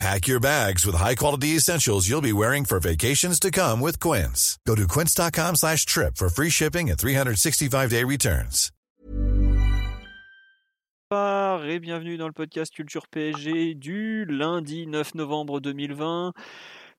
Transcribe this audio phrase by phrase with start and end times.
[0.00, 4.58] Pack your bags with high-quality essentials you'll be wearing for vacations to come with Quince.
[4.66, 8.70] Go to quince.com slash trip for free shipping and 365-day returns.
[11.66, 16.32] Et bienvenue dans le podcast Culture PSG du lundi 9 novembre 2020.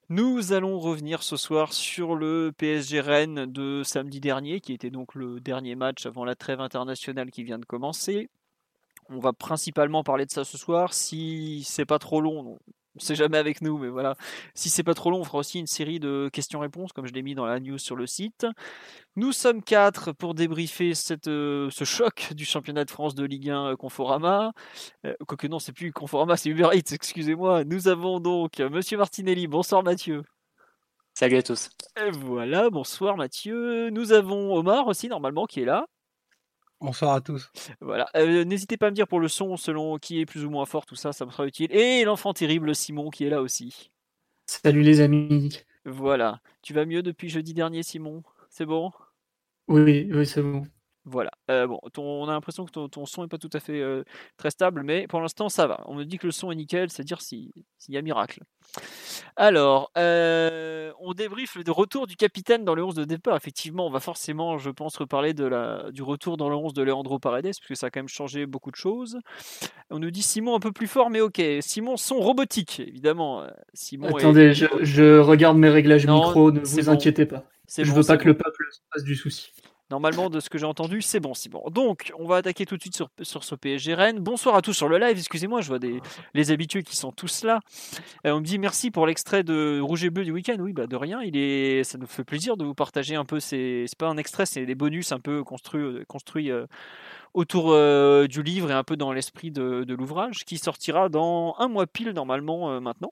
[0.08, 5.16] Nous allons revenir ce soir sur le PSG Rennes de samedi dernier, qui était donc
[5.16, 8.30] le dernier match avant la trêve internationale qui vient de commencer.
[9.10, 10.94] On va principalement parler de ça ce soir.
[10.94, 12.58] Si c'est pas trop long,
[12.98, 14.16] c'est jamais avec nous, mais voilà.
[14.54, 17.22] Si c'est pas trop long, on fera aussi une série de questions-réponses, comme je l'ai
[17.22, 18.46] mis dans la news sur le site.
[19.16, 23.50] Nous sommes quatre pour débriefer cette, euh, ce choc du championnat de France de Ligue
[23.50, 24.52] 1 euh, Conforama.
[25.06, 27.64] Euh, quoique non, c'est plus Conforama, c'est Uber Eats, excusez-moi.
[27.66, 29.48] Nous avons donc Monsieur Martinelli.
[29.48, 30.24] Bonsoir Mathieu.
[31.14, 31.70] Salut à tous.
[31.98, 33.90] Et voilà, bonsoir Mathieu.
[33.90, 35.86] Nous avons Omar aussi, normalement, qui est là.
[36.82, 37.50] Bonsoir à tous.
[37.82, 38.08] Voilà.
[38.16, 40.66] Euh, N'hésitez pas à me dire pour le son, selon qui est plus ou moins
[40.66, 41.72] fort, tout ça, ça me sera utile.
[41.72, 43.92] Et l'enfant terrible Simon qui est là aussi.
[44.48, 45.50] Salut les amis.
[45.86, 46.42] Voilà.
[46.62, 48.24] Tu vas mieux depuis jeudi dernier, Simon?
[48.50, 48.92] C'est bon?
[49.68, 50.68] Oui, oui, c'est bon.
[51.06, 51.30] Voilà.
[51.52, 53.80] Euh, bon, ton- on a l'impression que ton, ton son est pas tout à fait
[53.80, 54.04] euh,
[54.38, 55.84] très stable, mais pour l'instant ça va.
[55.86, 58.42] On me dit que le son est nickel, c'est-à-dire si- s'il y a miracle.
[59.36, 63.36] Alors, euh, on débriefe le retour du capitaine dans le 11 de départ.
[63.36, 66.82] Effectivement, on va forcément, je pense, reparler de la, du retour dans le 11 de
[66.84, 69.20] Leandro Paredes, puisque ça a quand même changé beaucoup de choses.
[69.92, 71.42] On nous dit Simon un peu plus fort, mais ok.
[71.62, 73.44] Simon, son robotique, évidemment.
[73.74, 76.90] Simon est- Attendez, je, je regarde mes réglages Non, micro, ne vous bon.
[76.92, 77.44] inquiétez pas.
[77.78, 79.52] Je bon, veux pas que le peuple se fasse du souci.
[79.92, 81.64] Normalement, de ce que j'ai entendu, c'est bon, c'est bon.
[81.70, 84.20] Donc, on va attaquer tout de suite sur, sur ce PSG Rennes.
[84.20, 85.18] Bonsoir à tous sur le live.
[85.18, 86.02] Excusez-moi, je vois des,
[86.34, 87.60] les habitués qui sont tous là.
[88.26, 90.58] Euh, on me dit merci pour l'extrait de Rouge et Bleu du week-end.
[90.60, 91.22] Oui, bah de rien.
[91.22, 93.86] Il est, ça nous fait plaisir de vous partager un peu ces.
[93.88, 96.66] C'est pas un extrait, c'est des bonus un peu construits, construits euh,
[97.36, 101.56] autour euh, du livre et un peu dans l'esprit de, de l'ouvrage, qui sortira dans
[101.60, 103.12] un mois pile normalement euh, maintenant.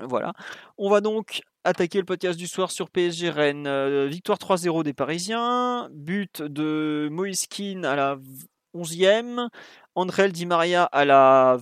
[0.00, 0.32] Voilà.
[0.76, 3.66] On va donc attaquer le podcast du soir sur PSG Rennes.
[3.66, 5.88] Euh, victoire 3-0 des Parisiens.
[5.92, 8.18] But de Moïse Kean à la
[8.74, 9.48] 11e.
[9.96, 11.58] André Di Maria à la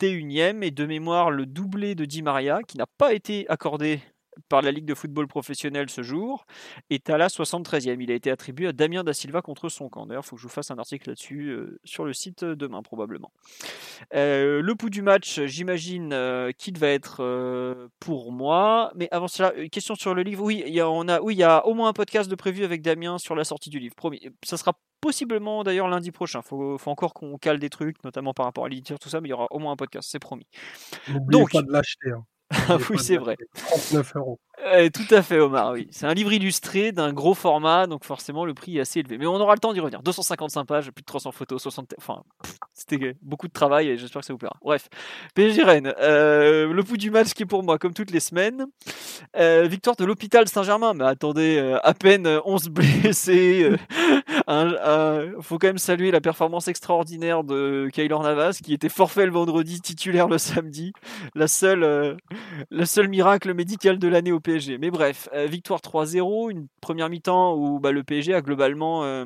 [0.00, 0.62] 21e.
[0.62, 4.00] Et de mémoire, le doublé de Di Maria, qui n'a pas été accordé
[4.48, 6.46] par la Ligue de football professionnel ce jour,
[6.90, 8.00] est à la 73e.
[8.00, 10.06] Il a été attribué à Damien Da Silva contre son camp.
[10.06, 12.54] D'ailleurs, il faut que je vous fasse un article là-dessus euh, sur le site euh,
[12.56, 13.32] demain, probablement.
[14.14, 18.92] Euh, le pouls du match, j'imagine euh, qu'il va être pour moi.
[18.94, 20.42] Mais avant cela, une question sur le livre.
[20.44, 22.34] Oui, il y a, on a, oui, il y a au moins un podcast de
[22.34, 23.94] prévu avec Damien sur la sortie du livre.
[23.94, 24.20] Promis.
[24.44, 26.42] Ça sera possiblement d'ailleurs lundi prochain.
[26.42, 29.28] Faut, faut encore qu'on cale des trucs, notamment par rapport à l'éditeur, tout ça, mais
[29.28, 30.46] il y aura au moins un podcast, c'est promis.
[31.08, 32.10] Donc- pas de l'acheter.
[32.10, 32.24] hein.
[32.50, 33.36] Ah oui, c'est vrai.
[33.38, 33.76] l'acheter.
[33.76, 34.38] 39 euros.
[34.92, 35.86] Tout à fait, Omar, oui.
[35.90, 39.16] C'est un livre illustré d'un gros format, donc forcément le prix est assez élevé.
[39.18, 40.02] Mais on aura le temps d'y revenir.
[40.02, 41.94] 255 pages, plus de 300 photos, 60.
[41.98, 42.22] Enfin,
[42.74, 44.56] c'était beaucoup de travail et j'espère que ça vous plaira.
[44.62, 44.88] Bref,
[45.34, 48.66] PSG Rennes, euh, le pouls du match qui est pour moi, comme toutes les semaines.
[49.36, 50.94] Euh, victoire de l'hôpital Saint-Germain.
[50.94, 53.70] Mais attendez, euh, à peine euh, 11 blessés.
[54.46, 59.32] un- faut quand même saluer la performance extraordinaire de Kaylor Navas, qui était forfait le
[59.32, 60.92] vendredi, titulaire le samedi.
[61.34, 61.84] La seule.
[61.84, 62.14] euh,
[62.70, 64.40] le seul miracle médical de l'année au
[64.78, 69.24] Mais bref, euh, victoire 3-0, une première mi-temps où bah, le PSG a globalement euh,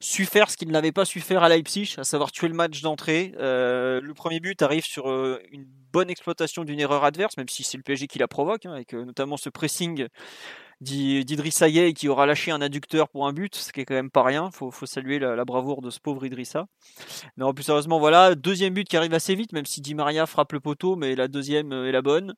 [0.00, 2.82] su faire ce qu'il n'avait pas su faire à Leipzig, à savoir tuer le match
[2.82, 3.32] d'entrée.
[3.38, 5.06] Euh, le premier but arrive sur
[5.52, 8.72] une bonne exploitation d'une erreur adverse, même si c'est le PSG qui la provoque, hein,
[8.72, 10.08] avec notamment ce pressing
[10.80, 13.94] d'I- d'Idrissa Gueye qui aura lâché un adducteur pour un but, ce qui est quand
[13.94, 14.50] même pas rien.
[14.50, 16.66] Faut, faut saluer la, bravoure de ce pauvre Idrissa.
[17.36, 20.52] Non, plus sérieusement, voilà, deuxième but qui arrive assez vite, même si Di Maria frappe
[20.52, 22.34] le poteau, mais la deuxième est la bonne.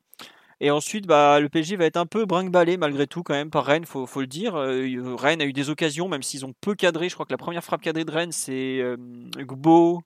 [0.61, 3.65] Et ensuite, bah, le PSG va être un peu brinque-ballé malgré tout quand même par
[3.65, 4.57] Rennes, faut, faut le dire.
[4.57, 7.09] Euh, Rennes a eu des occasions, même s'ils ont peu cadré.
[7.09, 8.97] Je crois que la première frappe cadrée de Rennes, c'est euh,
[9.39, 10.03] Gbo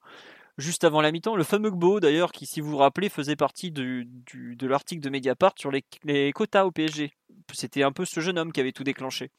[0.59, 1.37] juste avant la mi-temps.
[1.37, 5.01] Le fameux Gbo d'ailleurs, qui, si vous vous rappelez, faisait partie du, du- de l'article
[5.01, 7.13] de Mediapart sur les, les quotas au PSG.
[7.55, 9.31] C'était un peu ce jeune homme qui avait tout déclenché.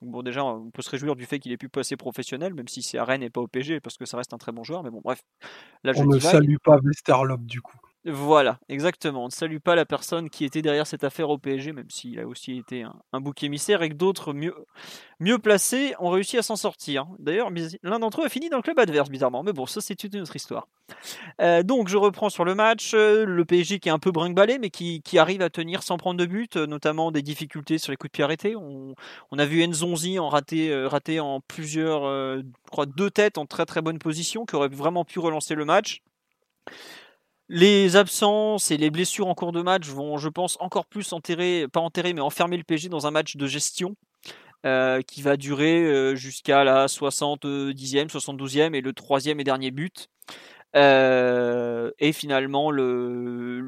[0.00, 2.68] Donc bon, déjà, on peut se réjouir du fait qu'il ait pu passer professionnel, même
[2.68, 4.64] si c'est à Rennes et pas au PSG, parce que ça reste un très bon
[4.64, 4.82] joueur.
[4.82, 5.22] Mais bon, bref.
[5.84, 7.78] Là, je On ne salue pas Westerlop du coup.
[8.04, 9.22] Voilà, exactement.
[9.22, 12.18] On ne salue pas la personne qui était derrière cette affaire au PSG, même s'il
[12.18, 16.56] a aussi été un, bouc émissaire et que d'autres mieux, placés ont réussi à s'en
[16.56, 17.06] sortir.
[17.20, 17.50] D'ailleurs,
[17.84, 19.44] l'un d'entre eux a fini dans le club adverse, bizarrement.
[19.44, 20.66] Mais bon, ça, c'est une autre histoire.
[21.40, 22.92] Euh, donc, je reprends sur le match.
[22.92, 26.18] euh, Le PSG qui est un peu brinque-ballé, mais qui, arrive à tenir sans prendre
[26.18, 28.56] de but, euh, notamment des difficultés sur les coups de pied arrêtés.
[28.56, 28.94] On,
[29.38, 33.80] a vu Nzonzi en raté, raté en plusieurs, je crois, deux têtes en très très
[33.80, 36.02] bonne position, qui aurait vraiment pu relancer le match.
[37.54, 41.66] Les absences et les blessures en cours de match vont, je pense, encore plus enterrer,
[41.70, 43.94] pas enterrer, mais enfermer le PSG dans un match de gestion
[44.64, 50.08] euh, qui va durer euh, jusqu'à la 70e, 72e et le troisième et dernier but.
[50.76, 53.60] Euh, et finalement le,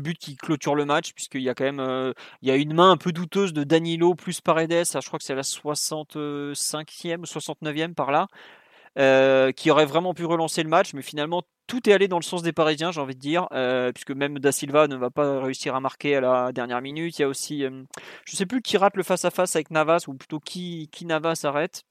[0.00, 2.90] but qui clôture le match puisqu'il y a quand même il y a une main
[2.90, 7.94] un peu douteuse de Danilo plus Paredes je crois que c'est la 65e ou 69e
[7.94, 12.18] par là qui aurait vraiment pu relancer le match, mais finalement tout est allé dans
[12.18, 15.10] le sens des Parisiens, j'ai envie de dire, euh, puisque même Da Silva ne va
[15.10, 17.18] pas réussir à marquer à la dernière minute.
[17.18, 17.82] Il y a aussi, euh,
[18.24, 21.06] je sais plus qui rate le face à face avec Navas ou plutôt qui, qui
[21.06, 21.84] Navas arrête.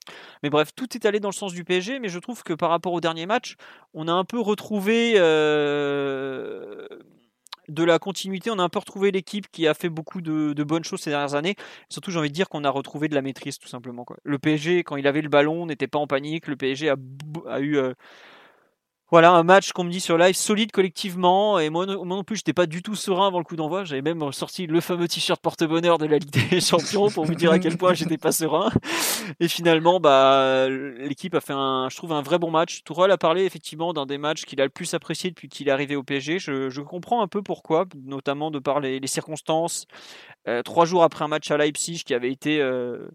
[0.43, 2.69] Mais bref, tout est allé dans le sens du PSG, mais je trouve que par
[2.69, 3.55] rapport au dernier match,
[3.93, 5.13] on a un peu retrouvé.
[5.17, 6.87] euh,
[7.67, 10.83] de la continuité, on a un peu retrouvé l'équipe qui a fait beaucoup de, bonnes
[10.83, 11.55] choses ces dernières années.
[11.89, 14.05] Surtout, j'ai envie de dire qu'on a retrouvé de la maîtrise, tout simplement.
[14.23, 16.47] Le PSG, quand il avait le ballon, n'était pas en panique.
[16.47, 16.95] Le PSG a,
[17.47, 17.79] a eu
[19.11, 21.59] voilà, un match qu'on me dit sur live solide collectivement.
[21.59, 23.83] Et moi, non- plus, j'étais pas du tout serein avant le coup d'envoi.
[23.83, 27.51] J'avais même sorti le fameux t-shirt porte-bonheur de la Ligue des Champions pour vous dire
[27.51, 28.69] à quel point j'étais pas serein.
[29.41, 32.83] Et finalement, bah, l'équipe a fait un, je trouve, un vrai bon match.
[32.85, 35.71] Tourelle a parlé effectivement d'un des matchs qu'il a le plus apprécié depuis qu'il est
[35.71, 36.39] arrivé au PSG.
[36.39, 39.87] Je, comprends un peu pourquoi, notamment de par les, les circonstances.
[40.47, 43.09] Euh, trois jours après un match à Leipzig qui avait été euh,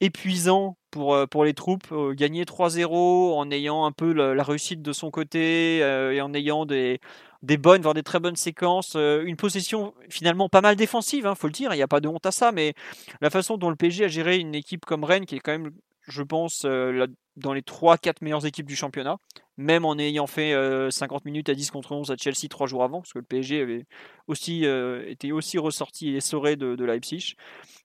[0.00, 1.86] épuisant pour, euh, pour les troupes.
[1.92, 6.34] Euh, gagner 3-0 en ayant un peu la, réussite de son côté euh, et en
[6.34, 7.00] ayant des,
[7.42, 8.94] bonnes, voire des très bonnes séquences.
[8.96, 12.08] Une possession finalement pas mal défensive, il faut le dire, il n'y a pas de
[12.08, 12.74] honte à ça, mais
[13.20, 15.70] la façon dont le PSG a géré une équipe comme Rennes, qui est quand même,
[16.10, 19.18] je pense, euh, dans les 3-4 meilleures équipes du championnat,
[19.56, 22.82] même en ayant fait euh, 50 minutes à 10 contre 11 à Chelsea trois jours
[22.82, 23.86] avant, parce que le PSG avait
[24.26, 27.34] aussi, euh, était aussi ressorti et essoré de, Leipzig.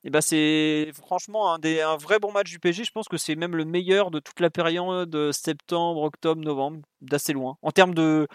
[0.04, 2.84] Et ben c'est franchement un, vrai bon match du PSG.
[2.84, 6.82] Je pense que c'est même le meilleur de toute la période de septembre, octobre, novembre,
[7.02, 7.58] d'assez loin.
[7.62, 8.28] En termes de,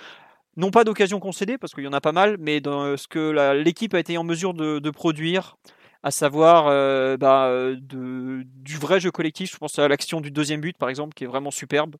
[0.57, 3.53] non pas d'occasion concédée, parce qu'il y en a pas mal, mais dans ce que
[3.53, 5.57] l'équipe a été en mesure de produire,
[6.03, 9.53] à savoir euh, bah, euh, du vrai jeu collectif.
[9.53, 11.97] Je pense à l'action du deuxième but, par exemple, qui est vraiment superbe.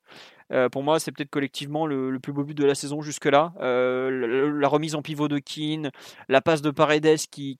[0.51, 3.53] Euh, pour moi, c'est peut-être collectivement le, plus beau but de la saison jusque-là.
[3.59, 5.91] La, remise en pivot de Keane,
[6.29, 7.57] la passe de Paredes qui,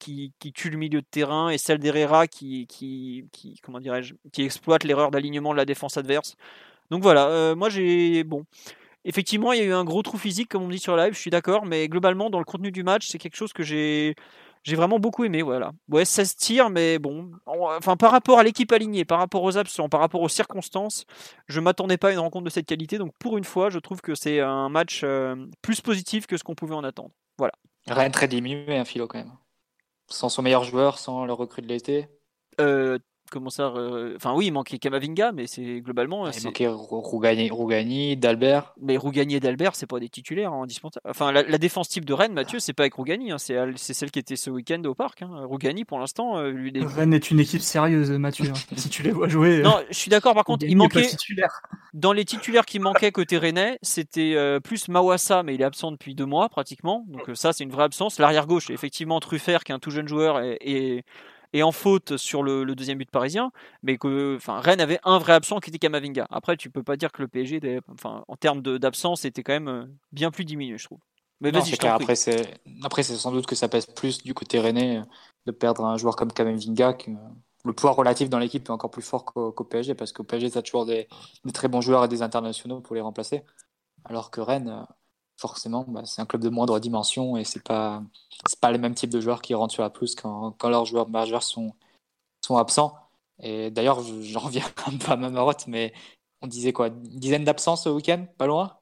[0.53, 2.67] tue le milieu de terrain et celle d'Herrera qui,
[4.37, 6.35] exploite l'erreur d'alignement de la défense adverse.
[6.89, 8.45] Donc voilà, moi j'ai bon.
[9.03, 11.19] Effectivement, il y a eu un gros trou physique, comme on dit sur live, je
[11.19, 14.15] suis d'accord, mais globalement, dans le contenu du match, c'est quelque chose que j'ai
[14.63, 15.41] j'ai vraiment beaucoup aimé.
[15.41, 15.71] Voilà.
[15.89, 17.31] Ouais, ça se tire, mais bon.
[17.45, 21.05] Enfin, par rapport à l'équipe alignée, par rapport aux absents, par rapport aux circonstances,
[21.47, 22.97] je m'attendais pas à une rencontre de cette qualité.
[22.97, 26.43] Donc, pour une fois, je trouve que c'est un match euh, plus positif que ce
[26.43, 27.11] qu'on pouvait en attendre.
[27.37, 27.53] Voilà.
[27.87, 29.33] Rennes très diminué, un philo quand même.
[30.07, 32.09] Sans son meilleur joueur, sans le recrue de l'été.
[32.59, 32.99] Euh,
[33.31, 33.73] comment ça
[34.15, 36.29] Enfin, oui, il manquait Kamavinga, mais c'est globalement.
[36.29, 38.73] Il manquait Rou- Rougani, Rougani, D'Albert.
[38.79, 41.01] Mais Rougani et d'Albert, c'est pas des titulaires hein, indispensables.
[41.09, 43.77] Enfin, la, la défense type de Rennes, Mathieu, c'est pas avec Rougani, hein, c'est elle-
[43.77, 45.21] c'est celle qui était ce week-end au parc.
[45.23, 45.45] Hein.
[45.45, 46.71] Rougani, pour l'instant, euh, lui.
[46.83, 48.49] Rennes est une équipe sérieuse, Mathieu.
[48.49, 48.53] hein.
[48.77, 49.59] si tu les vois jouer.
[49.59, 50.35] euh, Non, je suis d'accord.
[50.35, 51.07] Par contre, il Rougani manquait
[51.93, 55.91] dans les titulaires qui manquaient côté Rennais, c'était euh, plus Mawassa, mais il est absent
[55.91, 57.05] depuis deux mois pratiquement.
[57.07, 58.19] Donc euh, ça, c'est une vraie absence.
[58.19, 61.03] L'arrière gauche, effectivement, Truffert, qui est un tout jeune joueur, et, et,
[61.53, 63.51] et en faute sur le, le deuxième but parisien.
[63.83, 66.27] Mais que, enfin, Rennes avait un vrai absent qui était Kamavinga.
[66.29, 69.53] Après, tu peux pas dire que le PSG, était- enfin, en termes d'absence, était quand
[69.53, 70.99] même euh, bien plus diminué, je trouve.
[71.41, 71.95] Mais Non, je clair.
[71.95, 75.03] Après, c'est après, c'est sans doute que ça pèse plus du côté rennais euh,
[75.47, 76.93] de perdre un joueur comme Kamavinga.
[76.93, 77.15] Que, euh,
[77.63, 80.57] le poids relatif dans l'équipe est encore plus fort qu'au PSG parce qu'au PSG, tu
[80.57, 81.07] as toujours des,
[81.45, 83.43] des très bons joueurs et des internationaux pour les remplacer.
[84.05, 84.85] Alors que Rennes,
[85.41, 88.03] forcément, bah, c'est un club de moindre dimension et c'est pas
[88.47, 90.85] c'est pas les mêmes types de joueurs qui rentrent sur la pelouse quand, quand leurs
[90.85, 91.73] joueurs majeurs sont,
[92.45, 92.95] sont absents.
[93.41, 95.93] Et d'ailleurs, je- j'en reviens un peu à ma marotte, mais
[96.41, 96.87] on disait quoi?
[96.87, 98.77] Une dizaine d'absences au week-end, pas loin?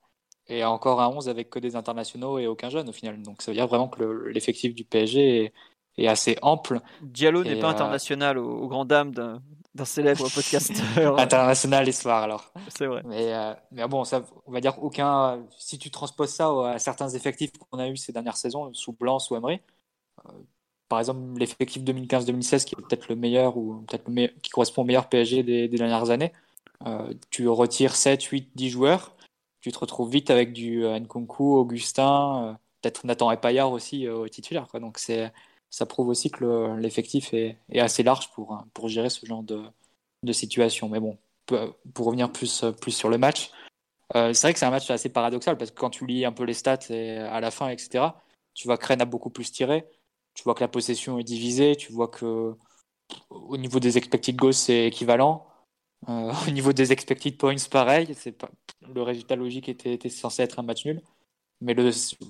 [0.48, 3.22] Et encore un 11 avec que des internationaux et aucun jeune au final.
[3.22, 5.54] Donc ça veut dire vraiment que le- l'effectif du PSG est,
[5.98, 6.82] est assez ample.
[7.02, 9.14] Diallo n'est pas euh, international aux, aux grandes dames
[9.76, 11.20] d'un célèbre podcasteur.
[11.20, 12.52] International et soir alors.
[12.76, 13.02] c'est vrai.
[13.06, 15.46] Mais, euh, mais bon, ça, on va dire aucun.
[15.58, 19.20] Si tu transposes ça à certains effectifs qu'on a eu ces dernières saisons, sous Blanc,
[19.20, 19.62] sous Emery,
[20.26, 20.32] euh,
[20.88, 24.82] par exemple l'effectif 2015-2016 qui est peut-être le meilleur ou peut-être le meilleur- qui correspond
[24.82, 26.34] au meilleur PSG des, des dernières années,
[26.88, 29.16] euh, tu retires 7, 8, 10 joueurs,
[29.62, 34.68] tu te retrouves vite avec du Nkunku, Augustin, peut-être Nathan Epayard aussi au titulaire.
[34.68, 34.80] Quoi.
[34.80, 35.32] Donc c'est
[35.70, 40.90] ça prouve aussi que l'effectif est, assez large pour, gérer ce genre de, situation.
[40.90, 41.18] Mais bon,
[41.94, 43.52] pour revenir plus, sur le match,
[44.16, 46.32] euh, c'est vrai que c'est un match assez paradoxal parce que quand tu lis un
[46.32, 48.06] peu les stats à la fin, etc.,
[48.54, 49.86] tu vois que Rennes a beaucoup plus tiré,
[50.34, 52.56] tu vois que la possession est divisée, tu vois que
[53.30, 55.46] au niveau des expected goals, c'est équivalent.
[56.08, 58.16] Euh, au niveau des expected points, pareil.
[58.38, 58.50] Pas...
[58.94, 61.02] Le résultat logique était, censé être un match nul.
[61.62, 61.76] Mais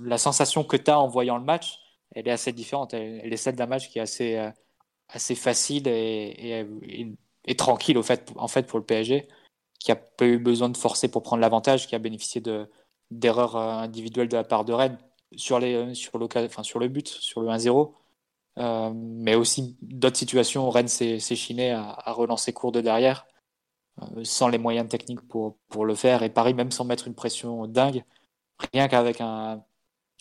[0.01, 1.79] la sensation que tu as en voyant le match,
[2.11, 2.93] elle est assez différente.
[2.93, 4.51] Elle, est celle d'un match qui est assez, euh,
[5.35, 6.65] facile et,
[7.45, 8.03] et, tranquille en
[8.47, 9.27] fait pour le PSG
[9.79, 12.41] qui a pas eu besoin de forcer pour prendre l'avantage, qui a bénéficié
[13.11, 14.97] d'erreurs euh, individuelles de la part de Rennes
[15.35, 17.93] sur, euh, le, but, sur le 1-0.
[18.57, 23.25] Euh, mais aussi d'autres situations où Rennes s'est chiné à, à, relancer court de derrière,
[24.23, 26.23] sans les moyens techniques pour, pour le faire.
[26.23, 28.03] Et Paris, même sans mettre une pression dingue,
[28.73, 29.63] rien qu'avec un,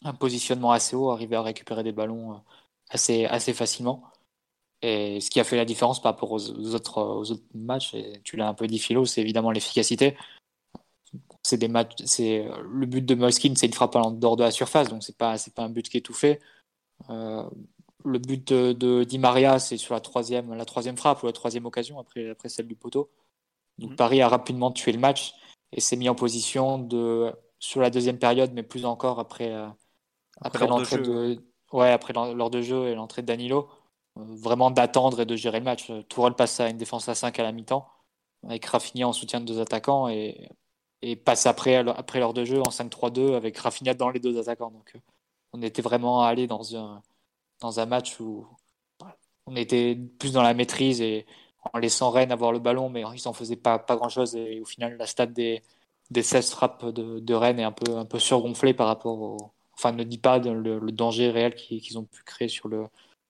[0.05, 2.41] un, positionnement assez haut, arriver à récupérer des ballons
[2.91, 4.03] assez, assez facilement.
[4.83, 8.21] Et ce qui a fait la différence par rapport aux, autres, aux autres matchs, et
[8.23, 10.17] tu l'as un peu dit Philo, c'est évidemment l'efficacité.
[11.43, 14.51] C'est des matchs, c'est le but de Moiskin, c'est une frappe en dehors de la
[14.51, 16.41] surface, donc c'est pas c'est pas un but qui est tout fait.
[17.11, 17.49] Euh,
[18.05, 21.33] le but de, de Di Maria, c'est sur la troisième la troisième frappe ou la
[21.33, 23.11] troisième occasion après après celle du poteau.
[23.79, 23.97] Donc mm-hmm.
[23.97, 25.35] Paris a rapidement tué le match
[25.73, 29.69] et s'est mis en position de sur la deuxième période, mais plus encore après euh,
[30.41, 33.69] après, après l'entrée de, de, ouais après l'heure de jeu et l'entrée de Danilo
[34.19, 35.91] vraiment d'attendre et de gérer le match.
[36.09, 37.89] Tourelle passe à une défense à 5 à la mi-temps,
[38.47, 40.51] avec Rafinha en soutien de deux attaquants, et,
[41.03, 44.71] et passe après, après l'heure de jeu en 5-3-2 avec Rafinha dans les deux attaquants.
[44.71, 45.01] Donc euh,
[45.53, 47.03] on était vraiment allé dans un,
[47.61, 48.47] dans un match où
[49.47, 51.27] on était plus dans la maîtrise et
[51.73, 54.37] en laissant Rennes avoir le ballon, mais ils n'en faisaient pas, pas grand-chose.
[54.37, 55.63] Et au final, la stade des,
[56.11, 59.39] des 16 frappes de, de Rennes est un peu, un peu surgonflée par rapport au.
[59.79, 62.87] Enfin, ne dit pas le, le danger réel qu'ils ont pu créer sur le,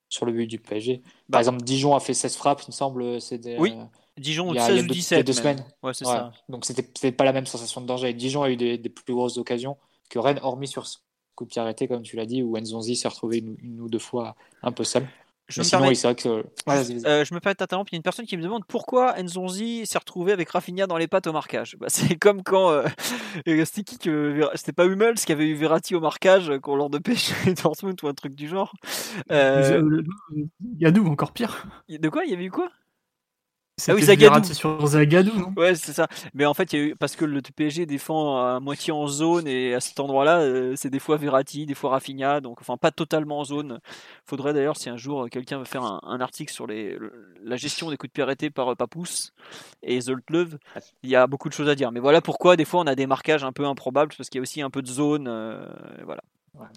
[0.08, 0.98] sur le but du PSG.
[0.98, 1.38] Par bah.
[1.40, 3.18] exemple, Dijon a fait 16 frappes, il me semble.
[3.38, 3.74] Des, oui,
[4.16, 5.26] Dijon, 16 ou 17.
[5.26, 5.64] deux semaines.
[5.82, 6.32] Ouais, c'est ça.
[6.48, 8.12] Donc, c'était pas la même sensation de danger.
[8.14, 9.76] Dijon a eu des, des, plus grosses occasions
[10.08, 10.98] que Rennes, hormis sur ce
[11.34, 13.88] coup de pied arrêté, comme tu l'as dit, où Nzonzi s'est retrouvé une, une, ou
[13.88, 15.06] deux fois un peu seul.
[15.48, 15.96] Je me, sinon, permets...
[15.96, 16.28] oui, vrai que...
[16.28, 17.90] ouais, euh, je me permets de t'interrompre.
[17.92, 20.98] Il y a une personne qui me demande pourquoi Nzonzi s'est retrouvé avec Rafinha dans
[20.98, 21.76] les pattes au marquage.
[21.78, 22.86] Bah, c'est comme quand euh,
[23.46, 26.98] c'était qui que c'était pas Hummels qui avait eu Verratti au marquage quand lors de
[26.98, 28.74] pêche Dortmund ou un truc du genre.
[29.32, 30.02] Euh...
[30.78, 31.66] Yadou encore pire.
[31.88, 32.24] De quoi?
[32.24, 32.70] Il y avait eu quoi?
[33.86, 34.52] Ah oui, Zagadou.
[34.52, 35.52] sur Zagadou, non?
[35.56, 36.08] Ouais, c'est ça.
[36.34, 39.06] Mais en fait, il y a eu, parce que le PSG défend à moitié en
[39.06, 42.76] zone et à cet endroit-là, euh, c'est des fois Verratti, des fois Rafinha, donc enfin
[42.76, 43.80] pas totalement en zone.
[44.24, 46.98] Faudrait d'ailleurs, si un jour quelqu'un veut faire un, un, article sur les,
[47.44, 49.32] la gestion des coups de pied arrêtés par Papous
[49.82, 50.58] et Zoltlev,
[51.02, 51.92] il y a beaucoup de choses à dire.
[51.92, 54.40] Mais voilà pourquoi des fois on a des marquages un peu improbables parce qu'il y
[54.40, 55.26] a aussi un peu de zone.
[55.28, 55.66] Euh,
[56.04, 56.22] voilà.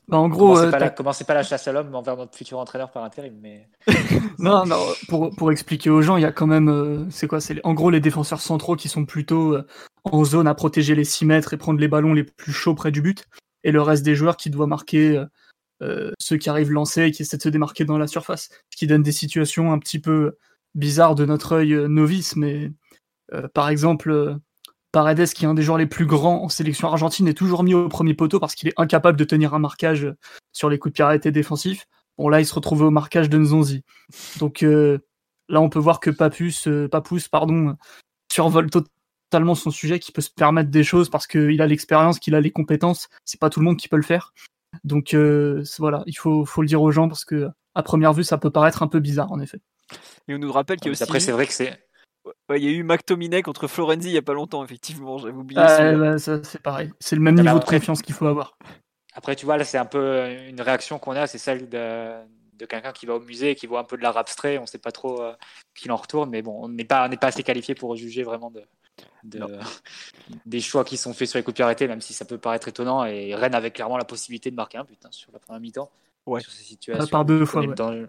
[0.07, 2.35] Bah, en gros, commencez, euh, pas la, commencez, pas la, chasse à l'homme envers notre
[2.37, 3.67] futur entraîneur par intérim, mais.
[4.39, 7.41] non, non, pour, pour expliquer aux gens, il y a quand même, euh, c'est quoi,
[7.41, 9.65] c'est en gros les défenseurs centraux qui sont plutôt euh,
[10.03, 12.91] en zone à protéger les 6 mètres et prendre les ballons les plus chauds près
[12.91, 13.27] du but,
[13.63, 15.23] et le reste des joueurs qui doivent marquer
[15.81, 18.77] euh, ceux qui arrivent lancés et qui essaient de se démarquer dans la surface, ce
[18.77, 20.37] qui donne des situations un petit peu
[20.75, 22.71] bizarres de notre œil novice, mais
[23.53, 24.37] par exemple
[24.91, 27.73] Paredes, qui est un des joueurs les plus grands en sélection argentine, est toujours mis
[27.73, 30.13] au premier poteau parce qu'il est incapable de tenir un marquage
[30.51, 31.87] sur les coups de pied arrêtés défensifs.
[32.17, 33.83] Bon, là, il se retrouve au marquage de Nzonzi.
[34.39, 34.99] Donc euh,
[35.47, 37.77] là, on peut voir que Papus, euh, Papus pardon,
[38.31, 42.35] survole totalement son sujet, qui peut se permettre des choses parce qu'il a l'expérience, qu'il
[42.35, 43.07] a les compétences.
[43.23, 44.33] C'est pas tout le monde qui peut le faire.
[44.83, 48.23] Donc euh, voilà, il faut, faut le dire aux gens parce que à première vue,
[48.23, 49.59] ça peut paraître un peu bizarre, en effet.
[50.27, 51.03] Et on nous rappelle qu'il y a aussi.
[51.03, 51.79] Après, c'est vrai que c'est
[52.55, 55.17] il y a eu McTominay contre Florenzi il y a pas longtemps, effectivement.
[55.17, 55.61] J'avais oublié.
[55.61, 56.91] Ah, bah, ça, c'est pareil.
[56.99, 58.57] C'est le même niveau de confiance qu'il faut avoir.
[59.13, 62.11] Après, tu vois, là, c'est un peu une réaction qu'on a, c'est celle de,
[62.55, 64.57] de quelqu'un qui va au musée et qui voit un peu de l'art abstrait.
[64.57, 65.33] On ne sait pas trop euh,
[65.75, 68.63] qu'il en retourne, mais bon, on n'est pas, pas assez qualifié pour juger vraiment de,
[69.23, 69.39] de
[70.45, 72.37] des choix qui sont faits sur les coups de pied arrêtés, même si ça peut
[72.37, 73.03] paraître étonnant.
[73.05, 75.91] Et Rennes avait clairement la possibilité de marquer un but hein, sur la première mi-temps.
[76.25, 76.41] Ouais.
[76.41, 77.07] Sur ces situations.
[77.07, 77.61] par deux fois.
[77.61, 78.07] Ouais,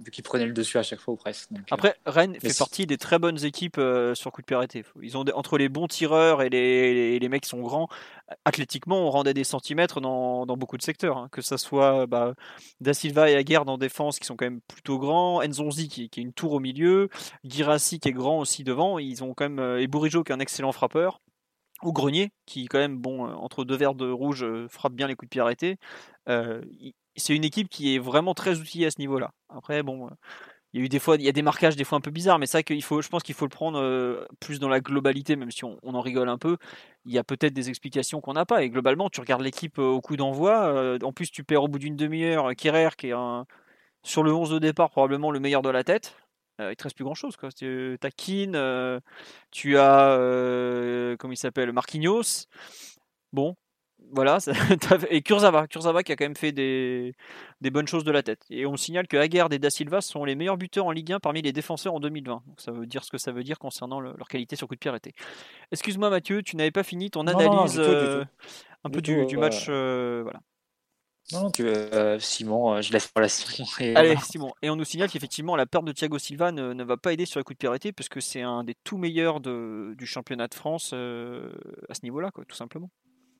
[0.00, 1.50] vu qu'ils prenaient le dessus à chaque fois ou presque.
[1.52, 4.84] Euh, Après, Rennes fait partie des très bonnes équipes euh, sur coup de pied arrêté.
[5.02, 7.88] Ils ont entre les bons tireurs et les, les, mecs qui sont grands,
[8.44, 11.18] athlétiquement, on rendait des centimètres dans, dans beaucoup de secteurs.
[11.18, 11.28] Hein.
[11.30, 12.34] Que ce soit bah,
[12.80, 16.20] Da Silva et Aguerd en défense qui sont quand même plutôt grands, Enzonzi qui, qui,
[16.20, 17.08] est une tour au milieu,
[17.44, 18.98] Girassi qui est grand aussi devant.
[18.98, 21.20] Ils ont quand même euh, et Bourigeau qui est un excellent frappeur
[21.84, 25.28] ou Grenier, qui quand même, bon, entre deux verres de rouge, frappe bien les coups
[25.28, 25.78] de pied arrêtés.
[26.28, 26.60] Euh,
[27.18, 29.32] c'est une équipe qui est vraiment très outillée à ce niveau-là.
[29.48, 30.08] Après, bon,
[30.72, 32.10] il y a eu des fois, il y a des marquages des fois un peu
[32.10, 32.46] bizarres, mais
[32.82, 35.78] faut, je pense qu'il faut le prendre euh, plus dans la globalité, même si on,
[35.82, 36.58] en rigole un peu.
[37.06, 38.62] Il y a peut-être des explications qu'on n'a pas.
[38.62, 40.66] Et globalement, tu regardes l'équipe euh, au coup d'envoi.
[40.68, 43.14] euh, en plus, tu perds au bout d'une demi-heure euh, Kerrer, qui est
[44.02, 46.14] sur le 11 de départ probablement le meilleur de la tête.
[46.60, 47.36] Euh, il te reste plus grand chose.
[47.56, 49.00] Tu as Keane, euh,
[49.50, 52.46] tu as euh, comment il s'appelle Marquinhos.
[53.32, 53.54] Bon,
[54.12, 54.40] voilà.
[54.40, 54.52] ça-
[55.10, 57.14] et Kurzawa, Kurzawa qui a quand même fait des,
[57.60, 58.42] des bonnes choses de la tête.
[58.50, 61.20] Et on signale que Aguerd et Da Silva sont les meilleurs buteurs en Ligue 1
[61.20, 62.42] parmi les défenseurs en 2020.
[62.46, 64.74] Donc ça veut dire ce que ça veut dire concernant le- leur qualité sur coup
[64.74, 65.12] de pied arrêté.
[65.72, 68.30] Excuse-moi Mathieu, tu n'avais pas fini ton Non, non, analyse du tout, du euh, tout.
[68.84, 69.66] un Du peu tout, du, euh, match.
[69.68, 70.40] euh, voilà.
[71.30, 73.68] Non, tu euh, Simon, euh, je laisse pour la Simon.
[73.80, 74.16] Et Allez.
[74.22, 74.50] Simon.
[74.62, 77.26] Et on nous signale qu'effectivement, la perte de Thiago Silva ne, ne va pas aider
[77.26, 80.48] sur les coups de pied arrêtés, puisque c'est un des tout meilleurs de- du championnat
[80.48, 81.52] de France euh,
[81.90, 82.90] à ce niveau-là, quoi, tout simplement.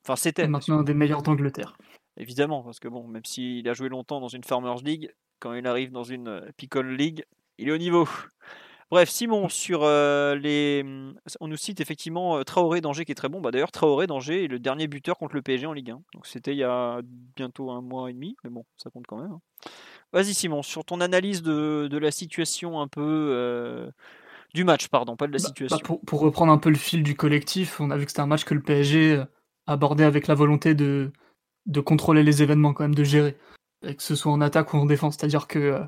[0.09, 1.77] Enfin, c'était, maintenant un des meilleurs d'Angleterre.
[2.17, 5.67] évidemment, parce que bon, même s'il a joué longtemps dans une Farmers League, quand il
[5.67, 7.25] arrive dans une euh, Picon League,
[7.59, 8.09] il est au niveau.
[8.91, 10.83] Bref, Simon, sur euh, les.
[11.41, 13.43] On nous cite effectivement euh, Traoré d'Angers qui est très bon.
[13.43, 16.01] Bah, D'ailleurs, Traoré d'Angers est le dernier buteur contre le PSG en Ligue 1.
[16.15, 17.03] Donc c'était il y a
[17.37, 19.33] bientôt un mois et demi, mais bon, ça compte quand même.
[19.33, 19.41] hein.
[20.15, 23.03] Vas-y, Simon, sur ton analyse de, de la situation un peu.
[23.05, 23.91] euh,
[24.55, 25.77] du match, pardon, pas de la Bah, situation.
[25.77, 28.23] bah, pour, pour reprendre un peu le fil du collectif, on a vu que c'était
[28.23, 29.23] un match que le PSG
[29.69, 31.13] abordait avec la volonté de,
[31.67, 33.37] de contrôler les événements, quand même, de gérer,
[33.83, 35.17] que ce soit en attaque ou en défense.
[35.17, 35.85] C'est-à-dire que euh,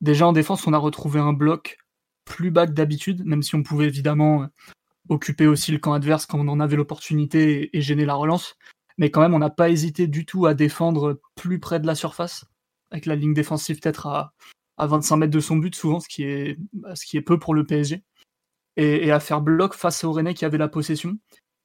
[0.00, 1.78] déjà en défense, on a retrouvé un bloc
[2.24, 4.46] plus bas que d'habitude, même si on pouvait évidemment euh,
[5.08, 8.56] occuper aussi le camp adverse quand on en avait l'opportunité et, gêner la relance.
[8.98, 11.94] Mais quand même, on n'a pas hésité du tout à défendre plus près de la
[11.94, 12.44] surface,
[12.90, 14.34] avec la ligne défensive peut-être à,
[14.76, 18.02] à 25 mètres de son but souvent, ce qui est, bah, peu pour le PSG
[18.76, 21.16] et, à faire bloc face au Rennais qui avait la possession.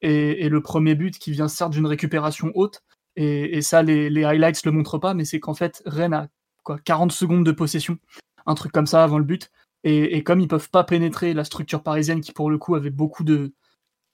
[0.01, 2.83] Et, le premier but qui vient certes d'une récupération haute,
[3.15, 6.27] et, ça les, highlights le montrent pas, mais c'est qu'en fait Rennes a
[6.63, 7.97] quoi, 40 secondes de possession,
[8.45, 9.51] un truc comme ça avant le but.
[9.83, 13.23] Et, comme ils peuvent pas pénétrer la structure parisienne qui pour le coup avait beaucoup
[13.23, 13.53] de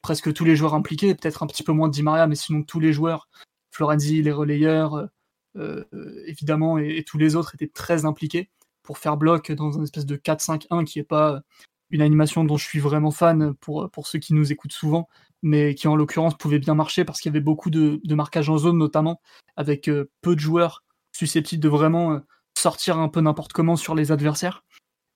[0.04, 2.64] presque tous les joueurs impliqués, peut-être un petit peu moins de Di Maria, mais sinon
[2.64, 3.28] tous les joueurs,
[3.72, 5.10] Florenzi, les relayeurs,
[5.58, 8.50] euh, euh, évidemment, et, tous les autres étaient très impliqués
[8.84, 11.42] pour faire bloc dans un espèce de 4-5-1 qui est pas
[11.90, 15.08] une animation dont je suis vraiment fan pour, pour ceux qui nous écoutent souvent,
[15.44, 18.58] mais qui en l'occurrence pouvait bien marcher parce qu'il y avait beaucoup de, marquage en
[18.58, 19.22] zone notamment,
[19.56, 22.20] avec euh, peu de joueurs susceptibles de vraiment euh,
[22.58, 24.64] sortir un peu n'importe comment sur les adversaires.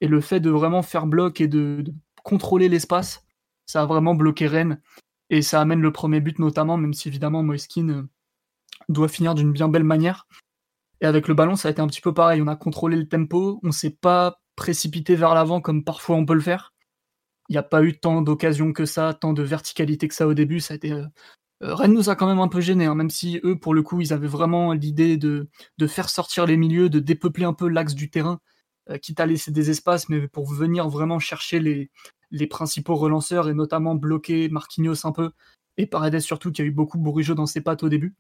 [0.02, 1.84] Et le fait de vraiment faire bloc et de,
[2.24, 3.26] contrôler l'espace,
[3.66, 4.82] ça a vraiment bloqué Rennes.
[5.30, 8.04] Et ça amène le premier but notamment, même si évidemment Moiskin euh,
[8.90, 10.28] doit finir d'une bien belle manière.
[11.00, 12.42] Et avec le ballon, ça a été un petit peu pareil.
[12.42, 16.34] On a contrôlé le tempo, on s'est pas précipité vers l'avant comme parfois on peut
[16.34, 16.74] le faire.
[17.50, 20.34] Il n'y a pas eu tant d'occasions que ça, tant de verticalité que ça au
[20.34, 20.60] début.
[20.60, 21.06] Ça a été, euh,
[21.64, 24.02] euh, Rennes nous a quand même un peu gêné, même si eux, pour le coup,
[24.02, 27.96] ils avaient vraiment l'idée de, de faire sortir les milieux, de dépeupler un peu l'axe
[27.96, 28.40] du terrain,
[28.90, 31.90] euh, quitte à laisser des espaces, mais pour venir vraiment chercher les,
[32.32, 35.32] les principaux relanceurs et notamment bloquer Marquinhos un peu
[35.78, 38.16] et Paredes surtout qui a eu beaucoup de bourrigeau dans ses pattes au début.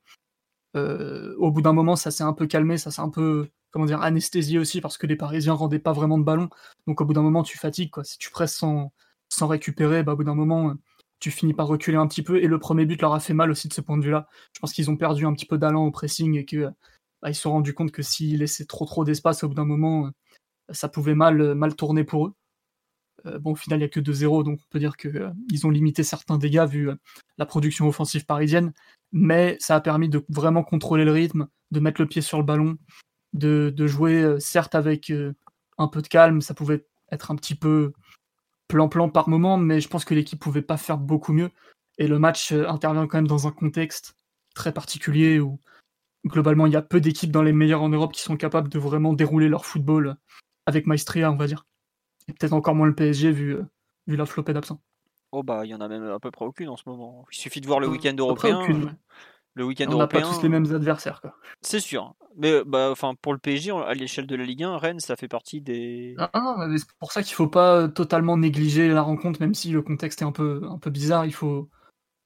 [0.75, 4.01] Au bout d'un moment, ça s'est un peu calmé, ça s'est un peu comment dire
[4.01, 6.49] anesthésié aussi parce que les Parisiens rendaient pas vraiment de ballon.
[6.85, 8.03] Donc au bout d'un moment, tu fatigues quoi.
[8.03, 8.93] Si tu presses sans,
[9.29, 10.73] sans récupérer, bah, au bout d'un moment,
[11.19, 12.41] tu finis par reculer un petit peu.
[12.41, 14.27] Et le premier but leur a fait mal aussi de ce point de vue-là.
[14.53, 16.69] Je pense qu'ils ont perdu un petit peu d'allant au pressing et que
[17.21, 19.65] bah, ils se sont rendus compte que s'ils laissaient trop trop d'espace au bout d'un
[19.65, 20.11] moment,
[20.69, 22.33] ça pouvait mal mal tourner pour eux.
[23.25, 25.65] Euh, bon, au final, il n'y a que 2-0, donc on peut dire qu'ils euh,
[25.67, 26.95] ont limité certains dégâts vu euh,
[27.37, 28.73] la production offensive parisienne,
[29.11, 32.43] mais ça a permis de vraiment contrôler le rythme, de mettre le pied sur le
[32.43, 32.77] ballon,
[33.33, 35.11] de, jouer euh, certes avec
[35.77, 37.93] un peu de calme, ça pouvait être un petit peu
[38.67, 41.51] plan-plan par moment, mais je pense que l'équipe pouvait pas faire beaucoup mieux,
[41.97, 44.15] et le match intervient quand même dans un contexte
[44.55, 45.59] très particulier où
[46.25, 48.79] globalement il y a peu d'équipes dans les meilleures en Europe qui sont capables de
[48.79, 50.17] vraiment dérouler leur football
[50.65, 51.65] avec maestria, on va dire
[52.27, 53.63] et peut-être encore moins le PSG vu, euh,
[54.07, 54.81] vu la flopée d'absents.
[55.31, 57.25] Oh bah il y en a même à peu près aucune en ce moment.
[57.31, 58.61] Il suffit de voir le week-end peu près européen.
[58.61, 58.91] aucune, ouais.
[59.57, 61.19] Le week-end On n'a pas tous les mêmes adversaires.
[61.19, 61.35] Quoi.
[61.61, 62.13] C'est sûr.
[62.37, 65.27] Mais bah, enfin, pour le PSG, à l'échelle de la Ligue 1, Rennes, ça fait
[65.27, 66.13] partie des.
[66.19, 69.71] Ah, ah, mais c'est pour ça qu'il faut pas totalement négliger la rencontre, même si
[69.71, 71.25] le contexte est un peu, un peu bizarre.
[71.25, 71.71] Il faut,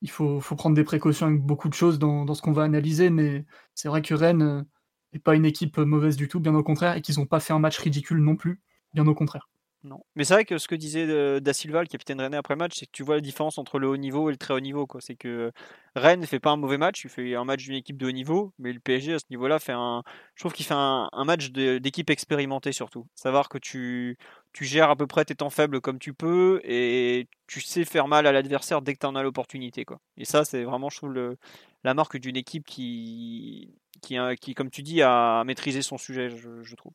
[0.02, 2.64] il faut, faut prendre des précautions avec beaucoup de choses dans, dans ce qu'on va
[2.64, 3.10] analyser.
[3.10, 4.66] Mais c'est vrai que Rennes
[5.14, 7.54] n'est pas une équipe mauvaise du tout, bien au contraire, et qu'ils n'ont pas fait
[7.54, 8.62] un match ridicule non plus,
[8.94, 9.51] bien au contraire.
[9.84, 10.04] Non.
[10.16, 12.74] Mais c'est vrai que ce que disait euh, Da Silva, le capitaine Rennes après match,
[12.76, 14.88] c'est que tu vois la différence entre le haut niveau et le très haut niveau.
[15.00, 15.52] C'est que
[15.96, 18.12] Rennes ne fait pas un mauvais match, il fait un match d'une équipe de haut
[18.12, 20.04] niveau, mais le PSG à ce niveau-là fait un.
[20.36, 23.08] Je trouve qu'il fait un, match d'équipe expérimentée surtout.
[23.16, 24.18] Savoir que tu,
[24.54, 28.08] tu gères à peu près tes temps faibles comme tu peux et tu sais faire
[28.08, 29.86] mal à l'adversaire dès que tu en as l'opportunité.
[30.18, 31.38] Et ça, c'est vraiment, je trouve, le,
[31.84, 36.62] la marque d'une équipe qui, qui, qui, comme tu dis, a maîtrisé son sujet, je,
[36.62, 36.94] je trouve.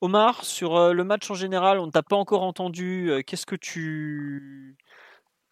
[0.00, 3.10] Omar, sur euh, le match en général, on ne t'a pas encore entendu.
[3.10, 4.76] Euh, Qu'est-ce que tu.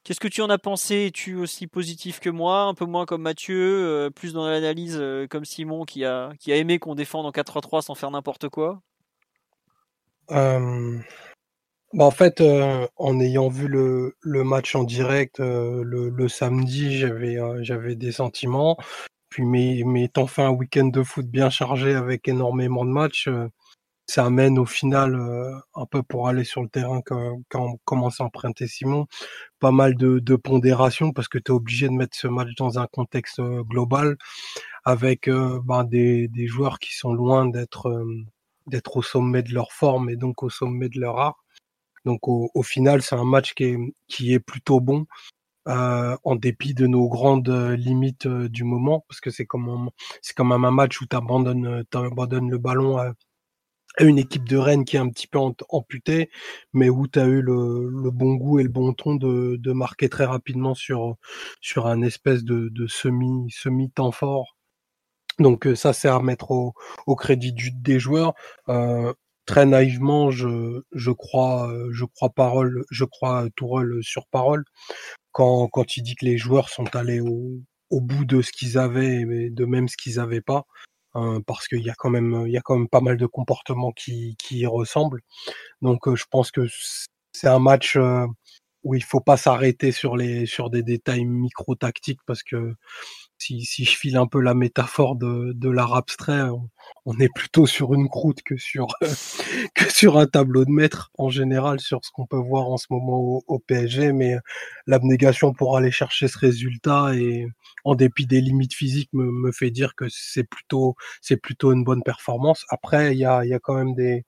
[0.04, 1.06] Qu'est-ce que tu en as pensé?
[1.06, 5.00] Es-tu aussi positif que moi Un peu moins comme Mathieu euh, Plus dans l'analyse
[5.30, 8.82] comme Simon qui a, qui a aimé qu'on défende en 4-3-3 sans faire n'importe quoi?
[10.28, 12.42] Bah, en fait,
[12.96, 18.76] en ayant vu le, le match en direct le, samedi, j'avais des sentiments.
[19.28, 23.28] Puis, mais, mais étant fait un week-end de foot bien chargé avec énormément de matchs,
[24.06, 27.78] ça amène au final, euh, un peu pour aller sur le terrain quand, quand on
[27.84, 29.06] commence à emprunter Simon,
[29.60, 32.78] pas mal de, de pondération parce que tu es obligé de mettre ce match dans
[32.78, 34.16] un contexte euh, global
[34.84, 38.04] avec euh, ben, des, des joueurs qui sont loin d'être euh,
[38.66, 41.44] d'être au sommet de leur forme et donc au sommet de leur art.
[42.04, 45.06] Donc au, au final, c'est un match qui est, qui est plutôt bon,
[45.68, 49.90] euh, en dépit de nos grandes limites du moment, parce que c'est comme
[50.22, 51.84] c'est quand même un match où tu abandonnes,
[52.50, 53.12] le ballon à
[54.00, 56.30] une équipe de Rennes qui est un petit peu amputée,
[56.72, 60.24] mais où tu as eu le, bon goût et le bon ton de, marquer très
[60.24, 61.16] rapidement sur,
[61.60, 64.56] sur un espèce de, semi, semi temps fort.
[65.38, 68.34] Donc euh, ça, c'est à remettre au, crédit des joueurs.
[68.68, 69.12] Euh,
[69.46, 74.64] très naïvement, je, je crois, euh, je crois parole, je crois Tourelle sur parole
[75.32, 78.78] quand, quand il dit que les joueurs sont allés au, au bout de ce qu'ils
[78.78, 80.66] avaient, mais de même ce qu'ils avaient pas,
[81.46, 83.92] parce qu'il y a quand même, il y a quand même pas mal de comportements
[83.92, 85.22] qui, qui ressemblent.
[85.82, 86.66] Donc je pense que
[87.32, 87.98] c'est un match
[88.84, 92.74] où il faut pas s'arrêter sur les, sur des détails micro tactiques parce que
[93.42, 96.42] si, je file un peu la métaphore de, l'art abstrait,
[97.06, 102.04] on, est plutôt sur une croûte que sur, un tableau de maître en général sur
[102.04, 104.36] ce qu'on peut voir en ce moment au, PSG, mais
[104.86, 107.46] l'abnégation pour aller chercher ce résultat et
[107.84, 110.94] en dépit des limites physiques me, fait dire que c'est plutôt,
[111.72, 112.64] une bonne performance.
[112.68, 114.24] Après, il y a quand même des,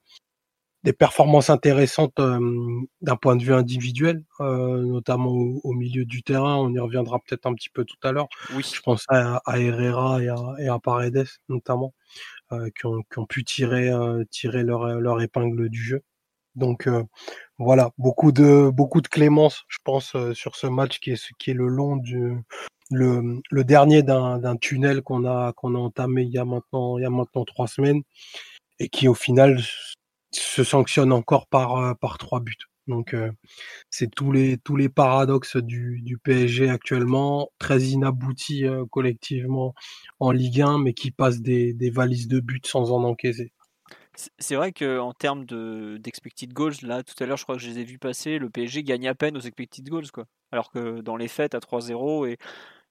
[0.85, 2.39] des performances intéressantes euh,
[3.01, 6.57] d'un point de vue individuel, euh, notamment au, au, milieu du terrain.
[6.57, 8.29] On y reviendra peut-être un petit peu tout à l'heure.
[8.55, 8.63] Oui.
[8.73, 11.95] Je pense à, à Herrera et à, et à Paredes notamment,
[12.53, 16.03] euh, qui, ont, qui, ont, pu tirer, euh, tirer leur, leur épingle du jeu.
[16.55, 17.03] Donc euh,
[17.59, 21.51] voilà, beaucoup de beaucoup de clémence, je pense, euh, sur ce match qui est qui
[21.51, 22.37] est le long du
[22.91, 27.03] le, le dernier d'un tunnel qu'on a qu'on a entamé il y a maintenant il
[27.03, 28.03] y a maintenant trois semaines
[28.79, 29.59] et qui au final
[30.37, 32.55] se sanctionne encore par, euh, par trois buts.
[32.87, 33.31] Donc euh,
[33.89, 39.75] c'est tous les tous les paradoxes du, du PSG actuellement, très inaboutis euh, collectivement
[40.21, 43.53] en Ligue 1, mais qui passent des, des valises de buts sans en encaisser.
[44.39, 45.45] C'est vrai qu'en termes
[45.99, 48.39] d'expected de, goals, là tout à l'heure je crois que je les ai vus passer,
[48.39, 50.27] le PSG gagne à peine aux expected goals quoi.
[50.53, 52.39] Alors que dans les fêtes à 3-0 et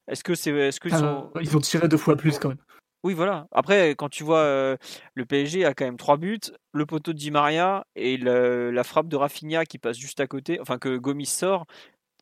[0.07, 1.31] est-ce que c'est est-ce que ah, sont...
[1.39, 2.57] ils ont tiré deux fois plus quand même.
[3.03, 3.47] Oui, voilà.
[3.51, 4.77] Après, quand tu vois euh,
[5.13, 6.39] le PSG a quand même trois buts,
[6.71, 10.27] le poteau de Di Maria et le, la frappe de Rafinha qui passe juste à
[10.27, 11.65] côté, enfin que Gomis sort,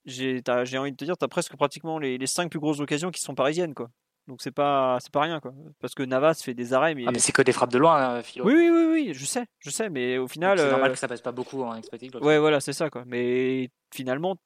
[0.06, 0.41] j'ai
[0.78, 3.22] envie de te dire, tu as presque pratiquement les, les, cinq plus grosses occasions qui
[3.22, 3.89] sont parisiennes, quoi.
[4.28, 5.52] Donc c'est pas c'est pas rien quoi.
[5.80, 7.98] Parce que Navas fait des arrêts mais, ah, mais c'est que des frappes de loin
[7.98, 8.46] hein, Philo.
[8.46, 10.72] Oui oui oui oui, je sais, je sais mais au final c'est euh...
[10.72, 13.04] normal que ça passe pas beaucoup en expected Ouais voilà, c'est ça quoi.
[13.08, 14.38] Mais finalement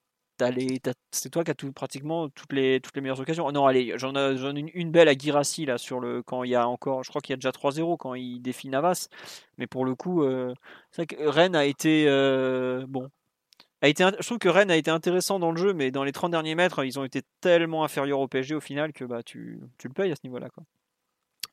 [1.12, 3.52] c'est toi qui as tout, pratiquement toutes les, toutes les meilleures occasions.
[3.52, 6.68] Non, allez, j'en ai, une, belle à Girassi là sur le quand il y a
[6.68, 9.08] encore, je crois qu'il y a déjà 3-0 quand il défie Navas.
[9.58, 10.54] Mais pour le coup, euh,
[10.92, 13.10] c'est vrai que Rennes a été euh, bon.
[13.82, 16.12] A été, je trouve que Rennes a été intéressant dans le jeu, mais dans les
[16.12, 19.60] 30 derniers mètres, ils ont été tellement inférieurs au PSG au final que bah, tu,
[19.78, 20.48] tu le payes à ce niveau-là.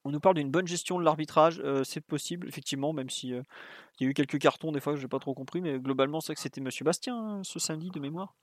[0.05, 4.05] On nous parle d'une bonne gestion de l'arbitrage, euh, c'est possible, effectivement, même si il
[4.05, 6.35] y a eu quelques cartons des fois que j'ai pas trop compris, mais globalement, c'est
[6.35, 8.35] que c'était Monsieur Bastien hein, ce samedi de mémoire.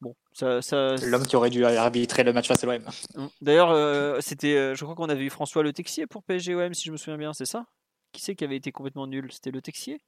[0.00, 2.84] Bon, ça, ça l'homme qui aurait dû arbitrer le match face à l'OM.
[3.40, 6.92] D'ailleurs, euh, c'était, je crois qu'on avait eu François Le Texier pour PSG-OM, si je
[6.92, 7.66] me souviens bien, c'est ça?
[8.12, 9.30] Qui c'est qui avait été complètement nul?
[9.32, 10.00] C'était Le Texier?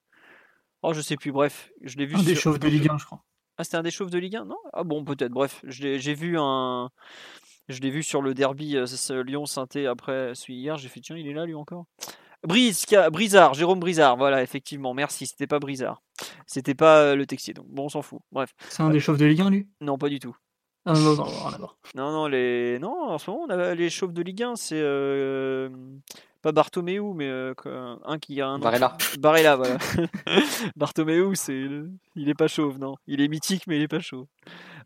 [0.82, 1.32] Oh, je sais plus.
[1.32, 2.14] Bref, je l'ai vu.
[2.14, 2.26] Un sur...
[2.26, 3.24] des chauves de Ligue 1, je crois.
[3.58, 4.56] Ah, c'était un des chauves de Ligue 1 Non?
[4.72, 5.32] Ah bon, peut-être.
[5.32, 6.90] Bref, j'ai vu un.
[7.68, 10.76] Je l'ai vu sur le derby euh, Lyon-Sainté après celui hier.
[10.76, 11.84] J'ai fait tiens, il est là lui encore?
[12.46, 16.02] Brise, Brizard, Jérôme Brizard, voilà, effectivement, merci, c'était pas Brizard.
[16.46, 18.20] C'était pas euh, le Texier, donc bon, on s'en fout.
[18.32, 18.54] Bref.
[18.68, 19.68] C'est un des chauves de Ligue 1, lui?
[19.80, 20.36] Non, pas du tout.
[20.86, 22.78] Ah, non, non, non, non, non, les...
[22.78, 25.68] non, en ce moment, on a les chauves de Ligue 1, c'est euh...
[26.40, 27.54] pas Bartomeu, mais euh,
[28.04, 28.58] un qui a un.
[28.58, 28.96] Barella.
[29.18, 29.76] Barella, voilà.
[30.76, 31.68] Bartomeu, c'est.
[32.16, 32.94] Il est pas chauve, non.
[33.06, 34.26] Il est mythique, mais il est pas chauve.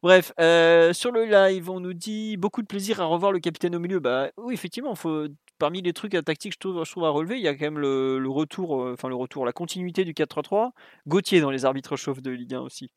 [0.02, 3.76] Bref, euh, sur le live, on nous dit beaucoup de plaisir à revoir le capitaine
[3.76, 4.00] au milieu.
[4.00, 7.42] Bah oui, effectivement, faut parmi les trucs tactiques je trouve, je trouve à relever, il
[7.42, 10.70] y a quand même le, retour, euh, enfin le retour, la continuité du 4-3-3.
[11.06, 12.90] Gauthier dans les arbitres chauves de Ligue 1 aussi.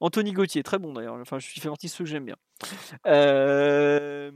[0.00, 1.16] Anthony Gauthier, très bon d'ailleurs.
[1.20, 2.36] Enfin, je suis fait partie de ceux que j'aime bien.
[3.06, 4.30] Euh...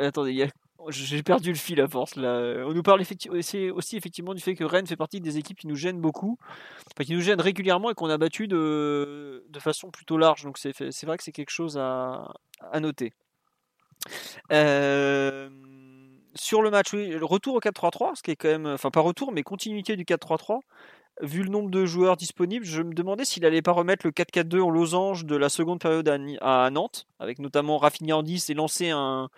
[0.00, 0.48] Attendez,
[0.88, 2.16] j'ai perdu le fil à force.
[2.16, 5.76] On nous parle aussi, effectivement du fait que Rennes fait partie des équipes qui nous
[5.76, 6.38] gênent beaucoup,
[7.04, 10.44] qui nous gênent régulièrement et qu'on a battu de, de façon plutôt large.
[10.44, 12.32] Donc c'est vrai que c'est quelque chose à,
[12.72, 13.12] à noter.
[14.52, 15.50] Euh,
[16.38, 19.00] sur le match, oui, le retour au 4-3-3, ce qui est quand même, enfin pas
[19.00, 20.60] retour, mais continuité du 4-3-3
[21.22, 24.60] vu le nombre de joueurs disponibles, je me demandais s'il allait pas remettre le 4-4-2
[24.60, 26.08] en losange de la seconde période
[26.40, 29.28] à, Nantes, avec notamment Rafinha en 10 et lancer un,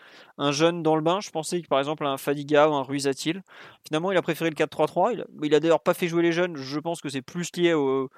[0.50, 1.20] jeune dans le bain.
[1.20, 3.42] Je pensais que par exemple un Fadiga ou un Ruizatil.
[3.86, 5.12] Finalement, il a préféré le 4-3-3.
[5.12, 6.56] Il, il, a d'ailleurs pas fait jouer les jeunes.
[6.56, 8.10] Je pense que c'est plus lié au,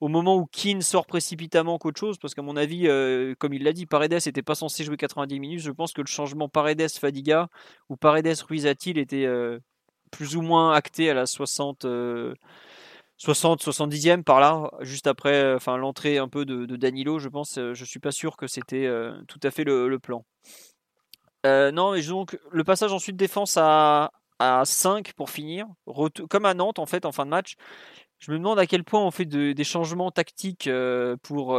[0.00, 3.72] moment où Keane sort précipitamment qu'autre chose, parce qu'à mon avis, euh, comme il l'a
[3.72, 5.60] dit, Paredes n'était pas censé jouer 90 minutes.
[5.60, 7.48] Je pense que le changement Paredes-Fadiga
[7.88, 9.58] ou Paredes-Ruizatil était euh,
[10.10, 11.86] plus ou moins acté à la 60.
[13.16, 17.54] 60, 70e par là, juste après euh, enfin, l'entrée un peu de, Danilo, je pense.
[17.54, 18.90] Je suis pas sûr que c'était
[19.28, 20.24] tout à fait le, plan.
[21.44, 25.66] non, et donc le passage ensuite défense à, à 5 pour finir,
[26.28, 27.54] comme à Nantes en fait en fin de match.
[28.18, 30.70] Je me demande à quel point on fait des changements tactiques
[31.22, 31.58] pour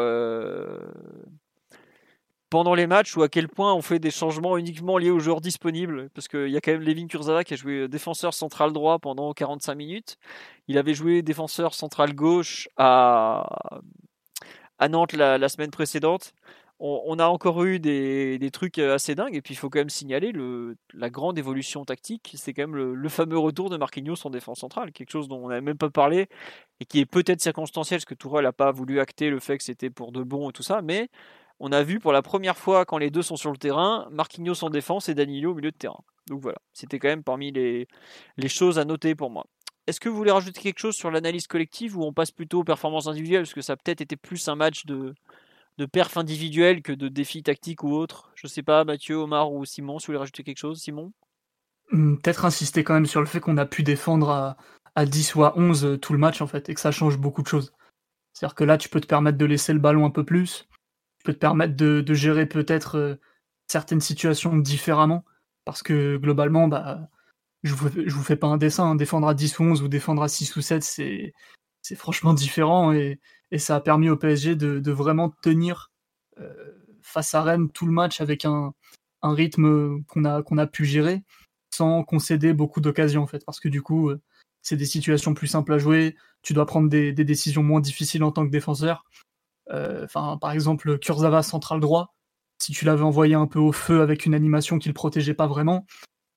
[2.50, 5.42] pendant les matchs ou à quel point on fait des changements uniquement liés aux joueurs
[5.42, 8.98] disponibles Parce qu'il y a quand même Levin Kurzava qui a joué défenseur central droit
[9.00, 10.18] pendant 45 minutes.
[10.68, 13.82] Il avait joué défenseur central gauche à,
[14.80, 16.34] à Nantes la, semaine précédente.
[16.80, 19.36] On, a encore eu des, trucs assez dingues.
[19.36, 22.34] Et puis il faut quand même signaler le, la grande évolution tactique.
[22.38, 24.92] C'est quand même le, fameux retour de Marquinhos en défense centrale.
[24.92, 26.28] Quelque chose dont on n'avait même pas parlé
[26.80, 29.64] et qui est peut-être circonstanciel parce que Tourelle n'a pas voulu acter le fait que
[29.64, 30.82] c'était pour de bon et tout ça.
[30.82, 31.10] Mais
[31.60, 34.64] on a vu pour la première fois quand les deux sont sur le terrain, Marquinhos
[34.64, 36.04] en défense et Danilo au milieu de terrain.
[36.28, 37.88] Donc voilà, c'était quand même parmi les,
[38.48, 39.46] choses à noter pour moi.
[39.88, 42.64] Est-ce que vous voulez rajouter quelque chose sur l'analyse collective ou on passe plutôt aux
[42.64, 45.14] performances individuelles Parce que ça a peut-être été plus un match de,
[45.78, 48.32] de perf individuel que de défis tactiques ou autres.
[48.36, 51.12] Je sais pas, Mathieu, Omar ou Simon, si vous voulez rajouter quelque chose, Simon?
[51.92, 54.58] Hmm, Peut-être insister quand même sur le fait qu'on a pu défendre à,
[54.96, 57.18] à 10 ou à 11 euh, tout le match en fait et que ça change
[57.18, 57.74] beaucoup de choses.
[58.34, 60.68] C'est-à-dire que là, tu peux te permettre de laisser le ballon un peu plus
[61.26, 63.16] peut te permettre de, gérer peut-être euh,
[63.68, 65.26] certaines situations différemment.
[65.66, 67.10] Parce que globalement, bah,
[67.64, 68.92] je vous, vous fais pas un dessin.
[68.92, 68.96] Hein.
[68.96, 71.34] Défendre à 10 ou 11 ou défendre à 6 ou 7, c'est,
[71.82, 72.94] c'est franchement différent.
[72.94, 73.20] Et,
[73.58, 75.92] ça a permis au PSG de, vraiment tenir
[76.40, 76.54] euh,
[77.02, 78.74] face à Rennes tout le match avec un,
[79.24, 81.24] rythme qu'on a, pu gérer
[81.74, 83.44] sans concéder beaucoup d'occasions en.
[83.46, 84.22] Parce que du coup, euh,
[84.62, 86.16] c'est des situations plus simples à jouer.
[86.42, 89.04] Tu dois prendre des décisions moins difficiles en tant que défenseur.
[89.72, 92.14] Euh, enfin, par exemple, Kurzawa central droit,
[92.62, 95.48] si tu l'avais envoyé un peu au feu avec une animation qui le protégeait pas
[95.48, 95.86] vraiment,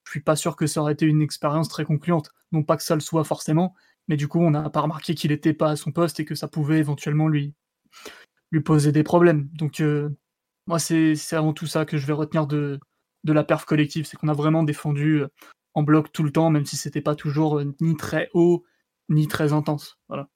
[0.05, 2.31] je suis pas sûr que ça aurait été une expérience très concluante.
[2.53, 3.75] Non pas que ça le soit forcément,
[4.09, 6.35] mais du coup, on n'a pas remarqué qu'il était pas à son poste et que
[6.35, 7.55] ça pouvait éventuellement lui,
[8.51, 9.49] lui poser des problèmes.
[9.53, 10.11] Donc, euh,
[10.67, 12.81] moi, c'est avant tout ça que je vais retenir de,
[13.25, 15.29] la perf collective, c'est qu'on a vraiment défendu euh,
[15.75, 18.65] en bloc tout le temps, même si c'était pas toujours ni très haut,
[19.09, 19.99] ni très intense.
[20.09, 20.29] Voilà.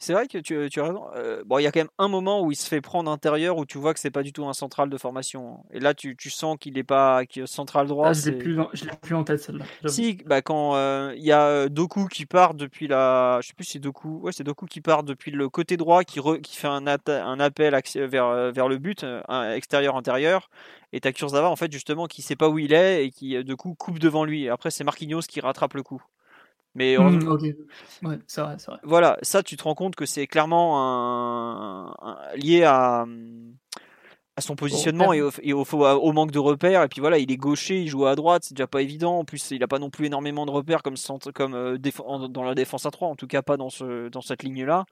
[0.00, 1.06] C'est vrai que tu, as raison.
[1.16, 3.58] Euh, bon, il y a quand même un moment où il se fait prendre intérieur
[3.58, 5.64] où tu vois que c'est pas du tout un central de formation.
[5.72, 8.08] Et là, tu, sens qu'il n'est pas central droit.
[8.08, 8.56] Ah, je l'ai plus,
[9.02, 9.64] plus, en tête celle-là.
[9.86, 13.54] Si, bah, quand euh, il y a euh, Doku qui part depuis la, je sais
[13.54, 16.56] plus si c'est Doku, ouais c'est Doku qui part depuis le côté droit qui, qui
[16.56, 19.04] fait un, un appel vers, vers le but
[19.52, 20.48] extérieur intérieur.
[20.92, 23.74] Et t'as Kurzawa en fait justement qui sait pas où il est et qui coup
[23.74, 24.44] coupe devant lui.
[24.44, 26.02] Et après c'est Marquinhos qui rattrape le coup.
[26.74, 27.54] Mais mmh,
[28.84, 33.04] voilà, ça tu te rends compte que c'est clairement un, lié à,
[34.38, 36.84] à son positionnement et, au, et au, manque de repères.
[36.84, 39.18] Et puis voilà, il est gaucher, il joue à droite, c'est déjà pas évident.
[39.18, 40.94] En plus, il n'a pas non plus énormément de repères comme,
[41.34, 41.78] comme euh,
[42.28, 44.86] dans la défense à 3, en tout cas pas dans, ce, dans cette ligne-là.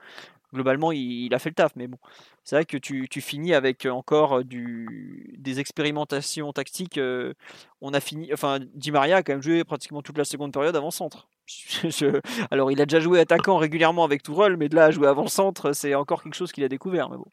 [0.53, 1.99] Globalement, il, a fait le taf, mais bon,
[2.43, 6.99] c'est vrai que tu, tu, finis avec encore du, des expérimentations tactiques.
[6.99, 7.35] Euh,
[7.81, 10.75] on a fini, enfin, Di Maria a quand même joué pratiquement toute la seconde période
[10.75, 11.29] avant centre.
[12.51, 15.73] alors, il a déjà joué attaquant régulièrement avec Tourelle, mais de là à jouer avant-centre,
[15.73, 17.09] c'est encore quelque chose qu'il a découvert.
[17.11, 17.27] Mais bon,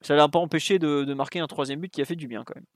[0.00, 2.54] ça l'a pas empêché de, marquer un troisième but qui a fait du bien quand
[2.54, 2.66] même.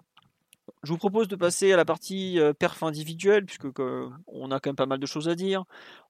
[0.82, 4.70] Je vous propose de passer à la partie euh, perf individuelle, puisque on a quand
[4.70, 5.64] même pas mal de choses à dire.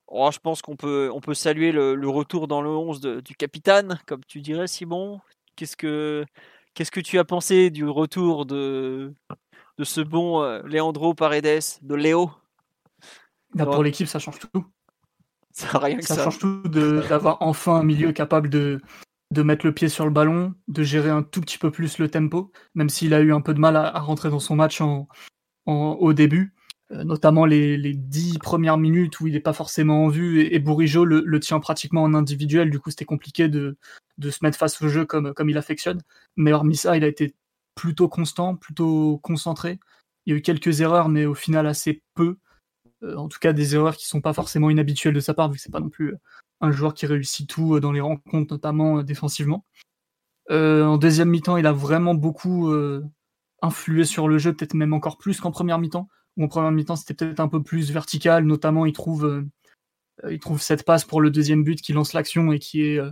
[0.08, 4.40] Oh, je pense qu'on peut, saluer le, retour dans le 11 du capitaine, comme tu
[4.40, 5.20] dirais, Simon.
[5.56, 6.24] Qu'est-ce que,
[6.74, 9.14] que tu as pensé du retour de,
[9.78, 12.30] de ce bon euh, Leandro Paredes, de Léo?
[13.54, 14.66] Bah, pour l'équipe, ça change tout.
[15.52, 18.80] Ça, rien que ça, change tout d'avoir enfin un milieu capable de,
[19.30, 22.08] de mettre le pied sur le ballon, de gérer un tout petit peu plus le
[22.08, 25.06] tempo, même s'il a eu un peu de mal à, rentrer dans son match en,
[25.66, 26.54] au début,
[26.90, 30.58] notamment les, les, 10 premières minutes où il n'est pas forcément en vue et, et
[30.58, 33.76] Bourigeau le, tient pratiquement en individuel, du coup c'était compliqué de,
[34.18, 36.02] de, se mettre face au jeu comme, comme il affectionne.
[36.36, 37.34] Mais hormis ça, il a été
[37.74, 39.78] plutôt constant, plutôt concentré.
[40.26, 42.38] Il y a eu quelques erreurs, mais au final assez peu.
[43.16, 45.62] En tout cas, des erreurs qui sont pas forcément inhabituelles de sa part, vu que
[45.62, 46.14] c'est pas non plus
[46.60, 49.64] un joueur qui réussit tout dans les rencontres, notamment défensivement.
[50.50, 52.72] en deuxième mi-temps, il a vraiment beaucoup
[53.64, 56.08] influé sur le jeu, peut-être même encore plus qu'en première mi-temps.
[56.36, 60.40] Ou en première mi-temps, c'était peut-être un peu plus vertical, notamment il trouve, euh, il
[60.40, 63.10] trouve cette passe pour le deuxième but qui lance l'action et qui est euh,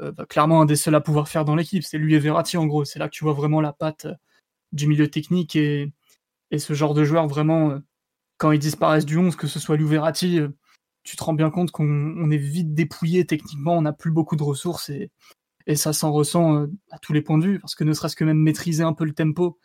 [0.00, 1.84] euh, bah, clairement un des seuls à pouvoir faire dans l'équipe.
[1.84, 2.84] C'est lui et Verratti en gros.
[2.84, 4.06] C'est là que tu vois vraiment la patte
[4.72, 5.92] du milieu technique et,
[6.50, 7.80] et ce genre de joueur vraiment,
[8.38, 10.40] quand ils disparaissent du 11, que ce soit ou Verratti,
[11.02, 14.42] tu te rends bien compte qu'on est vite dépouillé techniquement, on n'a plus beaucoup de
[14.42, 15.10] ressources et,
[15.74, 18.38] ça s'en ressent à tous les points de vue, parce que ne serait-ce que même
[18.38, 19.58] maîtriser un peu le tempo,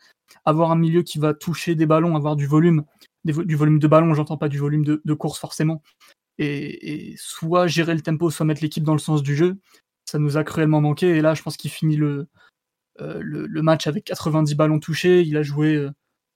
[0.44, 2.84] avoir un milieu qui va toucher des ballons, avoir du volume,
[3.24, 5.82] du volume de ballon, j'entends pas du volume de, course forcément,
[6.40, 9.56] et, soit gérer le tempo, soit mettre l'équipe dans le sens du jeu,
[10.04, 12.28] ça nous a cruellement manqué, et là je pense qu'il finit le,
[13.00, 15.90] euh, match avec 90 ballons touchés, il a joué euh,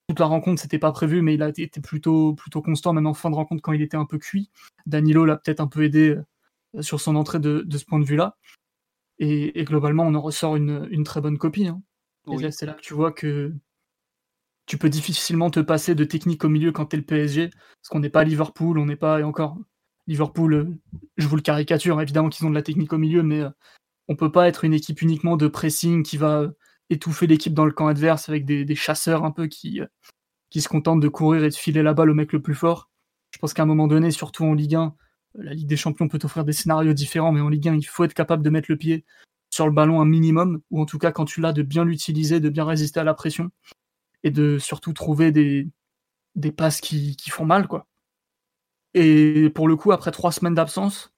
[0.08, 3.14] toute la rencontre, c'était pas prévu, mais il a été plutôt, plutôt constant, même en
[3.14, 4.50] fin de rencontre quand il était un peu cuit.
[4.86, 6.18] Danilo l'a peut-être un peu aidé
[6.76, 8.38] euh, sur son entrée de, ce point de vue-là.
[9.20, 11.68] Et, globalement, on en ressort une, très bonne copie.
[11.68, 11.82] Hein.
[12.52, 13.54] c'est là que tu vois que
[14.68, 18.00] tu peux difficilement te passer de technique au milieu quand t'es le PSG, parce qu'on
[18.00, 19.58] n'est pas Liverpool, on n'est pas, et encore,
[20.06, 20.68] Liverpool, euh,
[21.18, 23.50] je vous le caricature, évidemment qu'ils ont de la technique au milieu, mais euh,
[24.08, 26.48] on peut pas être une équipe uniquement de pressing qui va
[26.90, 29.88] étouffer l'équipe dans le camp adverse avec des, chasseurs un peu qui, euh,
[30.50, 32.90] qui se contentent de courir et de filer la balle au mec le plus fort.
[33.32, 34.96] Je pense qu'à un moment donné, surtout en Ligue 1,
[35.36, 38.04] la Ligue des Champions peut offrir des scénarios différents, mais en Ligue 1, il faut
[38.04, 39.06] être capable de mettre le pied
[39.50, 42.40] sur le ballon un minimum, ou en tout cas quand tu l'as, de bien l'utiliser,
[42.40, 43.50] de bien résister à la pression
[44.24, 45.68] et de surtout trouver des,
[46.36, 47.88] des passes qui, qui font mal, quoi.
[48.94, 51.14] Et pour le coup, après trois semaines d'absence,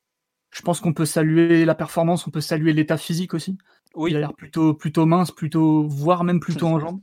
[0.51, 3.58] je pense qu'on peut saluer la performance, on peut saluer l'état physique aussi.
[3.95, 4.12] Oui.
[4.12, 7.02] Il a l'air plutôt, plutôt mince, plutôt, voire même plutôt en jambes.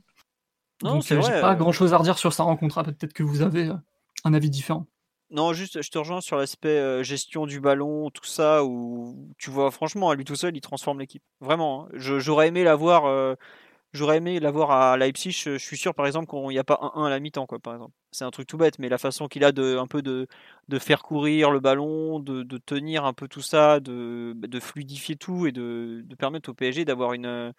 [0.83, 1.41] Non, c'est euh, vrai.
[1.41, 1.55] Pas euh.
[1.55, 2.81] grand chose à redire sur sa rencontre.
[2.83, 3.75] Peut-être que vous avez euh,
[4.23, 4.85] un avis différent.
[5.29, 9.71] Non, juste, je te rejoins sur l'aspect gestion du ballon, tout ça, où tu vois,
[9.71, 11.23] franchement, à lui tout seul, il transforme l'équipe.
[11.41, 11.87] Vraiment.
[11.87, 11.89] Hein.
[11.95, 13.35] J'aurais aimé l'avoir
[13.93, 15.31] J'aurais aimé l'avoir à Leipzig.
[15.31, 17.59] Je suis sûr, par exemple, qu'il n'y a pas un 1 à la mi-temps, quoi,
[17.59, 17.93] par exemple.
[18.11, 20.27] C'est un truc tout bête, mais la façon qu'il a de, un peu de,
[20.79, 25.51] faire courir le ballon, de, tenir un peu tout ça, de, de fluidifier tout et
[25.51, 27.53] de, de permettre au PSG d'avoir une,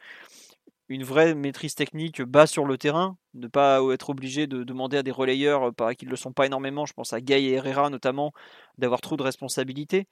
[0.89, 5.03] une vraie maîtrise technique bas sur le terrain, ne pas être obligé de demander à
[5.03, 7.91] des relayeurs euh, qui ne le sont pas énormément, je pense à Gay et Herrera
[7.91, 8.33] notamment,
[8.79, 10.09] d'avoir trop de responsabilités.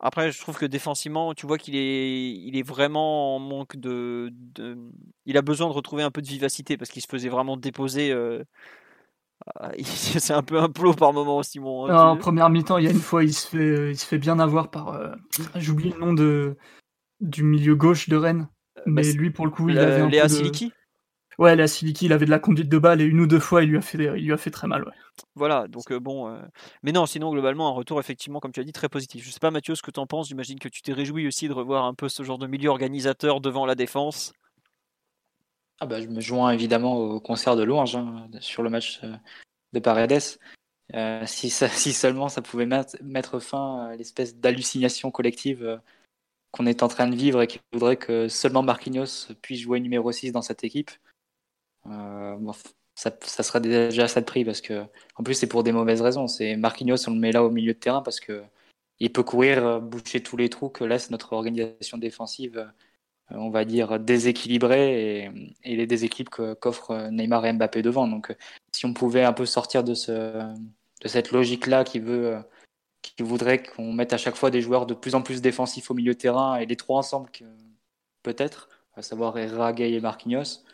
[0.00, 4.32] Après, je trouve que défensivement, tu vois qu'il est, il est vraiment en manque de,
[5.26, 8.10] Il a besoin de retrouver un peu de vivacité parce qu'il se faisait vraiment déposer.
[8.10, 8.42] Euh,
[9.84, 11.86] c'est un peu un plot par moment aussi, mon.
[11.86, 14.18] Hein, en première mi-temps, il y a une fois, il se fait, il se fait
[14.18, 14.88] bien avoir par.
[14.88, 15.14] Euh,
[15.56, 16.56] j'oublie le nom de,
[17.20, 18.48] du milieu gauche de Rennes.
[18.86, 20.72] Bah, mais lui, pour le coup, il avait un Léa peu Siliki
[21.38, 23.62] Ouais, Léa Siliki, il avait de la conduite de balle et une ou deux fois,
[23.62, 24.84] il lui a fait, il lui a fait très mal.
[24.84, 24.92] Ouais.
[25.34, 26.28] Voilà, donc euh, bon.
[26.28, 26.38] Euh,
[26.82, 29.24] mais non, sinon, globalement, un retour, effectivement, comme tu as dit, très positif.
[29.24, 30.28] Je sais pas, Mathieu, ce que tu en penses.
[30.28, 33.40] J'imagine que tu t'es réjoui aussi de revoir un peu ce genre de milieu organisateur
[33.40, 34.34] devant la défense.
[35.80, 39.14] Ah bah, je me joins évidemment au concert de Louange hein, sur le match euh,
[39.72, 40.20] de Paredes.
[41.24, 45.80] si, si, seulement ça pouvait mettre fin à l'espèce d'hallucination collective
[46.52, 50.10] qu'on est en train de vivre et qui voudrait que seulement Marquinhos puisse jouer numéro
[50.10, 50.90] 6 dans cette équipe,
[51.86, 52.52] euh,
[52.94, 54.84] ça, sera déjà ça de prix parce que,
[55.16, 56.26] en plus, c'est pour des mauvaises raisons.
[56.26, 58.42] C'est Marquinhos, on le met là au milieu de terrain parce que
[58.98, 63.50] il peut courir, euh, boucher tous les trous que laisse notre organisation défensive, euh, on
[63.50, 65.30] va dire, déséquilibrée et,
[65.64, 68.08] et les déséquilibres qu'offrent Neymar et Mbappé devant.
[68.08, 68.36] Donc,
[68.72, 72.42] si on pouvait un peu sortir de cette logique-là qui veut
[73.02, 75.94] qui voudrait qu'on mette à chaque fois des joueurs de plus en plus défensifs au
[75.94, 77.30] milieu terrain et les trois ensemble,
[78.22, 80.64] peut-être, à savoir Herrera, Gay et Marquinhos.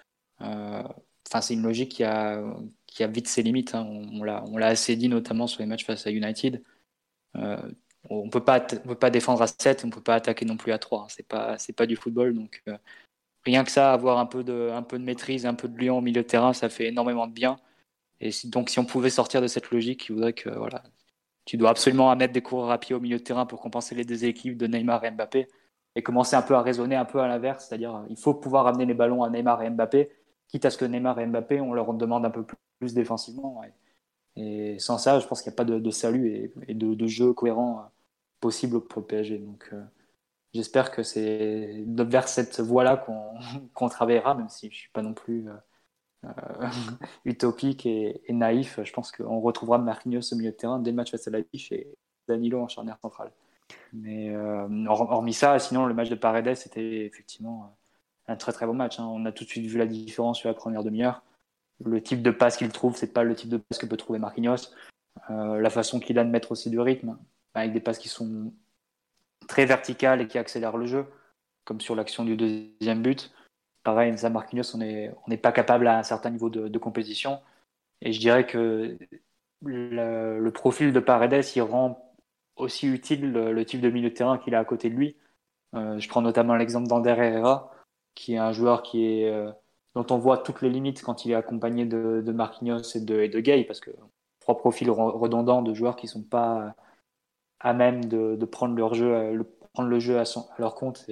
[0.40, 0.82] Euh,
[1.28, 2.42] enfin, c'est une logique qui a,
[2.86, 3.74] qui a vite ses limites.
[3.74, 3.86] Hein.
[3.88, 6.62] On, on l'a assez dit, notamment sur les matchs face à United.
[7.36, 7.56] Euh,
[8.10, 11.02] on pas peut pas défendre à 7, on peut pas attaquer non plus à 3.
[11.04, 11.22] Hein.
[11.28, 12.76] Pas c'est pas du football donc euh,
[13.44, 15.98] rien que ça avoir un peu de un peu de maîtrise, un peu de lion
[15.98, 17.58] au milieu terrain, ça fait énormément de bien.
[18.20, 20.82] Et donc si on pouvait sortir de cette logique, il voudrait que voilà,
[21.46, 24.04] tu dois absolument mettre des coureurs à pied au milieu de terrain pour compenser les
[24.04, 25.48] déséquilibres de Neymar et Mbappé
[25.94, 28.84] et commencer un peu à raisonner un peu à l'inverse, c'est-à-dire il faut pouvoir amener
[28.84, 30.10] les ballons à Neymar et Mbappé,
[30.48, 33.62] quitte à ce que Neymar et Mbappé, on leur demande un peu plus, défensivement.
[34.36, 37.78] Et sans ça, je pense qu'il n'y a pas de, salut et, de, jeu cohérent
[37.78, 37.88] euh,
[38.40, 39.38] possible pour le PSG.
[39.38, 39.82] Donc euh,
[40.52, 43.06] j'espère que c'est vers cette voie-là
[43.74, 45.46] qu'on travaillera, même si je ne suis pas non plus
[47.24, 48.80] utopique et, naïf.
[48.82, 51.40] Je pense qu'on retrouvera Marquinhos au milieu de terrain dès le match face à la
[51.40, 51.88] Biche et
[52.28, 53.30] Danilo en charnière centrale.
[53.92, 54.34] Mais
[54.86, 57.76] hormis ça, sinon le match de Paredes c'était effectivement
[58.28, 58.98] un très très bon match.
[58.98, 59.06] Hein.
[59.06, 61.22] On a tout de suite vu la différence sur la première demi-heure.
[61.84, 64.18] Le type de passe qu'il trouve, c'est pas le type de passe que peut trouver
[64.18, 64.72] Marquinhos.
[65.30, 67.18] Euh, la façon qu'il a de mettre aussi du rythme,
[67.54, 68.52] avec des passes qui sont
[69.48, 71.06] très verticales et qui accélèrent le jeu,
[71.64, 73.32] comme sur l'action du deuxième but.
[73.86, 77.38] Pareil, ça Marquinhos, on n'est pas capable à un certain niveau de, compétition.
[78.00, 78.98] Et je dirais que
[79.62, 82.12] le, profil de Paredes, il rend
[82.56, 85.16] aussi utile le, type de milieu de terrain qu'il a à côté de lui.
[85.76, 87.70] Euh, je prends notamment l'exemple d'Ander Herrera,
[88.16, 89.52] qui est un joueur qui est, euh,
[89.94, 93.28] dont on voit toutes les limites quand il est accompagné de, de Marquinhos et de,
[93.28, 93.92] de Gay, parce que
[94.40, 96.74] trois profils redondants de joueurs qui sont pas
[97.60, 100.24] à même de, prendre leur jeu, euh, le, prendre le jeu à,
[100.58, 101.06] leur compte.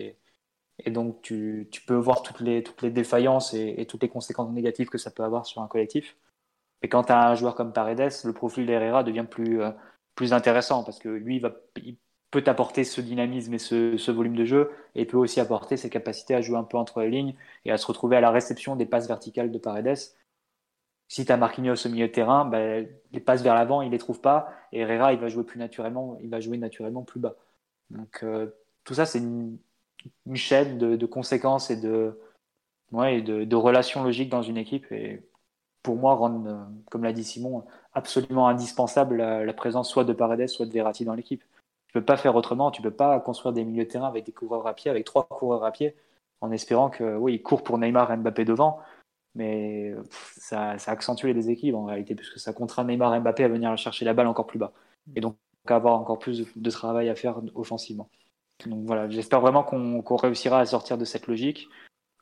[0.79, 4.51] Et donc, tu, tu, peux voir toutes les, toutes les défaillances et, toutes les conséquences
[4.53, 6.17] négatives que ça peut avoir sur un collectif.
[6.83, 9.71] Et quand tu as un joueur comme Paredes, le profil d'Herrera devient plus, euh,
[10.17, 11.97] plus intéressant parce que lui, il,
[12.31, 16.35] peut apporter ce dynamisme et ce, volume de jeu, et peut aussi apporter ses capacités
[16.35, 18.87] à jouer un peu entre les lignes et à se retrouver à la réception des
[18.87, 19.97] passes verticales de Paredes.
[21.07, 23.99] Si tu as Marquinhos au milieu de terrain, ben, les passes vers l'avant, il les
[23.99, 27.37] trouve pas, et Herrera, il va jouer plus naturellement, il va jouer naturellement plus bas.
[27.91, 28.51] Donc euh,
[28.85, 29.59] tout ça, c'est une,
[30.35, 32.19] chaîne de, conséquences et de,
[33.55, 35.23] relations logiques dans une équipe, et
[35.83, 40.49] pour moi, rendre, euh, comme l'a dit Simon, absolument indispensable la, présence soit de Paredes,
[40.49, 41.45] soit de Verratti dans l'équipe.
[41.89, 42.71] Tu peux pas faire autrement.
[42.71, 45.29] Tu peux pas construire des milieux de terrain avec des coureurs à pied, avec trois
[45.29, 45.95] coureurs à pied,
[46.41, 48.81] en espérant que, oui, ils courent pour Neymar et Mbappé devant,
[49.35, 49.95] mais
[50.37, 54.05] ça, accentue les déséquilibres en réalité, puisque ça contraint Neymar et Mbappé à venir chercher
[54.05, 54.73] la balle encore plus bas.
[55.17, 55.37] Et donc,
[55.73, 58.09] avoir encore plus de, travail à faire offensivement.
[58.67, 61.69] Donc voilà, j'espère vraiment qu'on réussira à sortir de cette logique.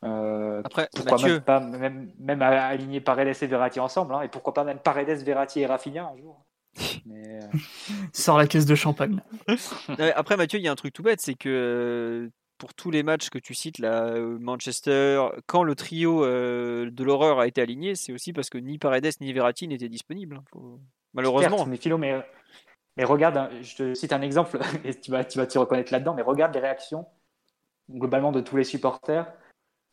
[0.05, 4.53] Euh, Après, pourquoi même pas même, même aligner Paredes et Verratti ensemble, hein, et pourquoi
[4.53, 6.45] pas même Paredes, Verratti et Rafinha un jour.
[7.07, 7.59] Mais euh,
[8.12, 9.20] Sors la caisse de champagne.
[10.16, 13.03] Après, Mathieu, il y a un truc tout bête, c'est que euh, pour tous les
[13.03, 18.12] matchs que tu cites, là, Manchester, quand le trio de l'horreur a été aligné, c'est
[18.12, 20.41] aussi parce que ni Paredes ni Verratti n'étaient disponibles.
[20.57, 20.78] Hein,
[21.12, 21.66] malheureusement.
[21.66, 22.24] mais Philo, mais,
[22.97, 25.93] mais regarde, hein, je te cite un exemple, et tu vas, tu vas te reconnaître
[25.93, 27.07] là-dedans, mais regarde les réactions
[27.90, 29.32] globalement de tous les supporters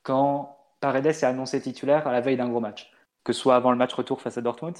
[0.03, 2.91] quand Paredes est annoncé titulaire à la veille d'un gros match.
[3.23, 4.77] Que ce soit avant le match retour face à Dortmund,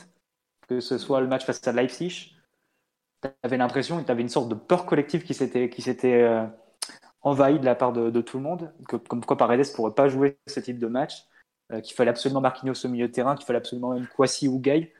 [0.67, 2.35] que ce soit le match face à Leipzig,
[3.21, 6.45] tu avais l'impression, tu avais une sorte de peur collective qui s'était, qui s'était euh,
[7.21, 10.07] envahie de la part de, tout le monde, que, comme quoi Paredes ne pourrait pas
[10.07, 11.25] jouer ce type de match,
[11.71, 14.59] euh, qu'il fallait absolument Marquinhos au milieu de terrain, qu'il fallait absolument même Kwasi ou
[14.59, 14.93] Gay,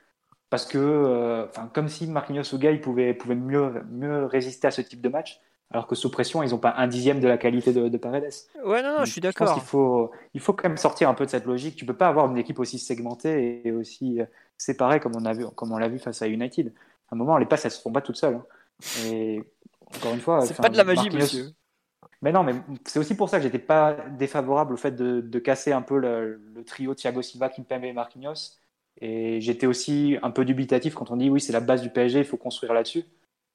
[0.49, 4.71] parce que, euh, enfin, comme si Marquinhos ou Gay pouvaient, pouvaient mieux, mieux résister à
[4.71, 5.39] ce type de match,
[5.71, 8.33] alors que sous pression, ils n'ont pas un dixième de la qualité de, Paredes.
[8.63, 9.53] Ouais, non, non, je suis d'accord.
[9.53, 11.75] Qu'il faut, il faut quand même sortir un peu de cette logique.
[11.75, 14.19] Tu peux pas avoir une équipe aussi segmentée et aussi
[14.57, 16.73] séparés comme on a vu, comme on l'a vu face à United.
[17.11, 18.35] À un moment, les passes, elles se font pas toutes seules.
[18.35, 18.45] Hein.
[19.05, 19.43] Et
[19.95, 21.51] encore une fois, c'est pas de la magie, monsieur.
[22.21, 22.53] Mais non, mais
[22.85, 26.63] c'est aussi pour ça que j'étais pas défavorable au fait de, casser un peu le,
[26.65, 28.58] trio Thiago Silva, Kimpembe et Marquinhos.
[29.01, 32.19] Et j'étais aussi un peu dubitatif quand on dit oui, c'est la base du PSG,
[32.19, 33.05] il faut construire là-dessus.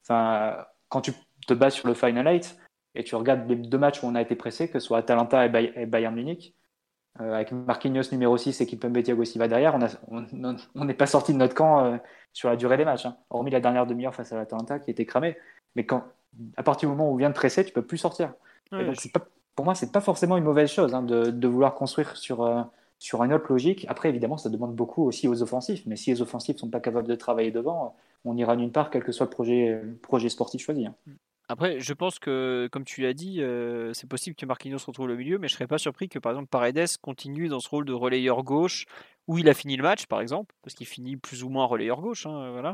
[0.03, 1.13] Enfin, quand tu
[1.47, 2.57] te bases sur le Final 8
[2.95, 5.45] et tu regardes les deux matchs où on a été pressé, que ce soit Atalanta
[5.45, 6.55] et Bayern Munich,
[7.21, 9.77] euh, avec Marquinhos numéro 6 et Kimpembe Thiago Silva derrière,
[10.09, 11.97] on n'est pas sorti de notre camp euh,
[12.33, 13.17] sur la durée des matchs, hein.
[13.29, 15.37] hormis la dernière demi-heure face à l'Atalanta qui était cramée.
[15.75, 16.03] Mais quand,
[16.57, 18.33] à partir du moment où on vient de presser, tu peux plus sortir.
[18.71, 19.21] donc, pas,
[19.55, 22.61] pour moi, c'est pas forcément une mauvaise chose hein, de, de, vouloir construire sur, euh,
[22.99, 23.85] sur une autre logique.
[23.89, 25.83] Après, évidemment, ça demande beaucoup aussi aux offensifs.
[25.85, 29.03] Mais si les offensifs sont pas capables de travailler devant, on ira nulle part, quel
[29.03, 30.85] que soit le projet, projet sportif choisi.
[30.85, 30.95] Hein.
[31.47, 35.11] Après, je pense que, comme tu l'as dit, euh, c'est possible que Marquinhos se retrouve
[35.11, 37.85] au milieu, mais je serais pas surpris que, par exemple, Paredes continue dans ce rôle
[37.85, 38.85] de relayeur gauche,
[39.27, 42.01] où il a fini le match, par exemple, parce qu'il finit plus ou moins relayeur
[42.01, 42.73] gauche, hein, voilà,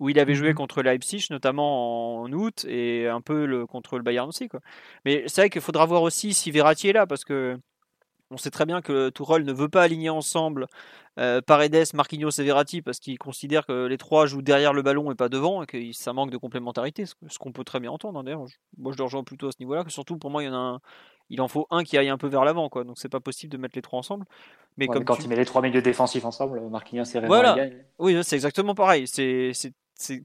[0.00, 3.98] où il avait joué mmh contre Leipzig, notamment en août, et un peu le, contre
[3.98, 4.48] le Bayern aussi.
[4.48, 4.60] Quoi.
[5.04, 7.56] Mais c'est vrai qu'il faudra voir aussi si Verratti est là, parce que
[8.30, 10.66] on sait très bien que Tourelle ne veut pas aligner ensemble
[11.18, 15.10] euh, Paredes, Marquinhos et Verratti parce qu'il considère que les trois jouent derrière le ballon
[15.10, 18.18] et pas devant et que ça manque de complémentarité, ce qu'on peut très bien entendre.
[18.18, 18.44] Hein, d'ailleurs,
[18.76, 19.84] moi je le rejoins plutôt à ce niveau-là.
[19.84, 20.78] Que surtout pour moi, il y en a
[21.30, 22.84] il en faut un qui aille un peu vers l'avant, quoi.
[22.84, 24.24] Donc c'est pas possible de mettre les trois ensemble.
[24.76, 25.28] Mais comme quand tu...
[25.28, 27.56] mets les trois milieux défensifs ensemble, Marquinhos et Voilà.
[27.98, 29.06] Oui, c'est exactement pareil.
[29.06, 29.52] C'est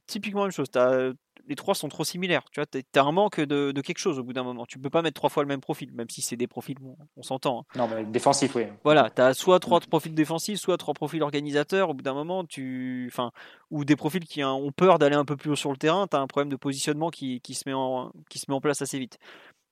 [0.08, 0.70] typiquement la même chose.
[1.48, 2.44] Les trois sont trop similaires.
[2.52, 4.66] Tu vois, as un manque de, quelque chose au bout d'un moment.
[4.66, 6.78] Tu peux pas mettre trois fois le même profil, même si c'est des profils,
[7.18, 7.60] on s'entend.
[7.60, 7.78] Hein.
[7.78, 8.64] Non, mais défensif, oui.
[8.84, 9.88] Voilà, tu as soit trois mm.
[9.88, 11.90] profils défensifs, soit trois profils organisateurs.
[11.90, 13.32] Au bout d'un moment, tu, enfin,
[13.72, 16.08] ou des profils qui ont peur d'aller un peu plus haut sur le terrain.
[16.08, 18.82] Tu as un problème de positionnement qui, se met en, qui se met en place
[18.82, 19.20] assez vite.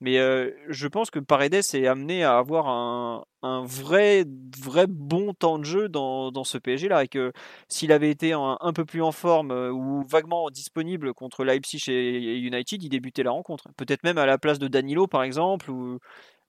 [0.02, 4.26] Mais euh, je pense que Paredes est amené à avoir un, un, vrai,
[4.60, 7.04] vrai bon temps de jeu dans, dans ce PSG-là.
[7.04, 7.32] Et que
[7.68, 12.38] s'il avait été un, peu plus en forme euh, ou vaguement disponible contre Leipzig et
[12.40, 13.66] United, il débutait la rencontre.
[13.78, 16.00] Peut-être même à la place de Danilo, par exemple, ou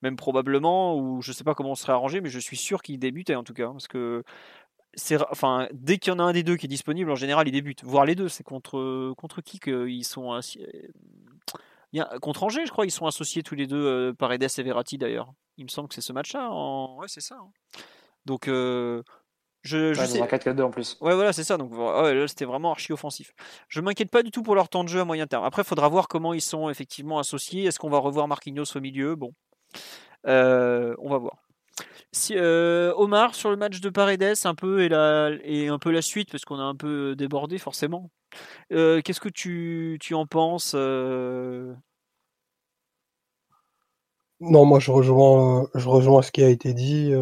[0.00, 2.82] même probablement, ou je ne sais pas comment on serait arrangé, mais je suis sûr
[2.82, 3.68] qu'il débutait en tout cas.
[3.68, 4.24] Parce que
[5.30, 7.53] enfin, dès qu'il y en a un des deux qui est disponible, en général, il
[7.53, 7.84] débute.
[7.84, 10.40] Voir les deux, c'est contre, contre qui qu'ils sont.
[11.93, 14.43] Il y a, contre Angers, je crois, ils sont associés tous les deux, euh, Paredes
[14.43, 15.32] et Verratti d'ailleurs.
[15.59, 16.51] Il me semble que c'est ce match-là.
[16.51, 16.97] En...
[16.99, 17.36] Ouais, c'est ça.
[17.36, 17.51] Hein.
[18.24, 19.03] Donc, euh,
[19.62, 20.20] je, je sais.
[20.20, 20.97] 4-4-2 en plus.
[21.01, 21.57] Ouais, voilà, c'est ça.
[21.57, 23.32] Donc, ouais, c'était vraiment archi offensif.
[23.68, 25.45] Je m'inquiète pas du tout pour leur temps de jeu à moyen terme.
[25.45, 27.64] Après, il faudra voir comment ils sont effectivement associés.
[27.64, 29.14] Est-ce qu'on va revoir Marquinhos au milieu?
[29.14, 29.34] Bon,
[30.26, 31.36] euh, on va voir.
[32.32, 36.44] Euh, Omar, sur le match de Paredes, un peu et, un peu la suite, parce
[36.44, 38.10] qu'on a un peu débordé forcément.
[38.72, 41.74] Euh, qu'est-ce que tu, en penses euh?
[44.40, 47.12] Non, moi je rejoins, ce qui a été dit,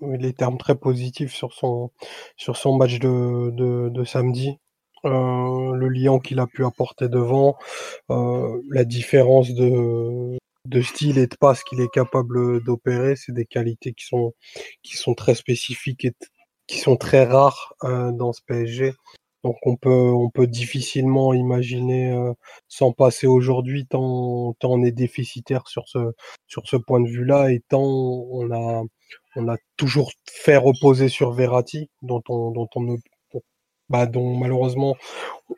[0.00, 1.90] les termes très positifs sur son,
[2.76, 4.58] match de samedi.
[5.04, 7.56] le lien qu'il a pu apporter devant,
[8.08, 10.36] la différence de,
[10.66, 14.32] de style et de passe qu'il est capable d'opérer, c'est des qualités qui sont,
[14.82, 16.12] qui sont très spécifiques et
[16.66, 18.94] qui sont très rares euh, dans ce PSG.
[19.44, 22.32] Donc on peut, on peut difficilement imaginer euh,
[22.66, 25.98] s'en passer aujourd'hui tant, tant on est déficitaire sur ce,
[26.46, 28.82] sur ce point de vue-là et tant on a,
[29.36, 32.96] on a toujours fait reposer sur Verratti, dont on, dont on ne,
[33.90, 34.96] bah, dont malheureusement,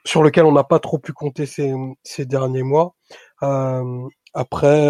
[0.05, 2.97] sur lequel on n'a pas trop pu compter ces, ces derniers mois.
[3.43, 4.89] Euh, après,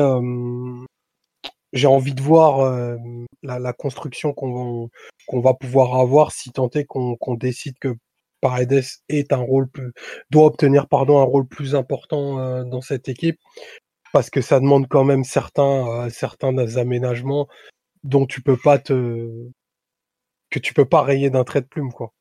[1.72, 2.96] j'ai envie de voir
[3.42, 4.90] la, construction qu'on
[5.32, 7.94] va pouvoir avoir si tant est qu'on décide que
[8.40, 9.92] Paredes est un rôle plus,
[10.30, 13.38] doit obtenir pardon un rôle plus important dans cette équipe
[14.12, 17.48] parce que ça demande quand même certains certains aménagements
[18.04, 19.48] dont tu peux pas te
[20.50, 22.12] que tu peux pas rayer d'un trait de plume quoi.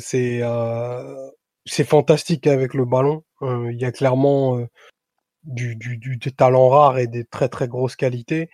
[0.00, 0.42] c'est
[1.66, 3.22] c'est fantastique avec le ballon.
[3.42, 4.66] Il y a clairement
[5.44, 8.50] du, du, du, talent rare et des très très grosses qualités.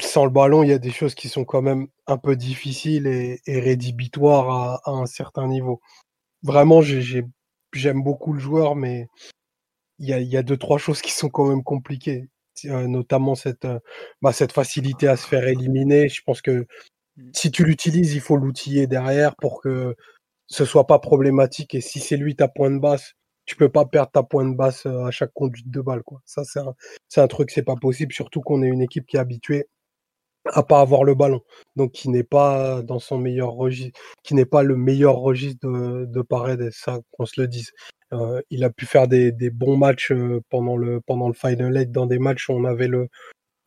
[0.00, 3.06] Sans le ballon, il y a des choses qui sont quand même un peu difficiles
[3.06, 5.80] et, et rédhibitoires à, à, un certain niveau.
[6.42, 9.08] Vraiment, j'aime beaucoup le joueur, mais
[9.98, 12.28] il y a, y a deux trois choses qui sont quand même compliquées,
[12.64, 13.80] notamment cette, euh,
[14.22, 16.08] bah, cette facilité à se faire éliminer.
[16.08, 16.66] Je pense que
[17.16, 17.30] mmh.
[17.34, 19.96] si tu l'utilises, il faut l'outiller derrière pour que
[20.46, 21.74] ce soit pas problématique.
[21.74, 23.14] Et si c'est lui ta pointe basse,
[23.48, 26.02] tu peux pas perdre ta pointe basse à chaque conduite de balle.
[26.02, 26.20] Quoi.
[26.26, 26.74] Ça, c'est un,
[27.08, 29.68] c'est un truc, c'est pas possible, surtout qu'on est une équipe qui est habituée
[30.44, 31.40] à pas avoir le ballon,
[31.74, 36.04] donc qui n'est pas dans son meilleur registre, qui n'est pas le meilleur registre de,
[36.04, 37.72] de Paredes, ça qu'on se le dise.
[38.12, 40.12] Euh, il a pu faire des, bons matchs
[40.50, 42.90] pendant le pendant le final eight dans des matchs où on avait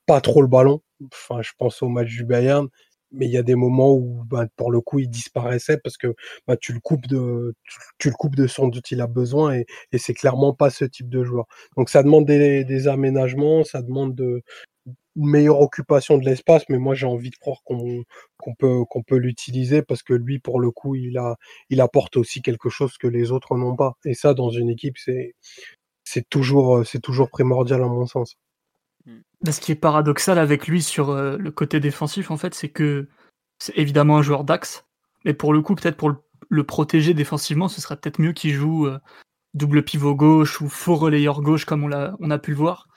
[0.05, 0.81] pas trop le ballon.
[1.11, 2.67] Enfin, je pense au match du Bayern
[3.11, 6.15] mais il y a des moments où bah, pour le coup il disparaissait parce que
[6.47, 7.53] bah, tu le coupes de
[7.99, 10.85] tu, le coupes de son dont il a besoin et, et c'est clairement pas ce
[10.85, 11.45] type de joueur.
[11.77, 14.41] Donc ça demande des, des aménagements, ça demande de
[15.17, 18.05] une meilleure occupation de l'espace, mais moi j'ai envie de croire qu'on
[18.59, 21.35] peut qu'on peut l'utiliser parce que lui pour le coup il a
[21.69, 24.97] il apporte aussi quelque chose que les autres n'ont pas et ça dans une équipe
[24.97, 25.35] c'est
[26.05, 28.37] c'est toujours c'est toujours primordial à mon sens.
[29.41, 32.69] Bah, ce qui est paradoxal avec lui sur euh, le côté défensif, en fait, c'est
[32.69, 33.07] que
[33.59, 34.85] c'est évidemment un joueur d'axe,
[35.25, 36.13] mais pour le coup, peut-être pour
[36.49, 38.99] le, protéger défensivement, ce serait peut-être mieux qu'il joue euh,
[39.53, 42.87] double pivot gauche ou faux relayeur gauche, comme on a, pu le voir.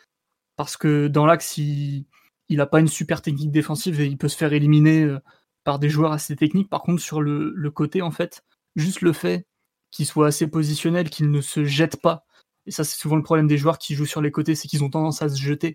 [0.56, 2.06] Parce que dans l'axe, il
[2.50, 5.18] n'a pas une super technique défensive et il peut se faire éliminer euh,
[5.64, 6.70] par des joueurs assez techniques.
[6.70, 8.44] Par contre, sur le, le côté, en fait,
[8.76, 9.46] juste le fait
[9.90, 12.26] qu'il soit assez positionnel, qu'il ne se jette pas
[12.66, 14.84] et ça, c'est souvent le problème des joueurs qui jouent sur les côtés, c'est qu'ils
[14.84, 15.74] ont tendance à se jeter.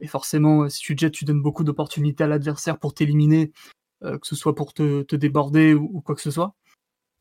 [0.00, 3.52] Et forcément, euh, si tu te jettes, tu donnes beaucoup d'opportunités à l'adversaire pour t'éliminer,
[4.04, 6.54] euh, que ce soit pour te, te déborder ou, quoi que ce soit.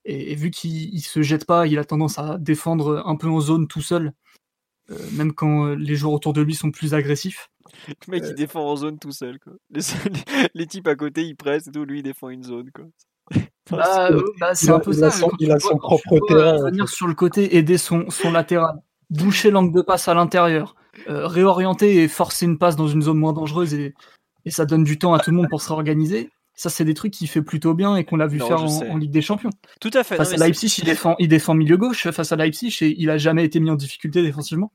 [0.03, 3.67] Et, vu qu'il se jette pas, il a tendance à défendre un peu en zone
[3.67, 4.11] tout seul,
[4.91, 7.49] euh, même quand les joueurs autour de lui sont plus agressifs.
[7.87, 9.39] Le mec, il défend en zone tout seul.
[9.39, 9.53] Quoi.
[9.69, 9.81] Les,
[10.53, 12.71] les, types à côté, ils pressent et tout, lui, il défend une zone.
[12.71, 12.85] Quoi.
[13.71, 15.09] Bah, bah, c'est un peu ça.
[15.39, 16.69] il a son propre terrain.
[16.69, 18.75] Venir sur le côté, aider son, son latéral
[19.09, 20.75] boucher l'angle de passe à l'intérieur,
[21.09, 23.93] euh, réorienter et forcer une passe dans une zone moins dangereuse et,
[24.45, 26.29] et, ça donne du temps à tout le monde pour se réorganiser.
[26.55, 29.11] Ça, c'est des trucs qu'il fait plutôt bien et qu'on l'a vu faire en, Ligue
[29.11, 29.49] des Champions.
[29.81, 30.15] Tout à fait.
[30.15, 33.17] Face à Leipzig, il défend, il défend milieu gauche face à Leipzig et il a
[33.17, 34.71] jamais été mis en difficulté défensivement.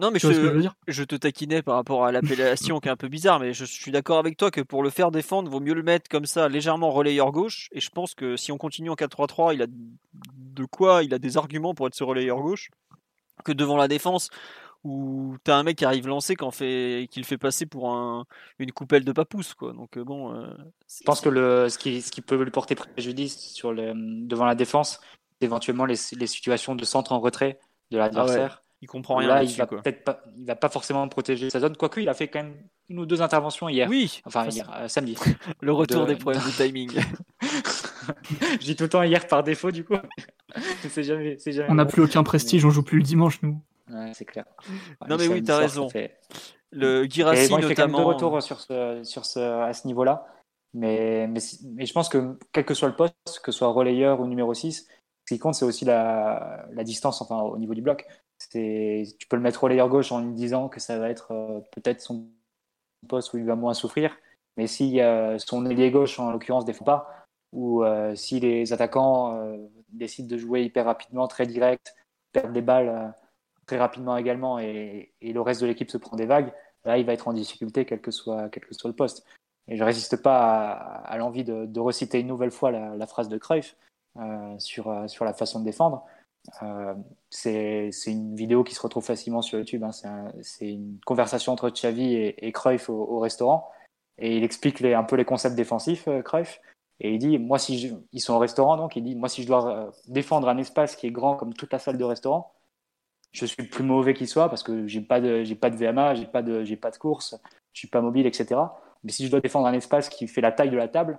[0.00, 3.40] Non, mais je, je, te taquinais par rapport à l'appellation qui est un peu bizarre,
[3.40, 6.08] mais je, suis d'accord avec toi que pour le faire défendre, vaut mieux le mettre
[6.08, 7.68] comme ça, légèrement relayeur gauche.
[7.72, 11.18] Et je pense que si on continue en 4-3-3, il a de quoi, il a
[11.18, 12.68] des arguments pour être ce relayeur gauche
[13.44, 14.30] que devant la défense
[14.84, 18.24] où t'as un mec qui arrive lancé qui fait, qui le fait passer pour un,
[18.58, 19.72] une coupelle de papousse, quoi.
[19.72, 20.34] Donc bon.
[20.34, 24.44] je pense que le, ce qui, ce qui peut lui porter préjudice sur le, devant
[24.44, 25.00] la défense,
[25.38, 27.60] c'est éventuellement les, les, situations de centre en retrait
[27.92, 28.62] de ah l'adversaire.
[28.82, 29.28] Il comprend rien.
[29.28, 31.76] Là, il va peut-être pas, il va pas forcément protéger sa zone.
[31.76, 32.56] Quoique, il a fait quand même
[32.88, 33.88] une ou deux interventions hier.
[33.88, 34.20] Oui.
[34.24, 35.16] Enfin, hier, euh, samedi.
[35.60, 36.90] Le retour des problèmes de timing.
[38.60, 39.94] Je dis tout le temps hier par défaut, du coup.
[40.88, 43.60] c'est jamais, jamais, on n'a plus aucun prestige, on joue plus le dimanche, nous.
[43.90, 44.44] Ouais, c'est clair.
[45.08, 45.88] non, mais oui, tu as raison.
[46.70, 47.98] Le Girassi, bon, il fait notamment.
[47.98, 50.26] Quand même de retour sur ce, sur ce, à ce niveau-là.
[50.72, 51.40] Mais, mais,
[51.74, 54.54] mais, je pense que quel que soit le poste, que ce soit relayeur ou numéro
[54.54, 54.88] 6,
[55.28, 58.06] ce qui compte, c'est aussi la, la, distance enfin, au niveau du bloc
[58.50, 61.60] tu peux le mettre au layer gauche en lui disant que ça va être euh,
[61.72, 62.28] peut-être son
[63.08, 64.16] poste où il va moins souffrir.
[64.56, 65.00] Mais si
[65.38, 67.21] son ailier gauche, en l'occurrence, ne défend pas,
[67.52, 69.56] ou euh, si les attaquants euh,
[69.90, 71.94] décident de jouer hyper rapidement, très direct,
[72.32, 73.14] perdent des balles
[73.66, 76.52] très rapidement également, et, le reste de l'équipe se prend des vagues,
[76.84, 79.24] là, il va être en difficulté, quel que soit, quel que soit le poste.
[79.68, 80.72] Et je résiste pas
[81.04, 83.76] à, l'envie de, reciter une nouvelle fois la, phrase de Cruyff
[84.58, 86.04] sur, sur la façon de défendre.
[86.62, 86.94] Euh,
[87.30, 89.84] c'est une vidéo qui se retrouve facilement sur YouTube.
[89.84, 89.90] Hein.
[90.42, 93.70] C'est une conversation entre Xavi et, et Cruyff au, restaurant.
[94.18, 96.60] Et il explique les, un peu les concepts défensifs, euh, Cruyff.
[97.02, 99.46] Et il dit, moi, si ils sont au restaurant, donc il dit, moi, si je
[99.46, 102.54] dois euh, défendre un espace qui est grand comme toute la salle de restaurant,
[103.32, 106.26] je suis plus mauvais qu'il soit parce que j'ai pas de, pas de VMA, j'ai
[106.26, 107.34] pas de, pas de course,
[107.72, 108.60] je suis pas mobile, etc.
[109.04, 111.18] Mais si je dois défendre un espace qui fait la taille de la table,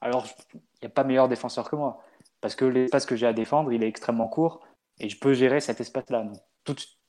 [0.00, 2.02] alors il n'y a pas meilleur défenseur que moi
[2.40, 4.60] parce que l'espace que j'ai à défendre, il est extrêmement court
[4.98, 6.26] et je peux gérer cet espace-là.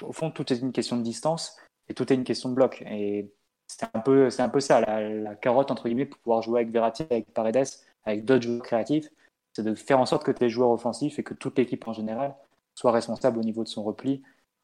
[0.01, 1.57] au fond, tout est une question de distance
[1.87, 2.83] et tout est une question de bloc.
[2.87, 3.31] Et
[3.67, 7.03] c'est un peu, un peu ça, la, carotte, entre guillemets, pour pouvoir jouer avec Verratti,
[7.09, 7.67] avec Paredes,
[8.09, 9.09] avec d'autres joueurs créatifs,
[9.53, 12.35] c'est de faire en sorte que tes joueurs offensifs et que toute l'équipe en général
[12.75, 14.21] soit responsable au niveau de son repli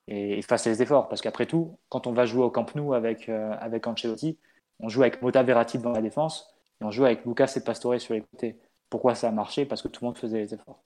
[0.08, 1.10] et, fasse les efforts.
[1.10, 4.38] Parce qu'après tout, quand on va jouer au Camp Nou avec, euh, avec Ancelotti,
[4.80, 8.00] on joue avec Mota Verratti dans la défense et on joue avec Lucas et Pastore
[8.00, 8.58] sur les côtés.
[8.90, 9.66] Pourquoi ça a marché?
[9.66, 10.80] Parce que tout le monde faisait les efforts.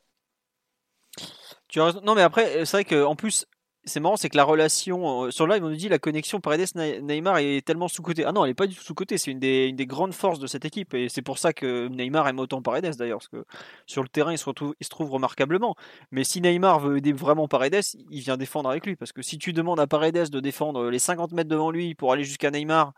[2.04, 3.46] Non, mais après, c'est vrai qu'en plus,
[3.86, 5.24] c'est marrant, c'est que la relation.
[5.26, 8.26] Euh, sur live, on nous dit la connexion Paredes-Neymar est tellement sous-côté.
[8.26, 9.18] Ah non, elle n'est pas du tout sous-côté.
[9.18, 10.94] C'est une des, grandes forces de cette équipe.
[10.94, 13.20] Et c'est pour ça que Neymar aime autant Paredes d'ailleurs.
[13.20, 13.46] Parce que
[13.86, 15.76] sur le terrain, il se, retrouve, il se trouve remarquablement.
[16.12, 18.96] Mais si Neymar veut aider vraiment Paredes, il vient défendre avec lui.
[18.96, 22.12] Parce que si tu demandes à Paredes de défendre les 50 mètres devant lui pour
[22.12, 22.94] aller jusqu'à Neymar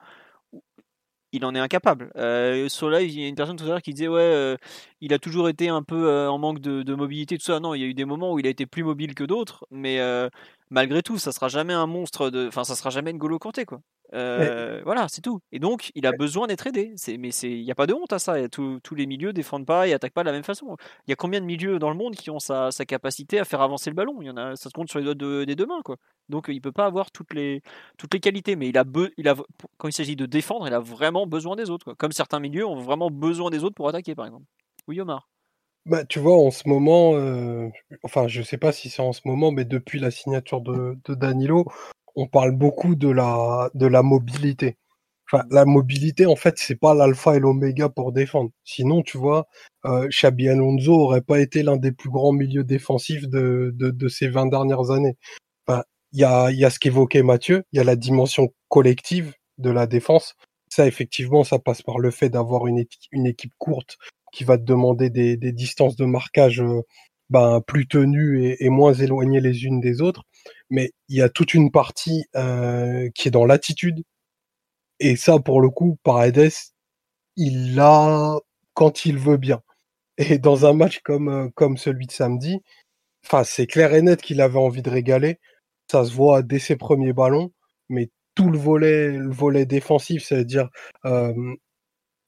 [1.32, 2.12] il en est incapable.
[2.18, 4.58] Euh, Sola, il y a une personne tout à l'heure qui disait ouais, euh,
[5.00, 7.60] il a toujours été un peu euh, en manque de, mobilité, tout ça.
[7.60, 9.66] Non, il y a eu des moments où il a été plus mobile que d'autres,
[9.72, 10.30] mais euh,
[10.72, 13.66] malgré tout, ça sera jamais un monstre de, enfin, ça sera jamais une Golo Kanté
[13.66, 13.82] quoi.
[14.14, 15.42] Euh, voilà, c'est tout.
[15.52, 16.96] Et donc, il a besoin d'être aidé.
[17.18, 18.50] Mais il n'y a pas de honte à ça.
[18.50, 20.76] Tous, les milieux défendent pas et attaquent pas de la même façon.
[21.08, 23.62] Il y a combien de milieux dans le monde qui ont sa, capacité à faire
[23.62, 24.18] avancer le ballon?
[24.22, 25.98] Il y en a, ça se compte sur les doigts des deux mains, quoi.
[26.30, 27.62] Donc, il peut pas avoir toutes les,
[27.98, 28.56] toutes les qualités.
[28.56, 28.84] Mais il a,
[29.18, 29.36] il a,
[29.78, 31.94] quand il s'agit de défendre, il a vraiment besoin des autres.
[31.94, 34.46] Comme certains milieux ont vraiment besoin des autres pour attaquer, par exemple.
[34.88, 35.30] Oui, Omar.
[35.88, 37.68] Bah, tu vois, en ce moment, euh,
[38.04, 41.66] enfin, je sais pas si c'est en ce moment, mais depuis la signature de, Danilo,
[42.16, 44.78] on parle beaucoup de la, mobilité.
[45.32, 48.52] Enfin, la mobilité, en fait, c'est pas l'alpha et l'oméga pour défendre.
[48.64, 49.48] Sinon, tu vois,
[49.86, 53.74] euh, Xabi Alonso aurait pas été l'un des plus grands milieux défensifs de,
[54.10, 55.18] ces 20 dernières années.
[56.14, 59.70] Il y a, y a ce qu'évoquait Mathieu, il y a la dimension collective de
[59.72, 60.36] la défense.
[60.70, 62.80] Ça, effectivement, ça passe par le fait d'avoir une
[63.28, 63.98] équipe courte
[64.32, 66.82] qui va te demander des, distances de marquage euh,
[67.30, 70.24] ben, plus tenues et, moins éloignées les unes des autres
[70.72, 74.04] mais il y a toute une partie euh, qui est dans l'attitude.
[75.00, 76.52] Et ça, pour le coup, Paredes,
[77.36, 78.38] il l'a
[78.74, 79.62] quand il veut bien.
[80.18, 82.62] Et dans un match comme, euh, comme celui de samedi,
[83.44, 85.40] c'est clair et net qu'il avait envie de régaler.
[85.92, 87.52] Ça se voit dès ses premiers ballons,
[87.90, 90.70] mais tout le volet, le volet défensif, c'est-à-dire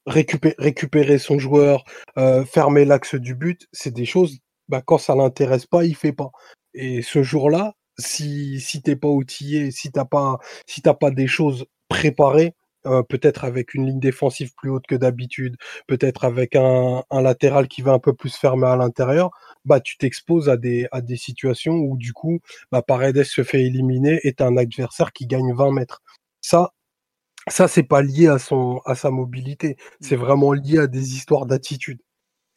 [0.05, 1.83] récupérer, son joueur,
[2.17, 4.39] euh, fermer l'axe du but, c'est des choses,
[4.69, 6.31] bah, quand ça l'intéresse pas, il fait pas.
[6.73, 11.27] Et ce jour-là, si si t'es pas outillé, si t'as pas si t'as pas des
[11.27, 15.55] choses préparées, euh, peut-être avec une ligne défensive plus haute que d'habitude,
[15.87, 19.31] peut-être avec un, un, latéral qui va un peu plus fermer à l'intérieur,
[19.65, 22.39] bah tu t'exposes à des à des situations où du coup,
[22.71, 26.01] bah Paredes se fait éliminer et t'as un adversaire qui gagne 20 mètres.
[26.41, 26.73] Ça,
[27.47, 30.19] ça c'est pas lié à son à sa mobilité, c'est mmh.
[30.19, 31.99] vraiment lié à des histoires d'attitude.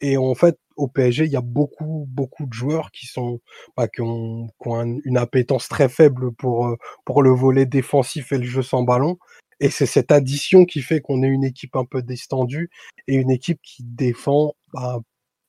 [0.01, 3.41] Et en fait, au PSG, il y a beaucoup, beaucoup de joueurs qui sont,
[3.75, 8.31] bah, qui ont, qui ont une appétence très faible pour, euh, pour le volet défensif
[8.31, 9.17] et le jeu sans ballon.
[9.59, 12.69] Et c'est cette addition qui fait qu'on est une équipe un peu distendue
[13.07, 14.99] et une équipe qui défend bah,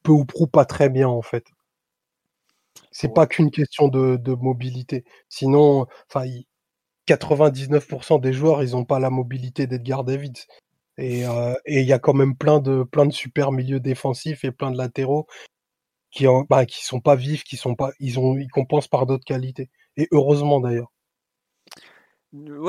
[0.03, 1.45] peu ou prou pas très bien en fait.
[2.91, 5.05] C'est pas qu'une question de, de mobilité.
[5.29, 6.27] Sinon, enfin,
[7.09, 10.47] 99% des joueurs, ils n'ont pas la mobilité d'Edgar Davids.
[10.99, 11.25] Et
[11.67, 14.77] il y a quand même plein de, plein de super milieux défensifs et plein de
[14.77, 15.27] latéraux
[16.11, 19.07] qui ne bah, qui sont pas vifs, qui sont pas, ils ont, ils compensent par
[19.07, 19.71] d'autres qualités.
[19.97, 20.91] Et heureusement d'ailleurs.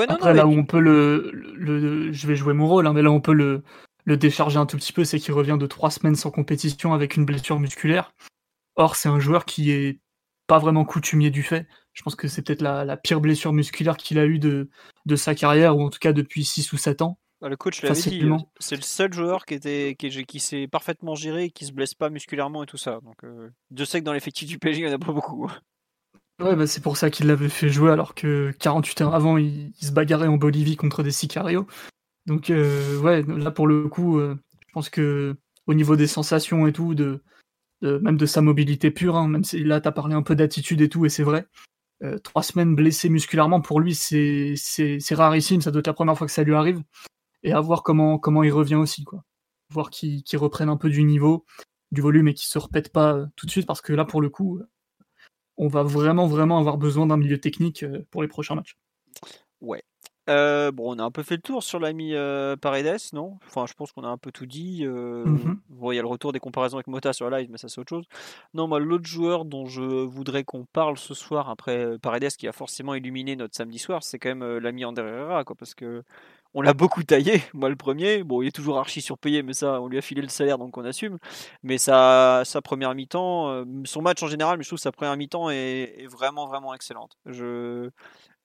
[0.07, 3.11] Après, là où on peut le, le, je vais jouer mon rôle, hein, mais là
[3.11, 3.63] on peut le,
[4.05, 7.17] le décharger un tout petit peu, c'est qu'il revient de trois semaines sans compétition avec
[7.17, 8.13] une blessure musculaire.
[8.75, 9.99] Or, c'est un joueur qui est
[10.47, 11.67] pas vraiment coutumier du fait.
[11.93, 14.69] Je pense que c'est peut-être la, pire blessure musculaire qu'il a eue de,
[15.05, 17.19] de sa carrière, ou en tout cas depuis 6 ou 7 ans.
[17.41, 20.67] Bah, le coach l'avait dit, euh, c'est le seul joueur qui, était, qui, qui s'est
[20.67, 22.99] parfaitement géré et qui se blesse pas musculairement et tout ça.
[23.03, 25.49] Donc, euh, je sais que dans l'effectif du PSG, il n'y en a pas beaucoup.
[26.41, 29.73] Ouais, bah c'est pour ça qu'il l'avait fait jouer alors que 48 heures avant, il,
[29.81, 31.67] se bagarrait en Bolivie contre des Sicarios.
[32.25, 35.35] Donc, euh, ouais, là pour le coup, je pense que
[35.67, 37.21] au niveau des sensations et tout, de,
[37.81, 40.81] même de sa mobilité pure, hein, même si là tu as parlé un peu d'attitude
[40.81, 41.45] et tout, et c'est vrai,
[42.23, 44.55] trois semaines blessé musculairement pour lui, c'est
[45.11, 46.81] rarissime, ça doit être la première fois que ça lui arrive
[47.43, 49.03] et à voir comment, comment il revient aussi.
[49.03, 49.23] Quoi.
[49.71, 51.45] Voir qu'il reprenne un peu du niveau,
[51.91, 54.21] du volume et qu'il se répète pas euh, tout de suite parce que là, pour
[54.21, 54.61] le coup,
[55.57, 58.77] on va vraiment, vraiment avoir besoin d'un milieu technique euh, pour les prochains matchs.
[59.61, 59.81] Ouais.
[60.29, 62.13] Euh, bon, on a un peu fait le tour sur l'ami
[62.61, 63.37] Paredes, non?
[63.47, 64.85] Enfin, je pense qu'on a un peu tout dit.
[64.85, 65.57] Mm-hmm.
[65.91, 67.89] il y a le retour des comparaisons avec Mota sur live, mais ça c'est autre
[67.89, 68.05] chose.
[68.53, 72.51] Non, moi, l'autre joueur dont je voudrais qu'on parle ce soir après Paredes, qui a
[72.51, 76.03] forcément illuminé notre samedi soir, c'est quand même l'ami Ander Herrera, quoi, parce que
[76.53, 78.23] on l'a beaucoup taillé, moi le premier.
[78.23, 80.77] Bon, il est toujours archi surpayé, mais ça, on lui a filé le salaire, donc
[80.77, 81.17] on assume.
[81.63, 85.15] Mais sa, sa première mi-temps, euh, son match en général, mais je trouve sa première
[85.17, 87.17] mi-temps est, vraiment, vraiment excellente.
[87.25, 87.89] Je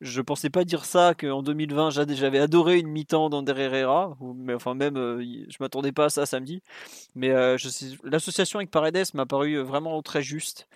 [0.04, 4.74] je pensais pas dire ça qu'en 2020 j'avais adoré une mi-temps d'Ander Herrera, mais enfin
[4.74, 6.62] même euh, je m'attendais pas à ça samedi.
[7.14, 7.56] Mais euh,
[8.04, 10.68] l'association avec Paredes m'a paru vraiment très juste.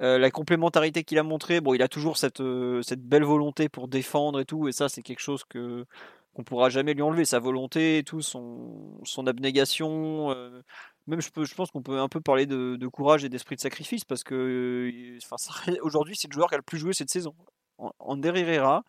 [0.00, 4.44] la complémentarité qu'il a montré, bon, il a toujours cette, belle volonté pour défendre et
[4.44, 5.86] tout, et ça c'est quelque chose que
[6.34, 10.32] qu'on pourra jamais lui enlever sa volonté, tout son, abnégation.
[10.32, 10.62] Euh,
[11.06, 14.24] même je, pense qu'on peut un peu parler de, courage et d'esprit de sacrifice parce
[14.24, 17.34] que c'est le joueur qui a le plus joué cette saison.
[17.78, 18.84] Ander Herrera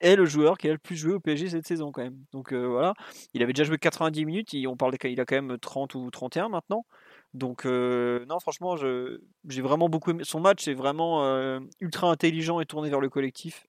[0.00, 2.18] est le joueur qui a le plus joué au PSG cette saison quand même.
[2.32, 2.94] Donc euh, voilà,
[3.34, 6.48] il avait déjà joué 90 minutes, on parle qu'il a quand même 30 ou 31
[6.48, 6.86] maintenant.
[7.34, 10.64] Donc euh, non, franchement, j'ai vraiment beaucoup aimé son match.
[10.64, 13.66] C'est vraiment ultra intelligent et tourné vers le collectif.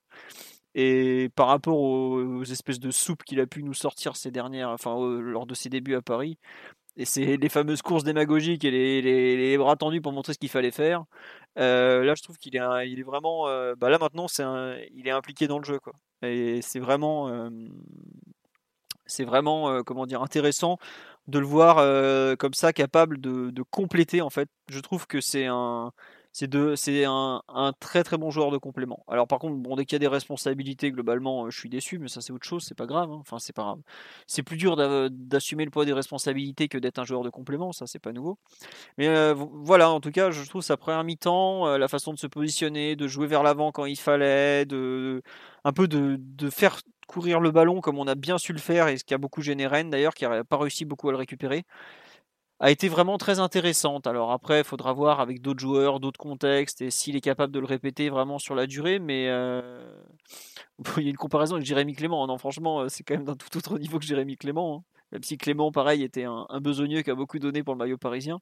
[0.75, 4.95] Et par rapport aux, espèces de soupes qu'il a pu nous sortir ces dernières, enfin
[5.19, 6.37] lors de ses débuts à Paris,
[6.99, 8.71] et c'est les fameuses courses démagogiques et
[9.01, 11.05] les, bras tendus pour montrer ce qu'il fallait faire.
[11.57, 14.43] Euh, là, je trouve qu'il est, il est vraiment, euh, bah là maintenant, c'est
[14.93, 15.93] il est impliqué dans le jeu, quoi.
[16.21, 17.49] Et c'est vraiment, euh,
[19.05, 20.77] c'est vraiment, comment dire, intéressant
[21.27, 21.77] de le voir
[22.37, 24.49] comme ça, capable de, de compléter en fait.
[24.69, 25.91] Je trouve que c'est un
[26.31, 29.03] c'est un, un, très très bon joueur de complément.
[29.07, 31.99] Alors par contre, bon, dès qu'il y a des responsabilités, globalement, euh, je suis déçu,
[31.99, 33.11] mais ça c'est autre chose, c'est pas grave.
[33.11, 33.17] Hein.
[33.19, 33.79] Enfin, c'est pas grave.
[34.27, 34.75] C'est plus dur
[35.09, 38.37] d'assumer le poids des responsabilités que d'être un joueur de complément, ça c'est pas nouveau.
[38.97, 42.19] Mais euh, voilà, en tout cas, je trouve sa première mi-temps, euh, la façon de
[42.19, 45.21] se positionner, de jouer vers l'avant quand il fallait, de
[45.63, 48.87] un peu de, de faire courir le ballon comme on a bien su le faire
[48.87, 51.17] et ce qui a beaucoup gêné Rennes d'ailleurs, qui n'a pas réussi beaucoup à le
[51.17, 51.65] récupérer
[52.59, 54.05] a été vraiment très intéressante.
[54.05, 57.59] Alors après, il faudra voir avec d'autres joueurs, d'autres contextes, et s'il est capable de
[57.59, 58.99] le répéter vraiment sur la durée.
[58.99, 59.61] Mais euh,
[60.97, 62.25] il y a une comparaison avec Jérémy Clément.
[62.27, 64.77] Non, franchement, euh, c'est quand même d'un tout autre niveau que Jérémy Clément.
[64.77, 64.83] Hein.
[65.11, 68.39] Même si Clément, pareil, était un, besogneux qui a beaucoup donné pour le maillot parisien.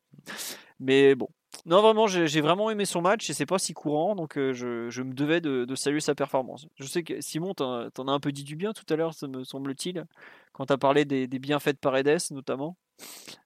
[0.80, 1.30] Mais bon.
[1.65, 5.01] Non, vraiment, j'ai vraiment aimé son match et c'est pas si courant, donc euh, je,
[5.01, 6.68] me devais de, saluer sa performance.
[6.76, 9.43] Je sais que Simon, t'en as un peu dit du bien tout à l'heure, me
[9.43, 10.05] semble-t-il,
[10.51, 12.78] quand tu as parlé des, des bienfaits de Paredes notamment.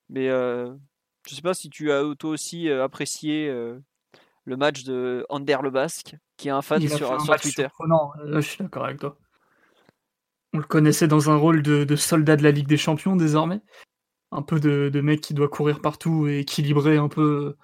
[0.09, 0.73] Mais euh,
[1.27, 3.79] je sais pas si tu as toi aussi apprécié euh,
[4.45, 7.67] le match de Ander Le Basque, qui est un fan sur, Twitter.
[7.87, 9.17] Non, je suis d'accord avec toi.
[10.53, 13.61] On le connaissait dans un rôle de, soldat de la Ligue des Champions désormais.
[14.31, 17.55] Un peu de, mec qui doit courir partout et équilibrer un peu,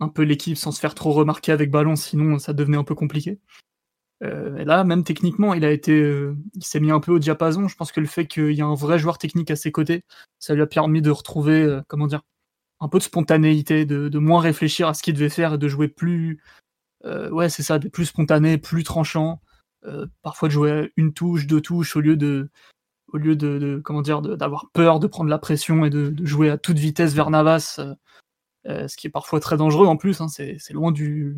[0.00, 2.94] un peu l'équipe sans se faire trop remarquer avec ballon, sinon ça devenait un peu
[2.94, 3.40] compliqué.
[4.24, 5.92] Et là, même techniquement, il a été,
[6.54, 7.68] il s'est mis un peu au diapason.
[7.68, 10.04] Je pense que le fait qu'il y a un vrai joueur technique à ses côtés,
[10.38, 12.22] ça lui a permis de retrouver, euh, comment dire,
[12.80, 15.88] un peu de spontanéité, de, moins réfléchir à ce qu'il devait faire et de jouer
[15.88, 16.42] plus,
[17.04, 19.40] euh, ouais, c'est ça, plus spontané, plus tranchant.
[19.86, 22.50] Euh, parfois de jouer une touche, deux touches au lieu de,
[23.12, 26.58] au lieu de, comment dire, d'avoir peur de prendre la pression et de, jouer à
[26.58, 27.80] toute vitesse vers Navas,
[28.66, 30.20] ce qui est parfois très dangereux en plus.
[30.20, 31.36] Hein, c'est loin du,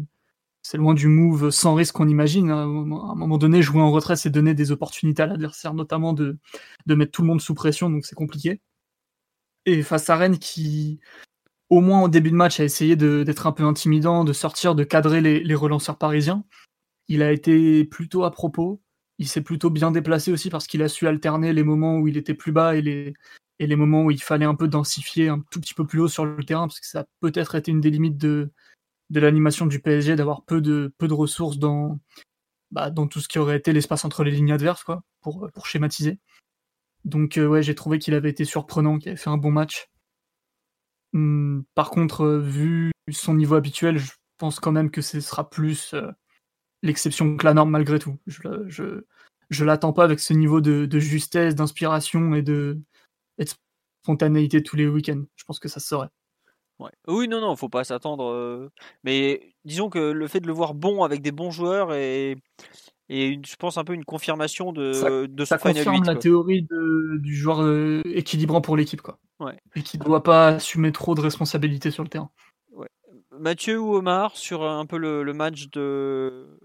[0.67, 2.51] c'est loin du move sans risque qu'on imagine.
[2.51, 2.59] Hein.
[2.59, 6.39] À un moment donné, jouer en retrait, c'est donner des opportunités à l'adversaire, notamment de,
[6.87, 8.61] de mettre tout le monde sous pression, donc c'est compliqué
[9.67, 11.01] et face à Rennes qui,
[11.71, 14.85] au moins au début de match, a essayé d'être un peu intimidant, de sortir, de
[14.85, 16.45] cadrer les, relanceurs parisiens.
[17.09, 18.81] Il a été plutôt à propos.
[19.19, 22.17] il s'est plutôt bien déplacé aussi parce qu'il a su alterner les moments où il
[22.17, 23.15] était plus bas et les,
[23.59, 26.09] et les moments où il fallait un peu densifier un tout petit peu plus haut
[26.09, 28.53] sur le terrain, parce que ça a peut-être été une des limites de,
[29.11, 31.99] de l'animation du PSG d'avoir peu de, peu de ressources dans,
[32.71, 35.67] bah, dans tout ce qui aurait été l'espace entre les lignes adverses, quoi, pour, pour
[35.67, 36.19] schématiser.
[37.05, 39.89] Donc euh, ouais, j'ai trouvé qu'il avait été surprenant, qu'il avait fait un bon match.
[41.15, 45.49] Hum, par contre, euh, vu son niveau habituel, je pense quand même que ce sera
[45.49, 46.11] plus euh,
[46.83, 48.19] l'exception que la norme malgré tout.
[48.27, 49.05] Je, je,
[49.51, 52.81] je l'attends pas avec ce niveau de, de justesse, d'inspiration et de,
[53.39, 53.51] et de
[54.03, 55.25] spontanéité tous les week-ends.
[55.37, 56.11] Je pense que ça se saurait.
[56.79, 56.91] Ouais.
[57.09, 58.71] Oui, non, non, faut pas s'attendre.
[59.05, 62.37] Mais disons que le fait de le voir bon avec des bons joueurs et,
[63.09, 67.19] et je pense un peu une confirmation de, ça, de ça confirme la théorie de,
[67.19, 69.19] du joueur euh, équilibrant pour l'équipe, quoi.
[69.39, 69.57] Ouais.
[69.75, 72.31] Et qui ne doit pas assumer trop de responsabilités sur le terrain.
[72.73, 72.89] Ouais.
[73.39, 76.59] Mathieu ou Omar sur un peu le, le match de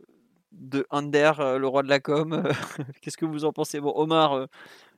[0.52, 2.44] de Under, le roi de la com.
[3.02, 3.80] Qu'est-ce que vous en pensez?
[3.80, 4.48] Bon, Omar,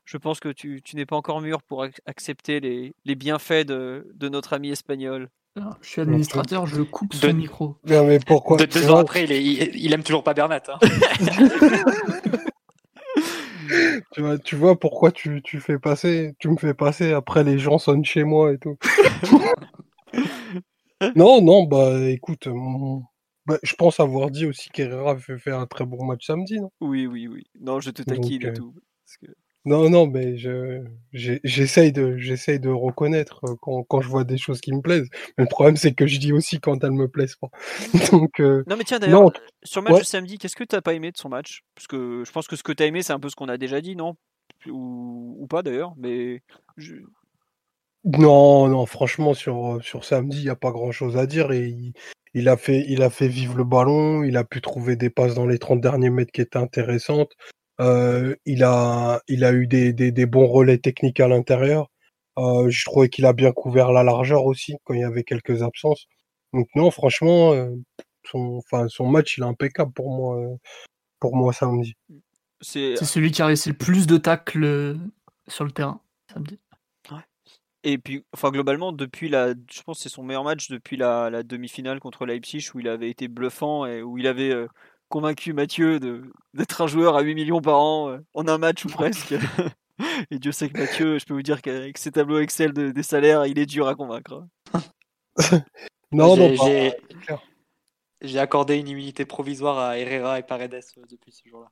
[0.05, 4.11] je pense que tu, tu n'es pas encore mûr pour accepter les, les bienfaits de,
[4.13, 5.29] de, notre ami espagnol.
[5.81, 7.77] Je suis administrateur, je coupe son de, micro.
[7.85, 10.63] Non, mais pourquoi de, Deux ans après, il, est, il, il, aime toujours pas Bernat.
[10.67, 10.79] Hein.
[14.13, 17.59] tu, vois, tu vois pourquoi tu, tu, fais passer, tu me fais passer après les
[17.59, 18.77] gens sonnent chez moi et tout.
[21.15, 23.03] non, non, bah écoute, mon,
[23.45, 26.71] bah, je pense avoir dit aussi qu'Herrera avait fait un très bon match samedi, non?
[26.79, 27.43] Oui, oui, oui.
[27.59, 28.73] Non, je te taquine Donc, et tout.
[28.73, 29.37] Parce que...
[29.65, 30.83] Non, non, mais je,
[31.13, 35.07] j'essaye de, j'essaye de reconnaître quand, quand, je vois des choses qui me plaisent.
[35.37, 37.49] Mais le problème, c'est que je dis aussi quand elles me plaisent pas.
[38.11, 38.63] Donc, euh...
[38.67, 39.31] Non, mais tiens, d'ailleurs,
[39.63, 39.99] sur le match ouais.
[40.01, 41.63] de samedi, qu'est-ce que tu n'as pas aimé de son match?
[41.75, 43.47] Parce que je pense que ce que tu as aimé, c'est un peu ce qu'on
[43.47, 44.17] a déjà dit, non?
[44.67, 46.41] Ou, ou, pas d'ailleurs, mais.
[46.75, 46.95] Je...
[48.03, 51.53] Non, non, franchement, sur, sur samedi, il n'y a pas grand chose à dire.
[51.53, 51.93] Et il,
[52.33, 55.35] il, a fait, il a fait vivre le ballon, il a pu trouver des passes
[55.35, 57.31] dans les 30 derniers mètres qui étaient intéressantes.
[57.83, 61.89] Euh, il, a, il a eu des, des, des bons relais techniques à l'intérieur.
[62.37, 65.61] Euh, je trouvais qu'il a bien couvert la largeur aussi quand il y avait quelques
[65.61, 66.05] absences.
[66.53, 67.75] Donc non, franchement, euh,
[68.23, 70.57] son, enfin, son match, il est impeccable pour moi,
[71.19, 71.93] pour moi samedi.
[72.61, 74.97] C'est celui qui a réussi le plus de tacles
[75.47, 75.99] sur le terrain
[76.31, 76.57] samedi.
[77.85, 81.29] Et puis, enfin, globalement, depuis la, je pense que c'est son meilleur match depuis la,
[81.29, 84.67] la demi-finale contre Leipzig où il avait été bluffant et où il avait euh,
[85.09, 85.99] convaincu Mathieu
[86.53, 89.33] d'être un joueur à 8 millions par an euh, en un match ou presque.
[90.31, 93.03] et Dieu sait que Mathieu, je peux vous dire qu'avec ses tableaux Excel de, des
[93.03, 94.45] salaires, il est dur à convaincre.
[96.11, 96.55] non, non,
[98.21, 101.69] j'ai accordé une immunité provisoire à Herrera et Paredes euh, depuis ce jour-là.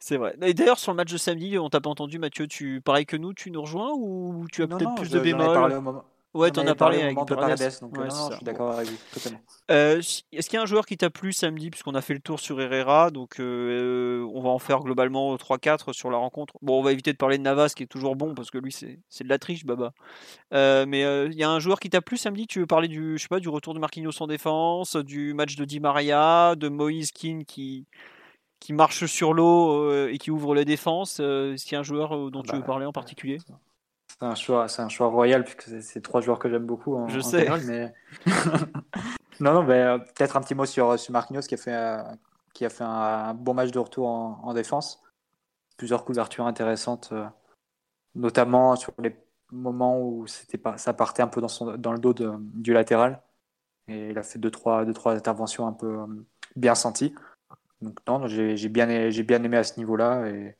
[0.00, 0.34] C'est vrai.
[0.40, 2.46] Et d'ailleurs, sur le match de samedi, on t'a pas entendu, Mathieu.
[2.46, 6.02] Tu, pareil que nous, tu nous rejoins ou tu as peut-être plus je, de bémol
[6.34, 7.16] Ouais, t'en as parlé, avec.
[7.26, 9.40] Paredes donc ouais, non, je suis d'accord avec vous, totalement.
[9.70, 12.20] Euh, Est-ce qu'il y a un joueur qui t'a plu samedi, puisqu'on a fait le
[12.20, 16.54] tour sur Herrera, donc euh, on va en faire globalement 3-4 sur la rencontre.
[16.62, 18.72] Bon, on va éviter de parler de Navas, qui est toujours bon, parce que lui,
[18.72, 19.92] c'est de la triche, Baba.
[20.54, 22.46] Euh, mais il euh, y a un joueur qui t'a plu samedi?
[22.46, 25.56] Tu veux parler du, je sais pas, du retour de Marquinhos en défense, du match
[25.56, 27.86] de Di Maria, de Moïse Keane qui
[28.62, 31.18] qui marche sur l'eau euh, et qui ouvre la défense.
[31.20, 33.38] Euh, Est-ce qu'il y a un joueur euh, dont bah, tu veux parler en particulier?
[34.22, 36.94] C'est un choix, c'est un choix royal puisque c'est trois joueurs que j'aime beaucoup.
[36.94, 37.38] En, Je en sais.
[37.40, 37.92] Général, mais...
[39.40, 42.00] non, non, mais peut-être un petit mot sur, sur Marquinhos qui a fait, euh,
[42.54, 45.02] qui a fait un, un, bon match de retour en, en défense.
[45.76, 47.26] Plusieurs couvertures intéressantes, euh,
[48.14, 49.16] notamment sur les
[49.50, 52.72] moments où c'était pas, ça partait un peu dans, son, dans le dos de, du
[52.72, 53.20] latéral.
[53.88, 55.98] Et il a fait deux trois, deux, trois interventions un peu
[56.54, 57.12] bien senties.
[57.80, 60.28] Donc non, j'ai bien, j'ai bien aimé à ce niveau-là.
[60.28, 60.56] Et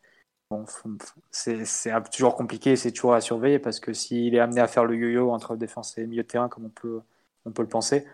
[1.30, 1.64] c'est
[2.12, 5.30] toujours compliqué, c'est toujours à surveiller parce que s'il est amené à faire le yo-yo
[5.30, 7.00] entre défense et milieu de terrain, comme on peut,
[7.44, 8.06] on peut le penser,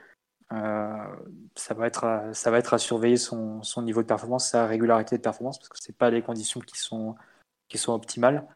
[0.52, 1.16] euh,
[1.54, 4.66] ça, va être à, ça va être à surveiller son, son, niveau de performance, sa
[4.66, 7.16] régularité de performance, parce que c'est pas des conditions qui sont,
[7.68, 8.46] qui sont optimales.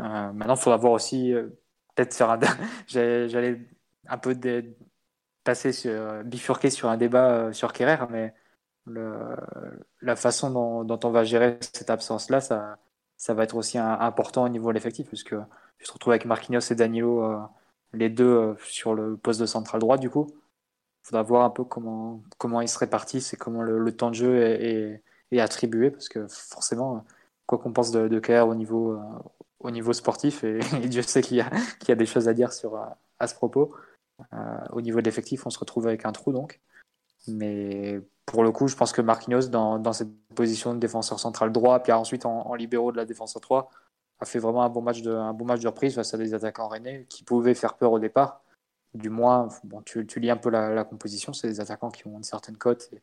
[0.00, 1.48] Euh, maintenant, il faudra voir aussi, euh,
[1.94, 2.40] peut-être faire un.
[2.86, 3.60] J'allais
[4.08, 4.34] un peu
[5.44, 8.34] passer sur, bifurquer sur un débat sur Kerrer, mais
[8.86, 12.78] la façon dont, on va gérer cette absence-là, ça,
[13.22, 15.36] ça va être aussi important au niveau de l'effectif, puisque
[15.78, 17.38] je te retrouve avec Marquinhos et Danilo, euh,
[17.92, 20.26] les deux euh, sur le poste de central droit, du coup.
[20.28, 22.20] Il faudra voir un peu comment,
[22.60, 27.04] ils se répartissent et comment le, temps de jeu est, attribué, parce que forcément,
[27.46, 28.98] quoi qu'on pense de, de KR au niveau, euh,
[29.60, 30.58] au niveau sportif, et,
[30.88, 33.72] Dieu sait qu'il y, a des choses à dire sur, à ce propos,
[34.72, 36.60] au niveau de l'effectif, on se retrouve avec un trou, donc.
[37.28, 41.52] Mais pour le coup, je pense que Marquinhos, dans, dans cette position de défenseur central
[41.52, 43.70] droit, puis ensuite en, en libéraux de la défense à 3,
[44.22, 47.24] a fait vraiment un bon match de, un reprise face à des attaquants rennais qui
[47.24, 48.42] pouvaient faire peur au départ.
[48.94, 52.24] Du moins, bon, tu, lis un peu la, composition, c'est des attaquants qui ont une
[52.24, 53.00] certaine cote, une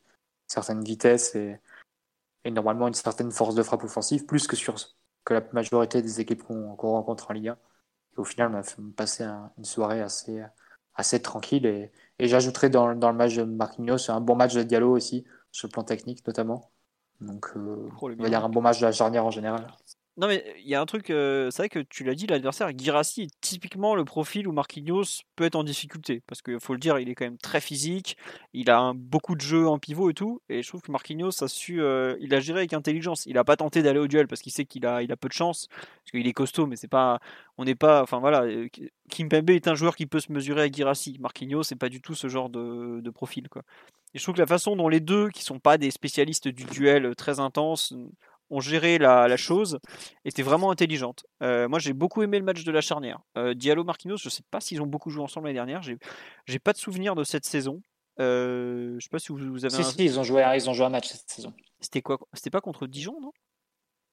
[0.48, 1.60] certaine vitesse et,
[2.46, 4.76] normalement une certaine force de frappe offensive, plus que sur
[5.26, 7.54] que la majorité des équipes qu'on rencontre en Ligue 1.
[7.54, 8.64] Et au final, on a
[8.96, 10.44] passer une soirée assez,
[10.96, 11.66] assez tranquille.
[11.66, 15.26] Et, et j'ajouterais dans, dans, le match de Marquinhos un bon match de Diallo aussi,
[15.52, 16.72] sur le plan technique notamment.
[17.22, 19.68] Donc, euh, oh, il va y avoir un bon match de la charnière en général.
[20.20, 23.22] Non, mais il y a un truc, c'est vrai que tu l'as dit, l'adversaire, Girassi
[23.22, 26.22] est typiquement le profil où Marquinhos peut être en difficulté.
[26.28, 28.18] Parce qu'il faut le dire, il est quand même très physique,
[28.52, 30.42] il a beaucoup de jeux en pivot et tout.
[30.50, 31.76] Et je trouve que Marquinhos a su,
[32.20, 33.26] il a géré avec intelligence.
[33.28, 35.34] Il n'a pas tenté d'aller au duel parce qu'il sait qu'il a, il peu de
[35.34, 35.70] chance.
[35.70, 37.22] Parce qu'il est costaud, mais c'est pas,
[37.58, 38.44] on n'est pas, enfin voilà,
[39.10, 41.16] Kimpembe est un joueur qui peut se mesurer à Girassi.
[41.22, 43.62] Marquinhos, c'est pas du tout ce genre de, de profil, quoi.
[44.14, 46.66] Et je trouve que la façon dont les deux, qui sont pas des spécialistes du
[46.66, 47.94] duel très intense,
[48.50, 49.80] ont géré la, chose
[50.26, 51.26] était vraiment intelligente.
[51.44, 53.20] Euh, moi, j'ai beaucoup aimé le match de la charnière.
[53.38, 55.82] Euh, Diallo Marquinhos, je ne sais pas s'ils ont beaucoup joué ensemble l'année dernière.
[55.82, 55.98] J'ai,
[56.46, 57.82] j'ai pas de souvenir de cette saison.
[58.20, 59.84] Euh, je sais pas si vous, avez.
[59.84, 61.54] Si, si, ils ont joué, ils ont joué un match cette saison.
[61.80, 63.32] C'était quoi C'était pas contre Dijon, non?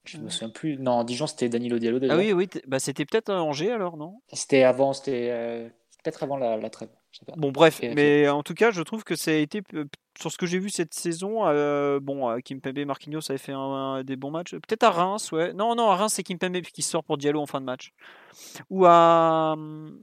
[0.05, 0.79] Je me souviens plus.
[0.79, 1.99] Non, Dijon, c'était Danilo Diallo.
[2.09, 2.49] Ah oui, oui.
[2.69, 4.21] Bah, c'était peut-être Angers alors, non?
[4.33, 5.73] C'était avant, c'était
[6.07, 6.89] peut-être avant la, la trêve.
[7.37, 9.63] Bon, bref, mais en tout cas, je trouve que ça a été
[10.21, 11.47] sur ce que j'ai vu cette saison.
[11.47, 14.53] Euh, bon, Kimpembe, Marquinhos avait fait un, des bons matchs.
[14.53, 15.53] Peut-être à Reims, ouais.
[15.53, 17.93] Non, non, à Reims, c'est Kimpembe qui sort pour Diallo en fin de match.
[18.71, 19.57] Ou à,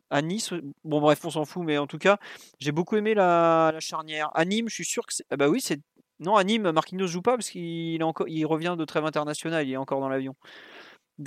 [0.10, 0.54] à Nice.
[0.84, 2.18] Bon, bref, on s'en fout, mais en tout cas,
[2.60, 4.30] j'ai beaucoup aimé la, charnière.
[4.34, 5.26] À Nîmes, je suis sûr que c'est.
[5.30, 5.80] Ah bah oui, c'est.
[6.20, 8.28] Non, à Nîmes, Marquinhos joue pas parce qu'il encore...
[8.28, 10.36] il revient de trêve internationale, il est encore dans l'avion.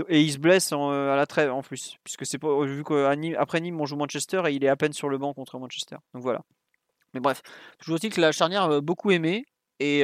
[0.09, 3.81] Et il se blesse à la trêve en plus, puisque c'est pas vu qu'après Nîmes
[3.81, 5.97] on joue Manchester et il est à peine sur le banc contre Manchester.
[6.13, 6.43] Donc voilà.
[7.15, 7.41] Mais bref,
[7.79, 9.45] toujours aussi que la charnière beaucoup aimé
[9.79, 10.03] et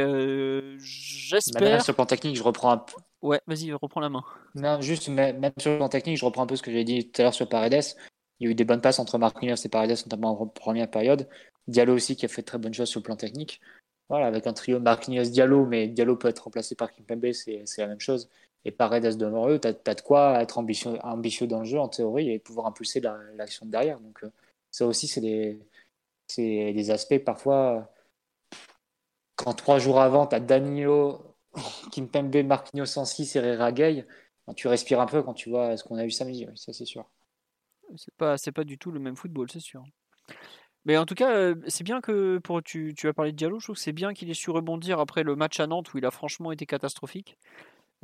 [0.79, 1.83] j'espère.
[1.83, 2.95] Sur le plan technique, je reprends un peu.
[3.23, 4.25] Ouais, vas-y, reprends la main.
[4.55, 7.11] Non, juste même sur le plan technique, je reprends un peu ce que j'ai dit
[7.11, 7.97] tout à l'heure sur Paredes.
[8.39, 11.29] Il y a eu des bonnes passes entre Marquinhos et Paredes, notamment en première période.
[11.69, 13.61] Diallo aussi qui a fait de très bonnes choses sur le plan technique.
[14.09, 18.01] Voilà, avec un trio Marquinhos-Diallo, mais Diallo peut être remplacé par Kimpembe, c'est la même
[18.01, 18.29] chose
[18.65, 21.89] et Paredes devant eux, tu as, de quoi être ambitieux, ambitieux dans le jeu en
[21.89, 23.01] théorie et pouvoir impulser
[23.35, 23.99] l'action de derrière.
[24.01, 24.31] Donc, euh,
[24.71, 25.59] ça aussi, c'est des,
[26.37, 27.93] des aspects parfois.
[29.37, 31.37] Quand trois jours avant, tu as Danilo,
[31.91, 35.97] Kimpembe, Marquinhos 106 et Herrera ben, tu respires un peu quand tu vois ce qu'on
[35.97, 37.09] a vu samedi, ça c'est sûr.
[37.97, 39.85] C'est pas, pas du tout le même football, c'est sûr.
[40.85, 43.61] Mais en tout cas, euh, c'est bien que pour tu, tu as parlé de Diallo,
[43.61, 45.99] je trouve que c'est bien qu'il ait su rebondir après le match à Nantes où
[45.99, 47.39] il a franchement été catastrophique.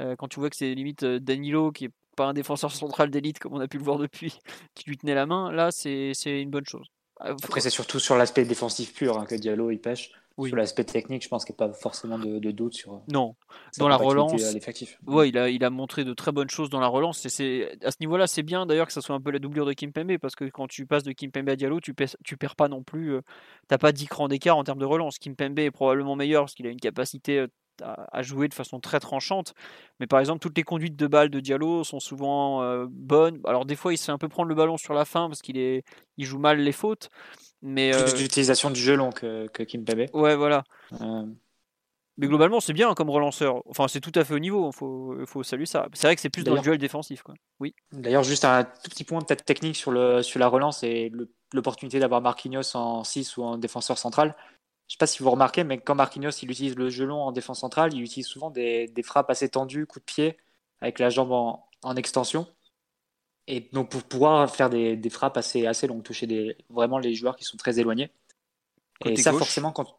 [0.00, 3.10] Euh, quand tu vois que c'est limite euh, Danilo qui est pas un défenseur central
[3.10, 4.38] d'élite comme on a pu le voir depuis,
[4.74, 6.86] qui lui tenait la main, là c'est une bonne chose.
[7.24, 10.12] Euh, Après, c'est surtout sur l'aspect défensif pur hein, que Diallo il pêche.
[10.46, 13.02] Sur l'aspect technique, je pense qu'il n'y a pas forcément de, doute sur.
[13.08, 13.34] Non,
[13.76, 14.40] dans la relance.
[15.04, 17.26] Ouais, il a, il a montré de très bonnes choses dans la relance.
[17.40, 19.72] Et à ce niveau-là, c'est bien d'ailleurs que ça soit un peu la doublure de
[19.72, 22.68] Kimpembe parce que quand tu passes de Kimpembe à Diallo, tu, perds, tu perds pas
[22.68, 23.16] non plus.
[23.16, 23.22] Tu
[23.66, 25.18] T'as pas 10 crans d'écart en termes de relance.
[25.18, 27.46] Kimpembe est probablement meilleur parce qu'il a une capacité
[27.82, 29.54] à, jouer de façon très tranchante.
[30.00, 33.40] Mais par exemple, toutes les conduites de balles de Diallo sont souvent euh, bonnes.
[33.44, 35.42] Alors des fois, il se fait un peu prendre le ballon sur la fin parce
[35.42, 35.84] qu'il est,
[36.16, 37.10] il joue mal les fautes.
[37.62, 40.06] Mais plus euh, l'utilisation du gelon que, que Kimpembe.
[40.12, 40.64] Ouais, voilà.
[41.00, 41.24] Euh.
[42.18, 43.62] Mais globalement, c'est bien comme relanceur.
[43.68, 44.70] Enfin, c'est tout à fait au niveau.
[44.72, 45.86] Il faut, faut saluer ça.
[45.92, 47.22] C'est vrai que c'est plus dans le duel défensif.
[47.22, 47.34] Quoi.
[47.60, 47.76] Oui.
[47.92, 51.12] D'ailleurs, juste un tout petit point peut-être technique sur, le, sur la relance et
[51.52, 54.34] l'opportunité d'avoir Marquinhos en 6 ou en défenseur central.
[54.88, 57.30] Je ne sais pas si vous remarquez, mais quand Marquinhos il utilise le gelon en
[57.30, 60.36] défense centrale, il utilise souvent des, frappes assez tendues, coups de pied,
[60.80, 62.46] avec la jambe en, extension.
[63.46, 67.36] Et donc pour pouvoir faire des, frappes assez, assez longues, toucher des, vraiment les joueurs
[67.36, 68.10] qui sont très éloignés.
[69.04, 69.94] et ça, forcément, quand.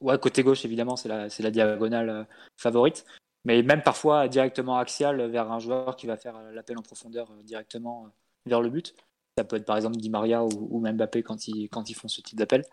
[0.00, 2.24] Ouais, côté gauche, évidemment, c'est la, la diagonale euh,
[2.58, 3.06] favorite.
[3.46, 7.42] Mais même parfois directement axial vers un joueur qui va faire l'appel en profondeur euh,
[7.42, 8.08] directement euh,
[8.44, 8.94] vers le but.
[9.38, 12.08] Ça peut être par exemple Di Maria ou, même Mbappé quand ils, quand ils font
[12.08, 12.64] ce type d'appel.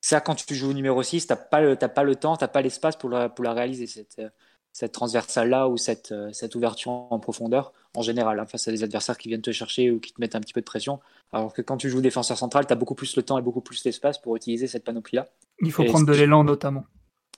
[0.00, 2.44] Ça, quand tu joues au numéro 6, tu n'as pas, le, pas le temps, tu
[2.44, 4.22] n'as pas l'espace pour la, pour la réaliser, cette,
[4.72, 9.18] cette transversale-là ou cette, cette ouverture en profondeur, en général, hein, face à des adversaires
[9.18, 11.00] qui viennent te chercher ou qui te mettent un petit peu de pression.
[11.32, 13.60] Alors que quand tu joues défenseur central, tu as beaucoup plus le temps et beaucoup
[13.60, 15.28] plus l'espace pour utiliser cette panoplie-là.
[15.60, 16.84] Il faut prendre de l'élan notamment.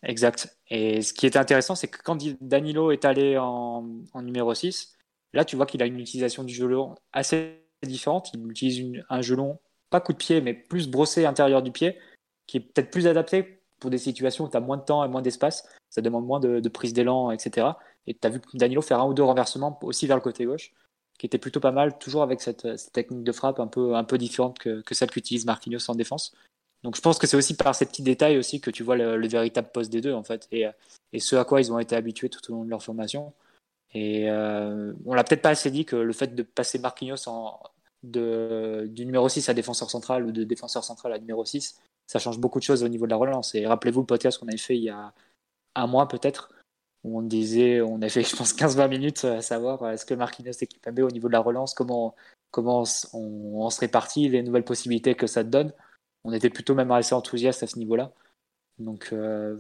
[0.03, 0.57] Exact.
[0.69, 4.97] Et ce qui était intéressant, c'est que quand Danilo est allé en, en numéro 6,
[5.33, 8.31] là, tu vois qu'il a une utilisation du gelon assez différente.
[8.35, 9.59] Il utilise un gelon,
[9.91, 11.99] pas coup de pied, mais plus brossé intérieur du pied,
[12.47, 15.09] qui est peut-être plus adapté pour des situations où tu as moins de temps et
[15.09, 15.69] moins d'espace.
[15.91, 17.69] Ça demande moins de, prise d'élan, etc.
[18.07, 20.73] Et tu as vu Danilo faire un ou deux renversements aussi vers le côté gauche,
[21.19, 24.83] qui était plutôt pas mal, toujours avec cette, technique de frappe un peu, différente que,
[24.93, 26.33] celle qu'utilise Marquinhos en défense.
[26.85, 29.29] Donc je pense que c'est aussi par ces petits détails aussi que tu vois le,
[29.29, 30.67] véritable poste des deux en fait et,
[31.13, 33.33] et, ce à quoi ils ont été habitués tout au long de leur formation.
[33.95, 37.29] Et euh, on l'a peut-être pas assez dit que le fait de passer Marquinhos
[38.03, 42.39] du numéro 6 à défenseur central ou de défenseur central à numéro 6, ça change
[42.39, 43.55] beaucoup de choses au niveau de la relance.
[43.55, 45.13] Et rappelez-vous le podcast qu'on avait fait il y a
[45.75, 46.51] un mois peut-être,
[47.05, 50.53] où on disait, on a fait, je pense, 15-20 minutes à savoir est-ce que Marquinhos
[50.61, 52.15] et Kimpembe au niveau de la relance, comment,
[52.51, 55.73] comment on, se répartit, les nouvelles possibilités que ça te donne.
[56.25, 58.13] On était plutôt même assez enthousiaste à ce niveau-là.
[58.79, 59.57] Donc, euh,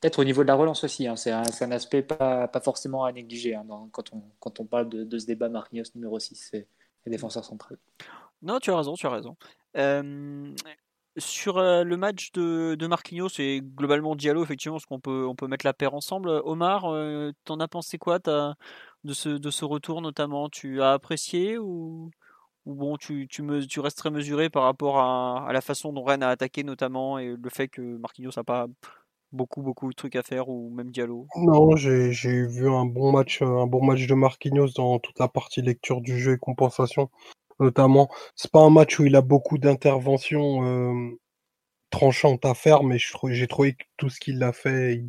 [0.00, 3.12] peut-être au niveau de la relance aussi, hein, c'est un, aspect pas, pas, forcément à
[3.12, 6.66] négliger hein, quand, on, quand on parle de, de ce débat Marquinhos numéro 6 et,
[7.06, 7.78] et défenseur central.
[8.42, 9.36] Non, tu as raison, tu as raison.
[9.76, 10.54] Euh,
[11.20, 15.34] sur euh, le match de, de Marquinhos et globalement Diallo, effectivement, parce qu'on peut, on
[15.34, 16.28] peut mettre la paire ensemble.
[16.44, 20.48] Omar, euh, t'en as pensé quoi de, ce, de ce retour notamment?
[20.48, 22.10] Tu as apprécié ou,
[22.66, 25.92] ou bon, tu, tu, me, tu restes très mesuré par rapport à, à, la façon
[25.92, 28.66] dont Rennes a attaqué notamment et le fait que Marquinhos n'a pas
[29.32, 31.26] beaucoup beaucoup de trucs à faire ou même Diallo?
[31.36, 35.62] Non, j'ai vu un bon match un bon match de Marquinhos dans toute la partie
[35.62, 37.10] lecture du jeu et compensation
[37.60, 38.08] notamment.
[38.36, 41.18] C'est pas un match où il a beaucoup d'interventions euh,
[41.90, 45.02] tranchantes à faire, mais j'ai trouvé que tout ce qu'il a fait,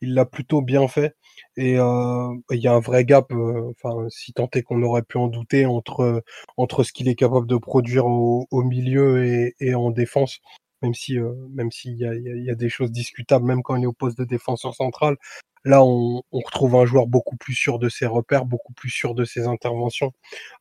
[0.00, 1.16] il l'a plutôt bien fait.
[1.56, 3.72] Et euh, il y a un vrai gap, euh,
[4.10, 6.22] si tant est qu'on aurait pu en douter, entre,
[6.56, 10.40] entre ce qu'il est capable de produire au, milieu et, en défense.
[10.82, 11.18] Même si,
[11.50, 14.16] même s'il y a, y a, des choses discutables, même quand il est au poste
[14.18, 15.16] de défenseur central,
[15.64, 19.24] Là, on, retrouve un joueur beaucoup plus sûr de ses repères, beaucoup plus sûr de
[19.24, 20.12] ses interventions.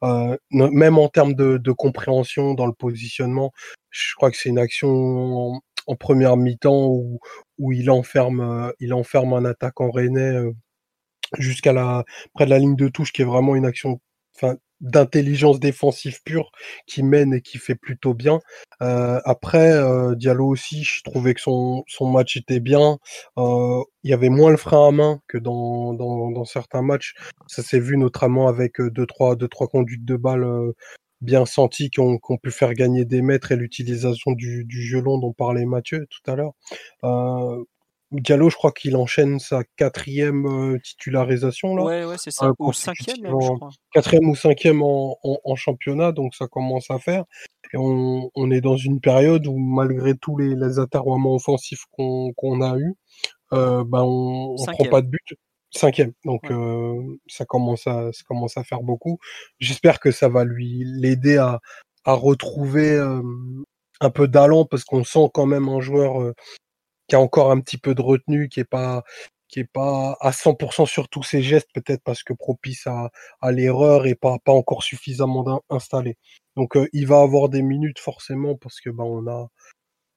[0.03, 3.51] Euh, même en termes de, compréhension dans le positionnement,
[3.89, 6.87] je crois que c'est une action en, première mi-temps
[7.57, 10.51] où, il enferme, euh, il enferme un attaquant rennais euh,
[11.39, 13.99] jusqu'à la près de la ligne de touche, qui est vraiment une action
[14.81, 16.51] d'intelligence défensive pure
[16.85, 18.39] qui mène et qui fait plutôt bien.
[18.81, 22.97] Euh, après, euh, Diallo aussi, je trouvais que son, son match était bien.
[23.37, 27.15] Euh, il y avait moins le frein à main que dans, dans, certains matchs.
[27.47, 30.47] Ça s'est vu notamment avec deux trois, deux, trois conduites de balles
[31.21, 35.01] bien senties qui ont, qui ont, pu faire gagner des mètres et l'utilisation du, du
[35.01, 36.53] long dont parlait Mathieu tout à l'heure.
[38.11, 41.83] Diallo, je crois qu'il enchaîne sa quatrième euh, titularisation là.
[41.83, 42.51] Ouais, ouais, c'est ça.
[42.57, 43.69] ou cinquième, même, je crois.
[43.91, 47.25] Quatrième ou cinquième en, en, championnat, donc ça commence à faire.
[47.73, 52.61] Et on, on, est dans une période où, malgré tous les, les aterroiements offensifs qu'on
[52.61, 52.93] a eu,
[53.51, 55.33] euh, ben on, on prend pas de but.
[55.71, 56.93] Cinquième, donc euh,
[57.27, 59.19] ça commence à ça commence à faire beaucoup.
[59.59, 61.59] J'espère que ça va lui l'aider à,
[62.05, 63.21] à retrouver euh,
[63.99, 66.33] un peu d'allant parce qu'on sent quand même un joueur euh,
[67.07, 69.03] qui a encore un petit peu de retenue, qui est pas
[69.47, 73.11] qui est pas à 100% sur tous ses gestes, peut-être parce que propice à,
[73.51, 76.17] l'erreur et pas, pas encore suffisamment installé.
[76.55, 79.49] Donc euh, il va avoir des minutes forcément parce que ben on a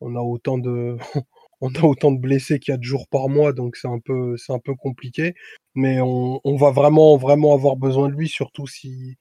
[0.01, 0.97] on a autant de
[1.61, 4.01] on a autant de blessés qu'il y a de jours par mois, donc c'est un
[4.01, 5.34] peu c'est un peu compliqué.
[5.74, 9.16] Mais on, on va vraiment vraiment avoir besoin de lui, surtout si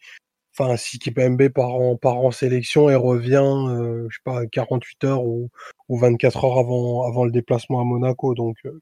[0.59, 5.03] enfin si Kipembe part en, part en sélection et revient, euh, je sais pas, 48
[5.05, 5.49] heures ou,
[5.87, 8.33] ou 24 heures avant, avant le déplacement à Monaco.
[8.33, 8.81] Donc euh,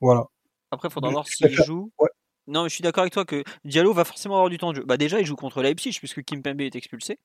[0.00, 0.26] voilà.
[0.70, 1.90] Après, il faudra voir s'il joue.
[2.46, 4.84] Non, je suis d'accord avec toi que Diallo va forcément avoir du temps de jeu.
[4.84, 7.18] Bah déjà, il joue contre Leipzig puisque Kimpembe est expulsé.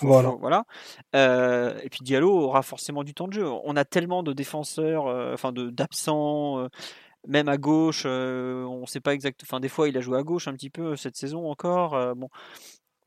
[0.00, 0.30] voilà.
[0.40, 0.64] voilà.
[1.14, 3.48] Euh, et puis Diallo aura forcément du temps de jeu.
[3.64, 6.68] On a tellement de défenseurs, enfin de d'absents
[7.26, 9.46] même à gauche, on ne sait pas exactement.
[9.48, 12.14] Enfin, des fois, il a joué à gauche un petit peu cette saison encore.
[12.16, 12.28] bon,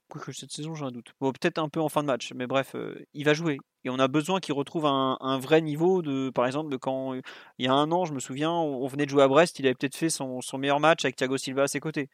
[0.07, 1.13] que cette saison, j'ai un doute.
[1.19, 3.59] Peut-être un peu en fin de match, mais bref, euh, il va jouer.
[3.83, 7.65] Et on a besoin qu'il retrouve un, vrai niveau de, par exemple, de quand il
[7.65, 9.75] y a un an, je me souviens, on venait de jouer à Brest, il avait
[9.75, 12.09] peut-être fait son, meilleur match avec Thiago Silva à ses côtés.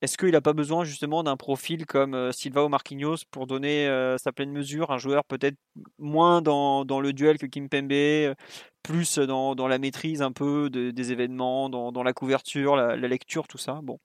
[0.00, 3.86] Est-ce qu'il n'a pas besoin justement d'un profil comme euh, Silva ou Marquinhos pour donner
[3.88, 5.56] euh, sa pleine mesure Un joueur peut-être
[5.98, 8.34] moins dans, le duel que Kim Pembe,
[8.82, 13.58] plus dans, la maîtrise un peu des événements, dans, la couverture, la, la, lecture, tout
[13.58, 13.80] ça?
[13.82, 13.98] Bon,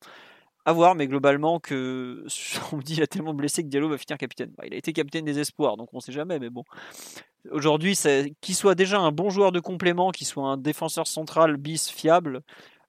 [0.68, 2.26] à voir, mais globalement, que
[2.74, 4.52] on me dit il a tellement blessé que Diallo va finir capitaine.
[4.66, 6.66] Il a été capitaine des espoirs, donc on ne sait jamais, mais bon.
[7.52, 7.98] Aujourd'hui,
[8.42, 12.42] qu'il soit déjà un bon joueur de complément, qu'il soit un défenseur central bis fiable,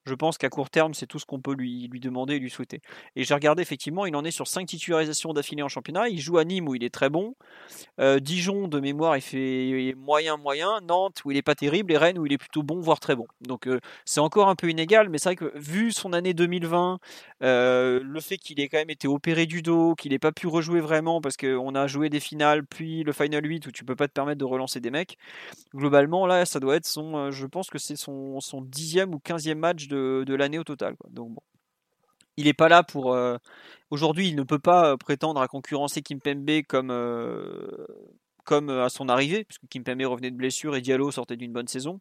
[0.08, 2.50] je pense qu'à court terme, c'est tout ce qu'on peut lui, lui demander et lui
[2.50, 2.80] souhaiter.
[3.14, 6.08] Et j'ai regardé, effectivement, il en est sur 5 titularisations d'affilée en championnat.
[6.08, 7.34] Il joue à Nîmes où il est très bon.
[8.00, 10.80] Euh, Dijon, de mémoire, il fait moyen, moyen.
[10.80, 11.92] Nantes où il est pas terrible.
[11.92, 13.26] Et Rennes où il est plutôt bon, voire très bon.
[13.42, 16.98] Donc euh, c'est encore un peu inégal, mais c'est vrai que vu son année 2020,
[17.42, 20.46] euh, le fait qu'il ait quand même été opéré du dos, qu'il n'ait pas pu
[20.46, 23.96] rejouer vraiment parce qu'on a joué des finales, puis le Final 8 où tu peux
[23.96, 25.18] pas te permettre de relancer des mecs,
[25.74, 27.30] globalement, là, ça doit être son.
[27.30, 30.96] je pense que c'est son, son dixième ou quinzième match de de, l'année au total.
[31.10, 31.42] Donc bon.
[32.36, 33.14] Il n'est pas là pour.
[33.14, 33.36] Euh,
[33.90, 37.86] aujourd'hui, il ne peut pas euh, prétendre à concurrencer Kimpembe comme, euh,
[38.44, 41.98] comme à son arrivée, puisque Kimpembe revenait de blessure et Diallo sortait d'une bonne saison.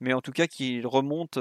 [0.00, 1.38] Mais en tout cas, qu'il remonte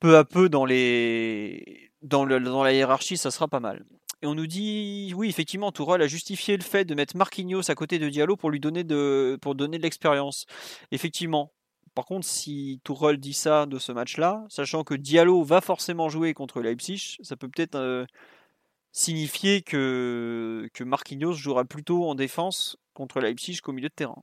[0.00, 3.84] peu à peu dans, les, dans, le, dans la hiérarchie, ça sera pas mal.
[4.22, 7.74] Et on nous dit, oui, effectivement, Tourelle a justifié le fait de mettre Marquinhos à
[7.74, 10.46] côté de Diallo pour lui donner de, donner de l'expérience.
[10.90, 11.52] Effectivement,
[11.98, 16.32] par contre, si Tourelle dit ça de ce match-là, sachant que Diallo va forcément jouer
[16.32, 18.06] contre Leipzig, ça peut peut-être euh,
[18.92, 24.22] signifier que, que Marquinhos jouera plutôt en défense contre Leipzig qu'au milieu de terrain.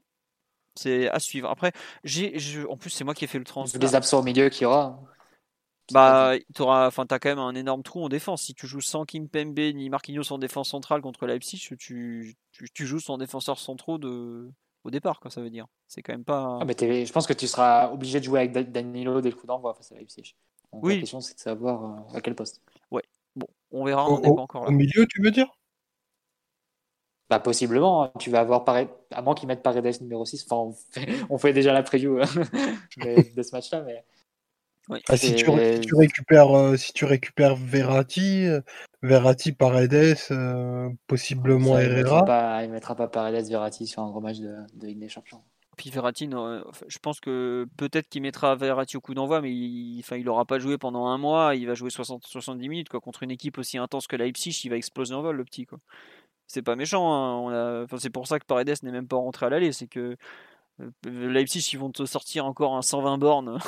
[0.76, 1.50] C'est à suivre.
[1.50, 1.74] Après,
[2.06, 2.38] j'ai,
[2.70, 3.82] en plus, c'est moi qui ai fait le transfert.
[3.82, 4.98] Les absents au milieu qu'il y aura.
[5.92, 8.44] Bah, t'auras, enfin, t'as quand même un énorme trou en défense.
[8.44, 12.38] Si tu joues sans Kim Pembe ni Marquinhos en défense centrale contre Leipzig, tu, tu,
[12.74, 14.50] tu joues sans défenseur centraux de,
[14.86, 15.66] au départ, quoi, ça veut dire.
[15.88, 16.60] C'est quand même pas.
[16.62, 19.48] Ah, mais je pense que tu seras obligé de jouer avec Danilo dès le coup
[19.48, 20.36] d'envoi face à Leipzig.
[20.72, 22.62] Donc, La question, c'est de savoir euh, à quel poste.
[22.92, 23.04] Ouais,
[23.36, 24.70] bon, on verra, on n'est pas encore là.
[24.70, 25.48] Au milieu, tu veux dire?
[27.30, 28.12] Bah, possiblement, hein.
[28.20, 30.46] tu vas avoir Paredes, à moins qu'ils mettent Paredes numéro 6.
[30.48, 34.04] Enfin, on fait, on fait déjà la preview euh, de, ce match-là, mais
[34.90, 35.50] ah, si, tu,
[35.96, 38.62] récupères, euh, si tu récupères Verratti, euh,
[39.02, 42.62] Verratti, Paredes, euh, possiblement Herrera.
[42.64, 45.42] Il ne mettra pas Paredes, Verratti sur un gros match de, de Ligue des Champions.
[45.78, 46.30] Puis Verratti,
[46.88, 50.60] je pense que peut-être qu'il mettra Verratti au coup d'envoi, mais il enfin, il pas
[50.60, 51.56] joué pendant un mois.
[51.56, 54.62] Il va jouer 60, 70 minutes quoi, contre une équipe aussi intense que Leipzig.
[54.64, 55.66] Il va exploser en vol, le petit.
[55.66, 55.80] Quoi.
[56.48, 57.50] C'est pas méchant.
[57.50, 57.84] Hein.
[57.84, 59.74] Enfin, c'est pour ça que Paredes n'est même pas rentré à l'aller.
[59.74, 60.16] C'est que euh,
[61.06, 63.60] Leipzig, ils vont te sortir encore un 120 bornes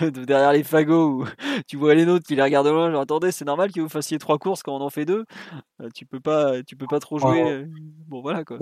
[0.12, 1.22] derrière les fagots.
[1.22, 1.26] Où
[1.66, 2.90] tu vois les nôtres qui les regardent loin.
[2.90, 5.26] Genre, attendez, c'est normal que vous fassiez trois courses quand on en fait deux.
[5.82, 7.42] Euh, tu peux pas, tu peux pas trop jouer.
[7.42, 7.66] Euh,
[8.08, 8.56] bon, voilà quoi.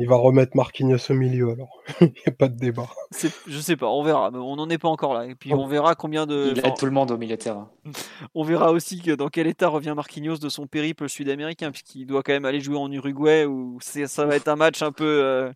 [0.00, 1.80] il, va, remettre Marquinhos au milieu alors.
[2.00, 2.88] il n'y a pas de débat.
[3.12, 4.30] Je sais pas, on verra.
[4.32, 5.26] On n'en est pas encore là.
[5.26, 6.52] Et puis on verra combien de.
[6.56, 7.70] Il aide tout le monde au milieu de terrain.
[8.34, 12.24] on verra aussi que dans quel état revient Marquinhos de son périple sud-américain, puisqu'il doit
[12.24, 15.52] quand même aller jouer en Uruguay où ça va être un match un peu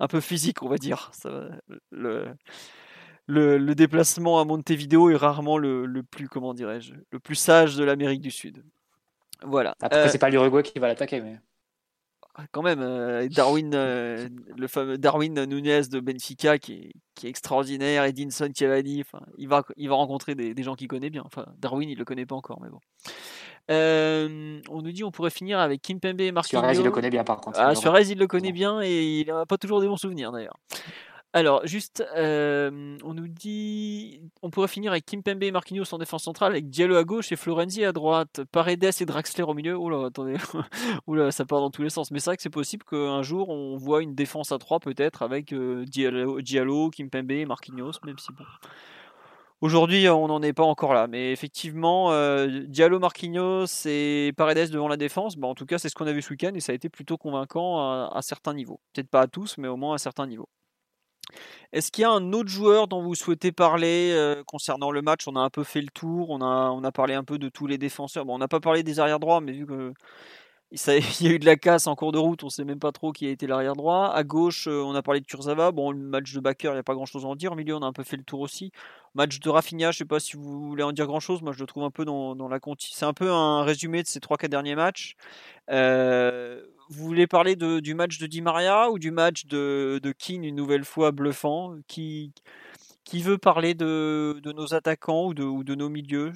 [0.00, 0.93] un peu physique, on va dire.
[1.90, 2.36] Le,
[3.26, 8.20] le, déplacement à Montevideo est rarement le, plus, comment dirais-je, le plus sage de l'Amérique
[8.20, 8.64] du Sud.
[9.42, 9.74] Voilà.
[9.80, 11.38] Après, euh, c'est pas l'Uruguay qui va l'attaquer, mais.
[12.36, 17.26] Ah, quand même, euh, Darwin, euh, le fameux Darwin Nunez de Benfica qui est, qui
[17.26, 19.04] est extraordinaire, Edinson Cavani,
[19.38, 21.22] il va, il va rencontrer des, des gens qu'il connaît bien.
[21.24, 22.80] Enfin, Darwin, il le connaît pas encore, mais bon.
[23.70, 26.60] Euh, on nous dit on pourrait finir avec Kimpembe et Marquinhos.
[26.60, 27.58] Suarez, il le connaît bien par contre.
[27.60, 30.58] Ah, Suarez, il le connaît bien et il n'a pas toujours des bons souvenirs d'ailleurs.
[31.36, 36.22] Alors, juste, euh, on nous dit, on pourrait finir avec Kimpembe et Marquinhos en défense
[36.22, 39.76] centrale, avec Diallo à gauche et Florenzi à droite, Paredes et Draxler au milieu.
[39.76, 40.36] Oula, attendez,
[41.08, 42.12] oula, ça part dans tous les sens.
[42.12, 45.22] Mais c'est vrai que c'est possible qu'un jour on voit une défense à 3 peut-être
[45.22, 48.44] avec euh, Diallo, Diallo, Kimpembe et Marquinhos, même si bon.
[49.64, 54.88] Aujourd'hui, on n'en est pas encore là, mais effectivement, euh, Diallo, Marquinhos et Paredes devant
[54.88, 56.72] la défense, bah, en tout cas, c'est ce qu'on a vu ce week-end et ça
[56.72, 57.78] a été plutôt convaincant
[58.10, 58.78] à, certains niveaux.
[58.92, 60.50] Peut-être pas à tous, mais au moins à certains niveaux.
[61.72, 65.26] Est-ce qu'il y a un autre joueur dont vous souhaitez parler euh, concernant le match?
[65.28, 67.48] On a un peu fait le tour, on a, on a parlé un peu de
[67.48, 68.26] tous les défenseurs.
[68.26, 69.94] Bon, on n'a pas parlé des arrières droits, mais vu que
[70.86, 72.78] il y a eu de la casse en cours de route, on ne sait même
[72.78, 74.10] pas trop qui a été l'arrière droit.
[74.12, 75.70] À gauche, euh, on a parlé de Kurzawa.
[75.72, 77.52] Bon, le match de Bakker, il n'y a pas grand chose à en dire.
[77.52, 78.72] Au milieu, on a un peu fait le tour aussi.
[79.14, 81.42] Match de Rafinha, je ne sais pas si vous voulez en dire grand chose.
[81.42, 82.90] Moi, je le trouve un peu dans, la conti.
[82.92, 85.14] C'est un peu un résumé de ces 3-4 derniers matchs.
[85.70, 86.60] Euh,
[86.90, 90.56] vous voulez parler du match de Di Maria ou du match de, de Keane, une
[90.56, 91.76] nouvelle fois bluffant?
[91.86, 92.32] Qui,
[93.04, 96.32] qui veut parler de, nos attaquants ou de, ou de nos milieux?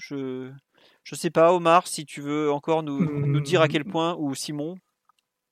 [1.09, 3.91] Je sais pas, Omar, si tu veux encore nous, dire à quel mmh.
[3.91, 4.77] point, ou Simon.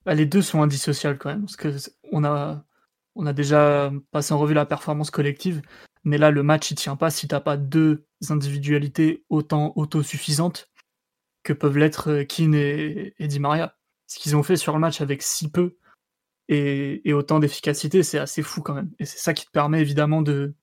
[0.04, 1.74] Bah, les deux sont indissociables quand même, parce que
[2.12, 2.62] on a,
[3.14, 5.62] on a déjà passé en revue la performance collective,
[6.04, 10.68] mais là le match il tient pas si t'as pas deux individualités autant autosuffisantes
[11.42, 13.78] que peuvent l'être euh, Keane et, Di Maria.
[14.08, 15.78] Ce qu'ils ont fait sur le match avec si peu
[16.48, 18.90] et, autant d'efficacité, c'est assez fou quand même.
[18.98, 20.54] Et c'est ça qui te permet évidemment de,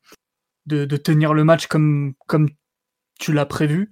[0.68, 2.48] de, de tenir le match comme, comme
[3.18, 3.92] tu l'as prévu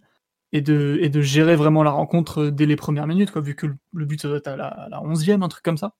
[0.54, 3.56] et de, et de gérer vraiment la rencontre euh, dès les premières minutes, quoi, vu
[3.56, 5.96] que le, but ça doit être à la, à la 11e, un truc comme ça.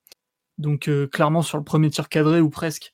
[0.58, 2.94] Donc euh, clairement sur le premier tir cadré ou presque,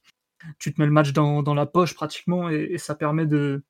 [0.59, 3.63] tu te mets le match dans, dans la poche pratiquement et, ça permet de,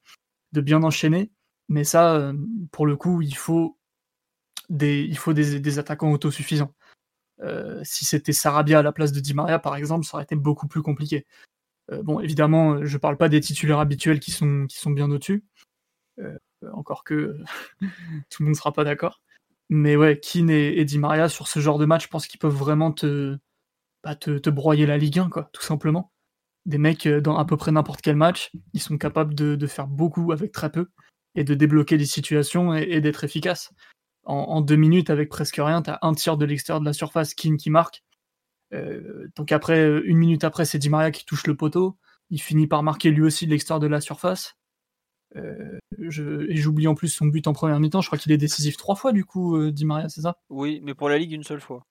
[0.51, 1.31] de bien enchaîner.
[1.69, 2.33] Mais ça, euh,
[2.71, 3.77] pour le coup, il faut
[4.69, 6.73] des, il faut des, attaquants autosuffisants.
[7.83, 10.67] Si c'était Sarabia à la place de Di Maria, par exemple, ça aurait été beaucoup
[10.67, 11.25] plus compliqué.
[12.03, 15.45] Bon, évidemment, je parle pas des titulaires habituels qui sont, qui sont bien au-dessus.
[16.73, 17.37] Encore que
[17.79, 19.21] tout le monde ne sera pas d'accord.
[19.69, 22.55] Mais ouais, Keane et, Di Maria, sur ce genre de match, je pense qu'ils peuvent
[22.55, 23.37] vraiment te,
[24.03, 26.11] bah, te, broyer la Ligue 1, quoi, tout simplement.
[26.65, 29.87] Des mecs, euh, dans à peu près n'importe quel match, ils sont capables de, faire
[29.87, 30.87] beaucoup avec très peu
[31.35, 33.73] et de débloquer des situations et, d'être efficaces.
[34.23, 37.33] En, deux minutes, avec presque rien, tu as un tiers de l'extérieur de la surface,
[37.33, 38.03] Keane qui marque.
[38.73, 41.97] Euh, donc après, une minute après, c'est Di Maria qui touche le poteau.
[42.29, 44.57] Il finit par marquer lui aussi de l'extérieur de la surface.
[45.35, 48.01] Euh, je, et j'oublie en plus son but en première mi-temps.
[48.01, 50.37] Je crois qu'il est décisif trois fois, du coup, euh, Di Maria, c'est ça?
[50.49, 51.85] Oui, mais pour la Ligue, une seule fois.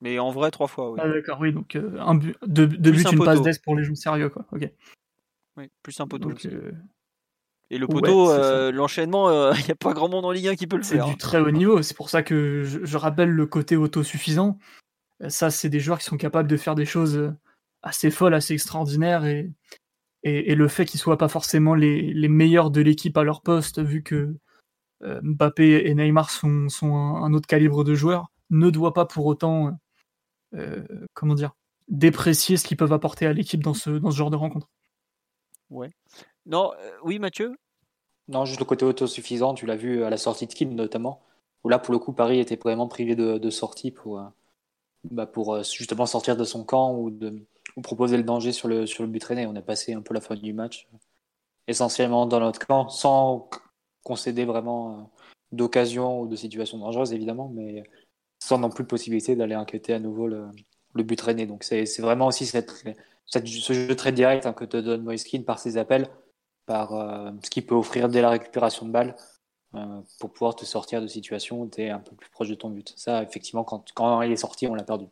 [0.00, 1.00] Mais en vrai, trois fois, oui.
[1.02, 1.52] Ah, d'accord, oui.
[1.52, 4.44] Donc, euh, un but, deux, buts, une passe d'Est pour les joueurs sérieux, quoi.
[4.52, 4.70] Ok.
[5.56, 6.28] Oui, plus un poteau.
[6.28, 6.72] Donc, euh,
[7.70, 10.66] Et le poteau, c'est l'enchaînement, il n'y a pas grand monde en Ligue 1 qui
[10.66, 11.06] peut le c'est faire.
[11.06, 11.82] du très haut niveau.
[11.82, 14.58] C'est pour ça que je, je rappelle le côté autosuffisant.
[15.28, 17.32] Ça, c'est des joueurs qui sont capables de faire des choses
[17.82, 19.24] assez folles, assez extraordinaires.
[19.24, 19.50] Et,
[20.26, 23.42] et, et le fait qu'ils soient pas forcément les, les meilleurs de l'équipe à leur
[23.42, 24.34] poste, vu que
[25.02, 29.06] euh, Mbappé et Neymar sont, sont un, un autre calibre de joueurs, ne doit pas
[29.06, 29.78] pour autant,
[30.54, 30.84] euh,
[31.14, 31.52] comment dire,
[31.88, 34.68] déprécier ce qu'ils peuvent apporter à l'équipe dans ce, dans ce genre de rencontre.
[36.44, 37.56] Non, euh, oui, Mathieu?
[38.26, 41.22] Non, juste le côté autosuffisant, tu l'as vu à la sortie de Kim notamment,
[41.62, 44.24] où là pour le coup Paris était vraiment privé de, de sortie pour, euh,
[45.04, 47.46] bah, pour justement sortir de son camp ou, de,
[47.76, 49.46] ou proposer le danger sur le, sur le but traîné.
[49.46, 50.88] On a passé un peu la fin du match
[51.68, 53.48] essentiellement dans notre camp sans
[54.02, 55.02] concéder vraiment euh,
[55.52, 57.84] d'occasion ou de situation dangereuse évidemment, mais
[58.38, 60.48] sans non plus possibilité d'aller inquiéter à nouveau le,
[60.94, 61.46] but traîné.
[61.46, 65.76] Donc c'est vraiment aussi ce jeu très direct hein, que te donne Moiskin par ses
[65.76, 66.08] appels
[66.66, 69.16] par euh, ce qu'il peut offrir dès la récupération de balle
[69.74, 72.54] euh, pour pouvoir te sortir de situations où tu es un peu plus proche de
[72.54, 72.92] ton but.
[72.96, 75.06] Ça, effectivement, quand, quand il est sorti, on l'a perdu.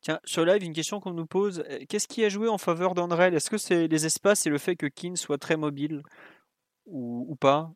[0.00, 1.64] Tiens, sur live, une question qu'on nous pose.
[1.70, 3.34] euh, Qu'est-ce qui a joué en faveur d'Andrel?
[3.34, 6.02] Est-ce que c'est les espaces et le fait que Keane soit très mobile
[6.86, 7.72] ou, ou pas?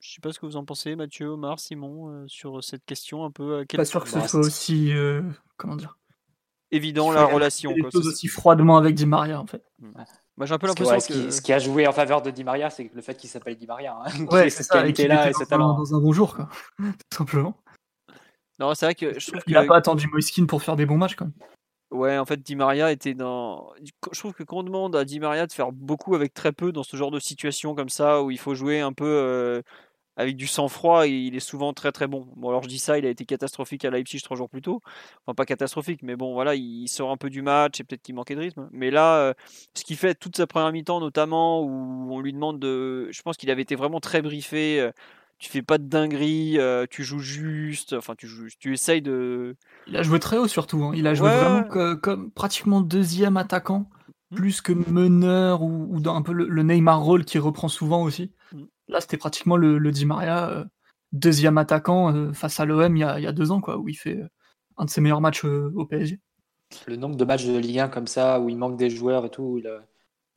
[0.00, 3.24] Je sais pas ce que vous en pensez, Mathieu, Omar, Simon, euh, sur cette question
[3.24, 3.58] un peu.
[3.58, 5.22] euh, quel- Pas sûr que ce soit aussi, euh,
[5.56, 5.98] comment dire,
[6.70, 7.72] évident la relation.
[7.72, 7.90] les quoi.
[7.90, 9.64] choses aussi froidement avec Di Maria en fait.
[10.36, 11.12] Moi, j'ai un peu que- l'impression ce que.
[11.28, 13.56] qui, ce qui a joué en faveur de Di Maria, c'est le fait qu'il s'appelle
[13.56, 13.96] Di Maria.
[13.98, 15.74] hein, Ouais, c'est ça, et qu'il qualité-là était et ce dans, un- talent.
[15.78, 16.48] dans un bon jour, quoi.
[16.78, 17.56] Tout simplement.
[18.58, 19.68] Non, c'est vrai que je trouve Il a que.
[19.68, 21.34] pas attendu Moiskin pour faire des bons matchs, quand même.
[21.92, 23.72] Ouais, en fait, Di Maria était dans.
[24.12, 26.72] Je trouve que quand on demande à Di Maria de faire beaucoup avec très peu
[26.72, 29.62] dans ce genre de situation comme ça, où il faut jouer un peu euh,
[30.16, 32.26] avec du sang-froid, il est souvent très très bon.
[32.36, 34.80] Bon, alors je dis ça, il a été catastrophique à Leipzig trois jours plus tôt.
[35.24, 38.16] Enfin, pas catastrophique, mais bon, voilà, il sort un peu du match et peut-être qu'il
[38.16, 38.68] manquait de rythme.
[38.72, 39.34] Mais là, euh,
[39.74, 43.10] ce qu'il fait toute sa première mi-temps, notamment, où on lui demande de.
[43.12, 44.80] Je pense qu'il avait été vraiment très briefé.
[44.80, 44.90] euh,
[45.38, 49.54] Tu fais pas de dinguerie, euh, tu joues juste, enfin tu joues, tu essayes de,
[49.86, 50.82] Il a joué très haut, surtout.
[50.82, 50.92] hein.
[50.94, 53.88] Il a joué Ouais, vraiment que- comme pratiquement deuxième attaquant,
[54.30, 54.36] Hmm.
[54.36, 58.02] plus que meneur ou, ou dans un peu le, le Neymar rôle qui reprend souvent
[58.02, 58.32] aussi.
[58.52, 58.64] Hmm.
[58.88, 60.64] Là, c'était pratiquement le, le Di Maria, euh,
[61.12, 63.76] deuxième attaquant euh, face à l'OM il, y a- il y a deux ans, quoi,
[63.76, 64.18] où il fait
[64.78, 66.18] un de ses meilleurs matchs euh, au PSG.
[66.88, 69.30] Le nombre de matchs de Ligue 1 comme ça, où il manque des joueurs et
[69.30, 69.60] tout,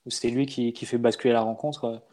[0.06, 2.04] où, c'est lui qui, qui fait basculer la rencontre,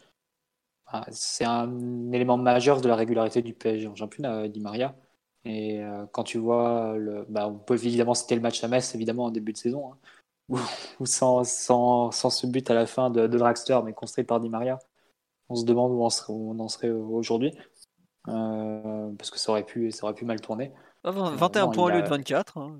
[1.11, 4.95] c'est un élément majeur de la régularité du PSG en championnat, euh, Di Maria.
[5.45, 8.93] Et euh, quand tu vois, le, bah, on peut évidemment citer le match à Metz,
[8.95, 9.97] évidemment, en début de saison, hein,
[10.49, 10.57] où,
[10.99, 14.39] où sans, sans, sans ce but à la fin de, de Dragster, mais construit par
[14.39, 14.79] Di Maria,
[15.49, 17.53] on se demande où on, serait- où on en serait aujourd'hui.
[18.27, 20.71] Euh, parce que ça aurait pu, ça aurait pu mal tourner.
[21.03, 22.57] Ah, vingt- 21 non, points au lieu de 24.
[22.57, 22.75] hein.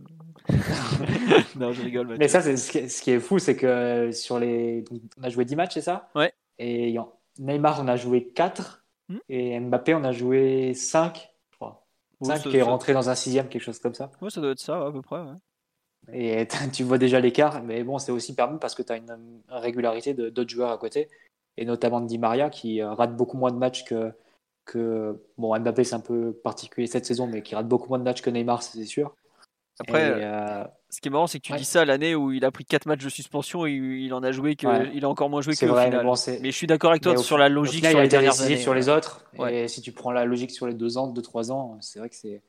[1.56, 2.08] non, je rigole.
[2.08, 2.20] Mathieu.
[2.20, 4.84] Mais ça, c'est ce qui est, fou, c'est que sur les.
[5.20, 6.10] On a joué 10 matchs, c'est ça?
[6.16, 6.34] Ouais.
[6.60, 8.84] Et en- Neymar, on a joué 4.
[9.10, 9.18] Hmm.
[9.30, 11.86] Et Mbappé, on a joué 5, je crois.
[12.20, 14.12] Ouais, 5 ça- qui est rentré dans un sixième, quelque chose comme ça.
[14.22, 15.20] ouais, ça doit être ça, à peu près.
[15.20, 15.36] ouais.
[16.14, 17.64] Et tu vois déjà l'écart.
[17.64, 21.10] Mais bon, c'est aussi permis parce que tu as une, régularité d'autres joueurs à côté.
[21.58, 24.12] Et notamment de Di Maria, qui euh, rate beaucoup moins de matchs que.
[24.66, 28.04] que bon, Mbappé, c'est un peu particulier cette saison, mais qui rate beaucoup moins de
[28.04, 29.16] matchs que Neymar, c'est sûr.
[29.80, 31.58] Après, Et, euh, ce qui est marrant, c'est que tu Ouais.
[31.58, 34.32] dis ça l'année où il a pris 4 matchs de suspension et il en a
[34.32, 34.68] joué que.
[34.68, 34.92] Ouais.
[34.94, 36.00] Il a encore moins joué que au vrai, final.
[36.00, 36.40] mais bon, c'est.
[36.40, 38.58] Mais je suis d'accord avec toi au sur la logique final, sur les dernières années.
[38.58, 39.26] sur les autres.
[39.38, 39.64] Ouais.
[39.64, 42.10] Et si tu prends la logique sur les deux ans, deux, trois ans, c'est vrai
[42.10, 42.42] que c'est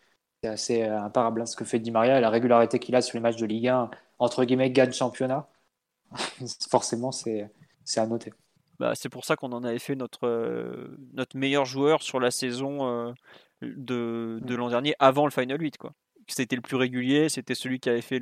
[0.45, 3.17] assez euh, imparable hein, ce que fait Di Maria et la régularité qu'il a sur
[3.17, 3.91] les matchs de Ligue 1,
[4.21, 5.49] entre guillemets, gagne championnat.
[6.71, 7.51] Forcément, c'est
[7.85, 8.33] c'est à noter.
[8.79, 12.31] Bah, c'est pour ça qu'on en avait fait notre, euh, notre meilleur joueur sur la
[12.31, 13.13] saison euh,
[13.63, 15.79] de, de l'an dernier, avant le Final 8.
[15.79, 15.93] Quoi.
[16.29, 18.21] C'était le plus régulier, c'était celui qui avait fait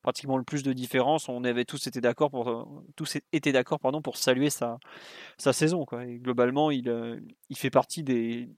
[0.00, 1.28] pratiquement le plus de différence.
[1.28, 4.78] On avait tous été d'accord pour, pour saluer sa,
[5.38, 5.84] sa saison.
[5.90, 8.48] Globalement, il, euh, il fait partie des,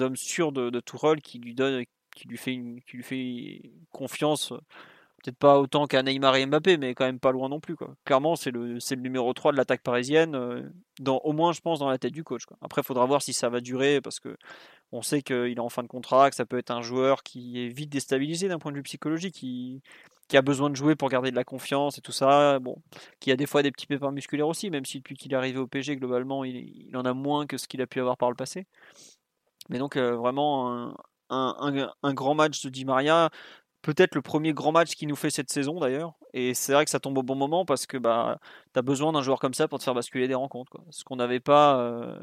[0.00, 0.80] hommes sûrs de, de
[1.20, 1.84] qui lui, donne,
[2.14, 2.38] qui, lui
[3.02, 4.52] fait confiance.
[5.22, 7.76] Peut-être pas autant qu'à Neymar et Mbappé, mais quand même pas loin non plus.
[8.04, 10.62] Clairement, c'est le, numéro 3 de l'attaque parisienne, euh,
[11.06, 12.44] au moins, je pense, dans la tête du coach.
[12.62, 14.36] Après, il faudra voir si ça va durer, parce que
[14.92, 17.64] on sait qu'il est en fin de contrat, que ça peut être un joueur qui
[17.64, 19.82] est vite déstabilisé d'un point de vue psychologique, qui,
[20.32, 22.58] a besoin de jouer pour garder de la confiance et tout ça.
[23.20, 25.58] Qui a des fois des petits pépins musculaires aussi, même si depuis qu'il est arrivé
[25.58, 28.36] au PG, globalement, il, en a moins que ce qu'il a pu avoir par le
[28.36, 28.66] passé.
[29.68, 30.94] Mais donc, euh, vraiment,
[31.30, 33.30] un- un grand match de Di Maria.
[33.82, 36.14] Peut-être le premier grand match qu'il nous fait cette saison d'ailleurs.
[36.34, 38.38] Et c'est vrai que ça tombe au bon moment parce que bah,
[38.74, 40.70] tu as besoin d'un joueur comme ça pour te faire basculer des rencontres.
[40.70, 40.84] Quoi.
[40.90, 42.18] Ce qu'on n'avait pas, euh,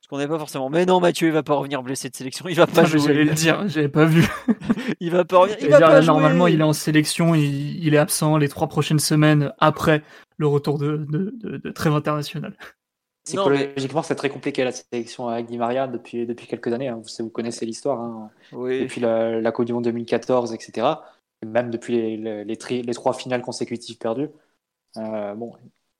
[0.00, 0.70] ce qu'on n'avait pas forcément.
[0.70, 2.46] Mais non, Mathieu, il va pas revenir blessé de sélection.
[2.48, 3.24] Il va pas mais J'allais jouer.
[3.24, 4.26] le dire, j'avais pas vu.
[5.00, 5.58] Il va pas revenir.
[5.60, 6.06] Il va dire, pas là, jouer.
[6.06, 10.02] normalement, il est en sélection, il, il est absent les trois prochaines semaines après
[10.36, 12.56] le retour de, de, de, trêve internationale.
[13.24, 16.88] Psychologiquement, c'est très compliqué la sélection avec Di Maria depuis, depuis quelques années.
[16.88, 17.00] Hein.
[17.02, 18.00] Vous, vous, connaissez l'histoire.
[18.00, 18.30] Hein.
[18.52, 20.88] Depuis la, la, Coupe du Monde 2014, etc.
[21.46, 24.28] même depuis les, les, les, trois finales consécutives perdues.
[24.96, 25.52] Euh, bon,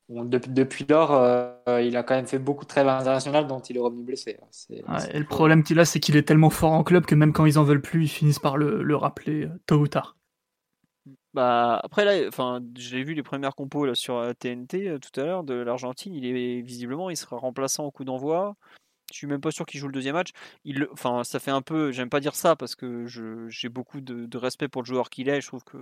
[0.08, 3.76] depuis, depuis lors, euh, il a quand même fait beaucoup de trêves internationales dont il
[3.76, 4.38] est revenu blessé.
[4.68, 7.46] et le problème qu'il a, c'est qu'il est tellement fort en club que même quand
[7.46, 10.16] ils en veulent plus, ils finissent par le, le rappeler euh, tôt ou tard.
[11.34, 15.24] Bah après là, enfin j'ai vu les premières compos là sur TNT euh, tout à
[15.24, 16.14] l'heure de l'Argentine.
[16.14, 18.54] Il est visiblement, il sera remplaçant au coup d'envoi.
[19.12, 20.30] Je suis même pas sûr qu'il joue le deuxième match.
[20.64, 23.06] Il, enfin ça fait un peu, j'aime pas dire ça parce que
[23.48, 25.40] j'ai beaucoup de, de, respect pour le joueur qu'il est.
[25.40, 25.78] Je trouve que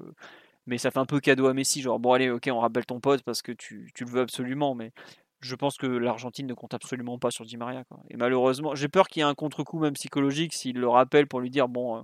[0.67, 3.01] mais ça fait un peu cadeau à Messi, genre bon allez ok on rappelle ton
[3.01, 4.93] pote parce que tu, tu le veux absolument, mais
[5.41, 7.85] je pense que l'Argentine ne compte absolument pas sur Di Maria.
[7.85, 8.01] Quoi.
[8.11, 11.41] Et malheureusement, j'ai peur qu'il y ait un contre-coup même psychologique s'il le rappelle pour
[11.41, 12.03] lui dire bon, euh,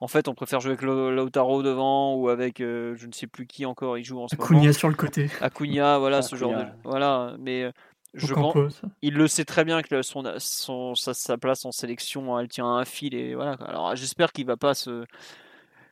[0.00, 3.46] en fait on préfère jouer avec Lautaro devant ou avec euh, je ne sais plus
[3.46, 4.72] qui encore il joue en ce Acuna moment.
[4.72, 5.30] sur le côté.
[5.40, 7.72] Acuna, voilà ce genre de voilà, mais euh,
[8.14, 12.38] je pense, il le sait très bien que son, son sa, sa, place en sélection
[12.38, 13.52] elle tient à un fil et voilà.
[13.66, 15.04] Alors j'espère qu'il va pas se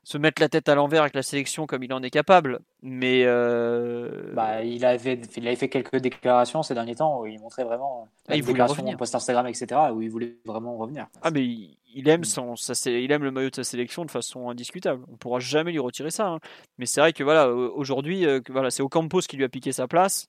[0.07, 2.61] se mettre la tête à l'envers avec la sélection comme il en est capable.
[2.81, 4.33] Mais euh...
[4.35, 8.07] bah, il, avait, il avait fait quelques déclarations ces derniers temps où il montrait vraiment
[8.29, 8.97] ah, il voulait revenir.
[8.97, 11.09] post Instagram, etc., où il voulait vraiment revenir.
[11.23, 15.05] Ah, mais il, aime, son, il aime le maillot de sa sélection de façon indiscutable.
[15.13, 16.29] On pourra jamais lui retirer ça.
[16.29, 16.39] Hein.
[16.79, 19.89] Mais c'est vrai que voilà, aujourd'hui, euh, voilà, c'est Ocampos qui lui a piqué sa
[19.89, 20.29] place.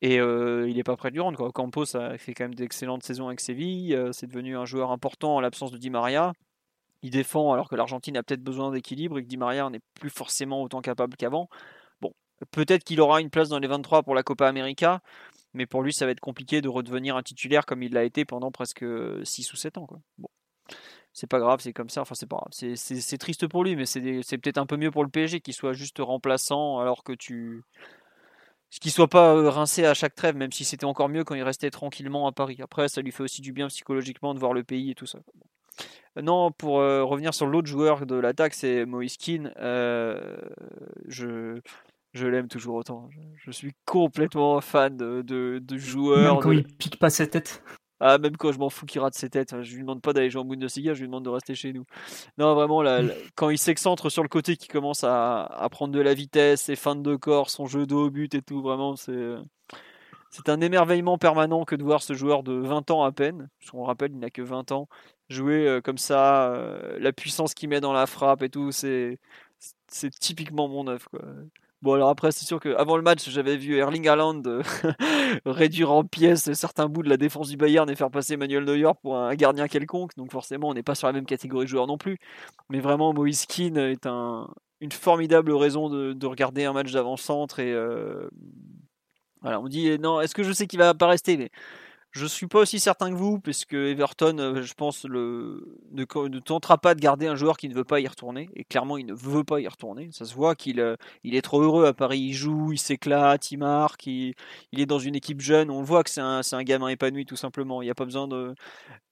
[0.00, 1.38] Et euh, il n'est pas prêt de lui rendre.
[1.38, 1.46] Quoi.
[1.46, 3.96] Ocampos a fait quand même d'excellentes saisons avec Séville.
[4.10, 6.32] C'est devenu un joueur important en l'absence de Di Maria
[7.02, 10.10] il défend alors que l'Argentine a peut-être besoin d'équilibre et que Di Maria n'est plus
[10.10, 11.48] forcément autant capable qu'avant.
[12.00, 12.12] Bon,
[12.50, 15.02] peut-être qu'il aura une place dans les 23 pour la Copa América,
[15.54, 18.24] mais pour lui, ça va être compliqué de redevenir un titulaire comme il l'a été
[18.24, 18.84] pendant presque
[19.24, 19.88] 6 ou 7 ans.
[20.18, 20.28] Bon.
[21.12, 22.00] C'est pas grave, c'est comme ça.
[22.00, 22.74] Enfin, c'est pas grave.
[22.74, 25.74] C'est triste pour lui, mais c'est peut-être un peu mieux pour le PSG qu'il soit
[25.74, 27.64] juste remplaçant alors que tu.
[28.80, 31.42] Qu'il soit pas euh, rincé à chaque trêve, même si c'était encore mieux quand il
[31.42, 32.56] restait tranquillement à Paris.
[32.62, 35.18] Après, ça lui fait aussi du bien psychologiquement de voir le pays et tout ça.
[36.20, 39.16] Non, pour euh, revenir sur l'autre joueur de l'attaque, c'est Moïse
[39.58, 40.36] euh,
[41.08, 41.58] je
[42.12, 43.08] je l'aime toujours autant.
[43.46, 46.34] Je, suis complètement fan de, de, joueurs.
[46.34, 47.62] Même quand il pique pas sa tête.
[48.00, 49.54] Ah, même quand je m'en fous qu'il rate ses têtes.
[49.62, 51.84] Je lui demande pas d'aller jouer en Bundesliga, je lui demande de rester chez nous.
[52.36, 52.82] Non, vraiment,
[53.34, 56.76] quand il s'excentre sur le côté, qui commence à, à, prendre de la vitesse, ses
[56.76, 59.36] feintes de corps, son jeu de haut but et tout, vraiment, c'est.
[60.34, 63.50] C'est un émerveillement permanent que de voir ce joueur de 20 ans à peine.
[63.74, 64.88] On rappelle, il n'a que 20 ans
[65.32, 69.18] jouer euh, comme ça, euh, la puissance qu'il met dans la frappe et tout, c'est
[69.88, 71.08] c'est typiquement mon œuvre.
[71.10, 71.20] Quoi.
[71.82, 74.62] Bon, alors après, c'est sûr qu'avant le match, j'avais vu Erling Haaland euh,
[75.46, 78.92] réduire en pièces certains bouts de la défense du Bayern et faire passer Manuel Neuer
[79.02, 80.14] pour un gardien quelconque.
[80.16, 82.18] Donc forcément, on n'est pas sur la même catégorie de joueurs non plus.
[82.70, 84.48] Mais vraiment, Moïse Keane est un,
[84.80, 87.58] une formidable raison de, de regarder un match d'avant-centre.
[87.58, 87.74] Et
[89.42, 91.50] voilà, on dit, non, est-ce que je sais qu'il va pas rester
[92.12, 96.04] je suis pas aussi certain que vous, puisque Everton, euh, je pense, le, ne,
[96.40, 98.50] tentera pas de garder un joueur qui ne veut pas y retourner.
[98.54, 100.10] Et clairement, il ne veut pas y retourner.
[100.12, 102.20] Ça se voit qu'il euh, est trop heureux à Paris.
[102.20, 104.34] Il joue, il s'éclate, il marque, il,
[104.76, 105.70] est dans une équipe jeune.
[105.70, 107.80] On voit que c'est un, gamin épanoui, tout simplement.
[107.80, 108.54] Il n'y a pas besoin de.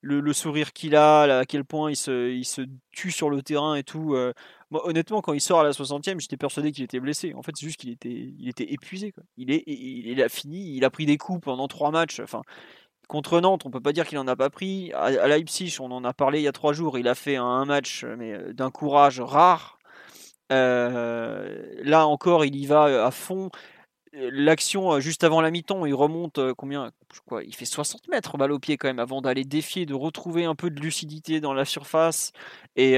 [0.02, 4.14] Le, sourire qu'il a, à quel point il se, tue sur le terrain et tout.
[4.14, 4.34] Euh.
[4.70, 7.34] Moi, honnêtement, quand il sort à la 60e, j'étais persuadé qu'il était blessé.
[7.34, 9.12] En fait, c'est juste qu'il était, épuisé.
[9.36, 12.20] Il, est, il, a fini, il a pris des coups pendant trois matchs.
[12.20, 12.42] Enfin,
[13.10, 14.92] Contre Nantes, on peut pas dire qu'il en a pas pris.
[14.92, 17.64] À, Leipzig, on en a parlé il y a trois jours, il a fait un,
[17.64, 19.80] match mais euh, d'un courage rare.
[20.52, 23.50] Euh, là encore, il y va euh, à fond.
[24.12, 26.92] L'action juste avant la mi-temps, il remonte combien?
[27.26, 30.44] Quoi, Il fait 60 mètres balle au pied quand même avant d'aller défier, de retrouver
[30.44, 32.30] un peu de lucidité dans la surface
[32.76, 32.94] et,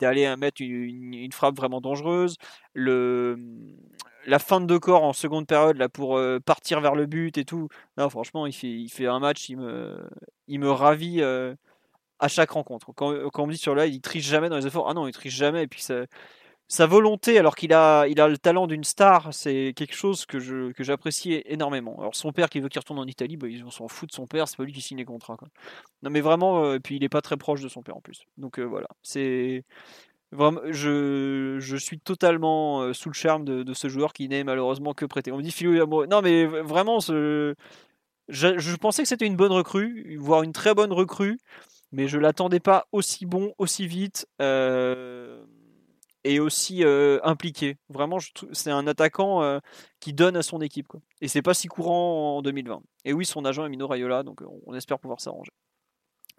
[0.00, 2.36] d'aller mettre une, une, frappe vraiment dangereuse.
[2.72, 3.36] Le,
[4.26, 7.44] la fin de corps en seconde période là pour euh, partir vers le but et
[7.44, 7.68] tout.
[7.96, 10.08] Non, franchement, il fait, un match, il me,
[10.46, 11.54] il me ravit euh,
[12.18, 12.92] à chaque rencontre.
[12.94, 14.88] Quand, quand, on me dit sur là, il triche jamais dans les efforts.
[14.88, 15.64] Ah non, il triche jamais.
[15.64, 15.82] Et puis
[16.68, 20.38] sa volonté, alors qu'il a, il a le talent d'une star, c'est quelque chose que
[20.38, 21.98] je, que j'apprécie énormément.
[21.98, 24.28] Alors son père qui veut qu'il retourne en Italie, bah, ils s'en foutent de son
[24.28, 25.36] père, c'est pas lui qui signe les contrats.
[26.02, 28.00] Non mais vraiment, euh, et puis il est pas très proche de son père en
[28.00, 28.24] plus.
[28.36, 29.64] Donc voilà, c'est
[30.32, 34.44] Vraiment, je, je, suis totalement euh, sous le charme de, de ce joueur qui n'est
[34.44, 35.32] malheureusement que prêté.
[35.32, 36.06] On me dit Philo amoureux.
[36.06, 37.54] Non, mais vraiment, je,
[38.28, 41.40] je, pensais que c'était une bonne recrue, voire une très bonne recrue,
[41.90, 45.44] mais je l'attendais pas aussi bon, aussi vite euh,
[46.22, 47.76] et aussi euh, impliqué.
[47.88, 48.18] Vraiment,
[48.52, 49.58] c'est un attaquant
[49.98, 50.86] qui donne à son équipe.
[50.86, 51.00] Quoi.
[51.20, 52.82] Et c'est pas si courant en 2020.
[53.04, 55.50] Et oui, son agent est Mino Raiola, donc on espère pouvoir s'arranger.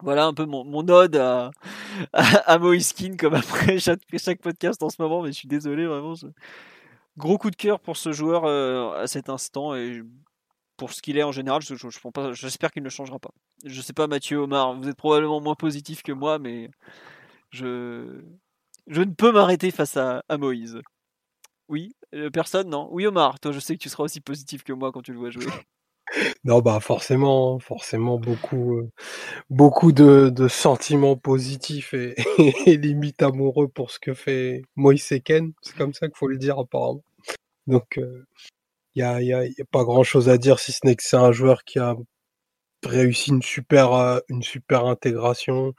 [0.02, 1.50] Voilà un peu mon, ode à,
[2.12, 6.14] à, Moiskin, comme après chaque, podcast en ce moment, mais je suis désolé, vraiment.
[7.16, 10.02] Gros coup de cœur pour ce joueur euh, à cet instant et
[10.76, 11.88] pour ce qu'il est en général, je, je,
[12.32, 13.30] j'espère qu'il ne changera pas.
[13.64, 16.70] Je sais pas, Mathieu, Omar, vous êtes probablement moins positif que moi, mais
[17.50, 18.22] je,
[18.88, 20.80] ne peux m'arrêter face à, à Moïse.
[21.68, 22.88] Oui, euh, personne, non?
[22.90, 25.18] Oui, Omar, toi, je sais que tu seras aussi positif que moi quand tu le
[25.18, 25.46] vois jouer.
[26.44, 28.90] Non, bah forcément, forcément beaucoup, euh,
[29.50, 31.94] beaucoup de, sentiments positifs
[32.66, 35.52] et, limite amoureux pour ce que fait Moïse Ken.
[35.62, 37.02] C'est comme ça qu'il faut le dire apparemment.
[37.66, 37.98] Donc,
[38.94, 41.02] il y a, y a- y a pas grand-chose à dire si ce n'est que
[41.02, 41.96] c'est un joueur qui a
[42.84, 45.74] réussi une super, euh, une super intégration,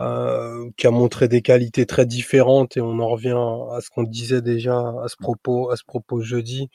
[0.00, 3.36] euh, qui a montré des qualités très différentes et on en revient
[3.76, 6.70] à ce qu'on disait déjà à ce propos, à ce propos jeudi.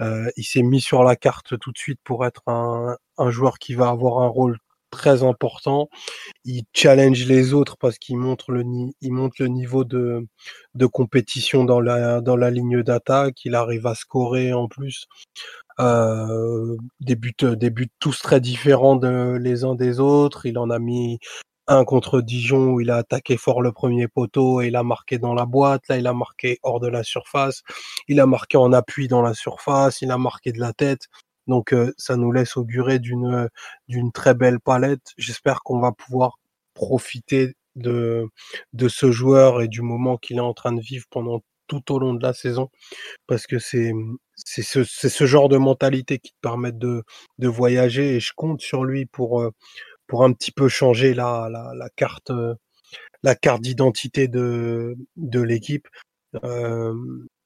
[0.00, 3.58] Euh, il s'est mis sur la carte tout de suite pour être un, un joueur
[3.58, 4.58] qui va avoir un rôle
[4.90, 5.88] très important.
[6.44, 8.64] Il challenge les autres parce qu'il montre le,
[9.00, 10.26] il montre le niveau de,
[10.74, 13.44] de compétition dans la, dans la ligne d'attaque.
[13.44, 15.06] Il arrive à scorer en plus.
[15.82, 20.46] Euh, des buts, des buts tous très différents de, les uns des autres.
[20.46, 21.18] Il en a mis
[21.66, 25.18] un contre Dijon où il a attaqué fort le premier poteau et il a marqué
[25.18, 25.88] dans la boîte.
[25.88, 27.62] Là, il a marqué hors de la surface.
[28.08, 30.02] Il a marqué en appui dans la surface.
[30.02, 31.08] Il a marqué de la tête.
[31.48, 33.48] Donc, euh, ça nous laisse augurer d'une
[33.88, 35.12] d'une très belle palette.
[35.18, 36.38] J'espère qu'on va pouvoir
[36.74, 38.28] profiter de
[38.72, 41.42] de ce joueur et du moment qu'il est en train de vivre pendant
[41.80, 42.70] tout au long de la saison,
[43.26, 43.92] parce que c'est
[44.44, 47.04] ce, genre de mentalité qui te permet de
[47.40, 49.50] voyager et je compte sur lui pour euh,
[50.20, 52.54] un petit peu changer la la, carte euh,
[53.22, 55.88] la carte d'identité de de l'équipe.
[56.44, 56.94] Euh,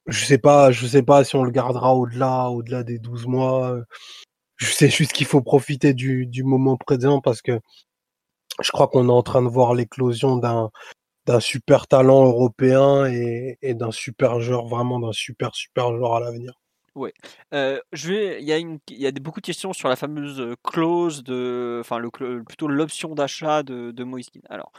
[0.07, 0.41] je sais
[0.89, 3.79] sais pas si on le gardera au-delà, au-delà des 12 mois.
[4.57, 7.61] Je sais juste qu'il faut profiter du, du moment présent parce que
[8.63, 10.71] je crois qu'on est en train de voir l'éclosion d'un
[11.27, 16.21] d'un super talent européen et, et d'un super joueur, vraiment d'un super super joueur à
[16.21, 16.55] l'avenir.
[17.53, 19.89] Euh, je vais, il y a une, il y a des- beaucoup de questions sur
[19.89, 22.11] la fameuse euh, clause de, enfin le,
[22.43, 24.41] plutôt l'option d'achat de, de Moïse Kean.
[24.49, 24.73] Alors,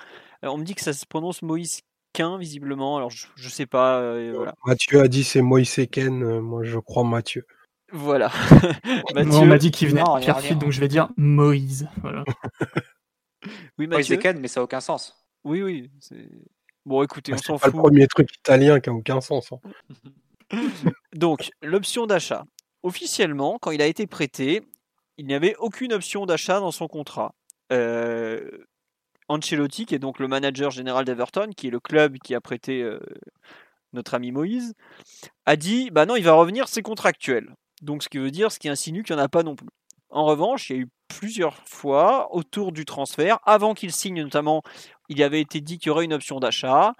[0.43, 1.81] euh, on me dit que ça se prononce Moïse
[2.13, 2.97] Quin visiblement.
[2.97, 4.55] Alors je, je sais pas, euh, voilà.
[4.65, 7.45] Mathieu a dit c'est Moïse Ken, euh, moi je crois Mathieu.
[7.93, 8.29] Voilà.
[8.83, 11.87] Moi, Mathieu, on m'a dit qu'il venait de Pierrefitte, donc je vais dire Moïse.
[12.01, 12.25] Voilà.
[13.77, 14.17] oui Moïse Mathieu?
[14.17, 15.15] Ken, mais ça n'a aucun sens.
[15.43, 15.89] Oui oui.
[15.99, 16.29] c'est-
[16.85, 17.81] Bon écoutez, Bah, on s'en c'est pas le fout.
[17.81, 19.51] premier truc italien qui a aucun sens.
[19.51, 19.59] hein.
[21.13, 22.45] Donc, l'option d'achat.
[22.83, 24.61] Officiellement, quand il a été prêté,
[25.17, 27.33] il n'y avait aucune option d'achat dans son contrat.
[27.73, 28.49] Euh,
[29.27, 32.81] Ancelotti, qui est donc le manager général d'Everton, qui est le club qui a prêté
[32.81, 32.99] euh,
[33.91, 34.73] notre ami Moïse,
[35.45, 37.53] a dit bah non, il va revenir, c'est contractuel.
[37.81, 39.67] Donc, ce qui veut dire, ce qui insinue qu'il n'y en a pas non plus.
[40.09, 44.61] En revanche, il y a eu plusieurs fois autour du transfert, avant qu'il signe notamment,
[45.09, 46.93] il avait été dit qu'il y aurait une option d'achat.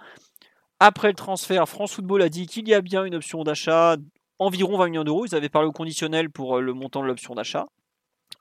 [0.80, 3.96] Après le transfert, France Football a dit qu'il y a bien une option d'achat
[4.38, 5.26] environ 20 millions d'euros.
[5.26, 7.66] Ils avaient parlé au conditionnel pour euh, le montant de l'option d'achat.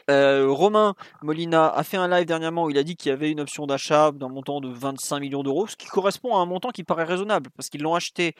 [0.09, 3.29] Euh, Romain Molina a fait un live dernièrement où il a dit qu'il y avait
[3.29, 6.69] une option d'achat d'un montant de 25 millions d'euros, ce qui correspond à un montant
[6.69, 8.33] qui paraît raisonnable parce qu'ils l'ont acheté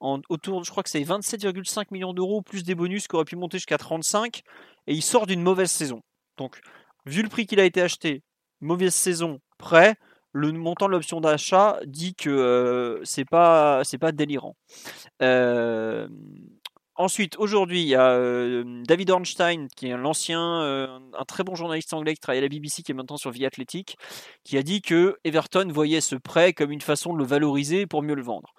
[0.00, 3.58] autour, je crois que c'est 27,5 millions d'euros plus des bonus qui auraient pu monter
[3.58, 4.42] jusqu'à 35
[4.88, 6.02] et il sort d'une mauvaise saison.
[6.38, 6.60] Donc,
[7.06, 8.22] vu le prix qu'il a été acheté,
[8.60, 9.94] mauvaise saison, prêt,
[10.32, 13.82] le montant de l'option d'achat dit que c'est pas
[14.12, 14.56] délirant.
[16.94, 22.14] Ensuite, aujourd'hui, il y a David Ornstein, qui est l'ancien, un très bon journaliste anglais
[22.14, 23.96] qui travaille à la BBC, qui est maintenant sur The Athletic,
[24.44, 28.02] qui a dit que Everton voyait ce prêt comme une façon de le valoriser pour
[28.02, 28.52] mieux le vendre.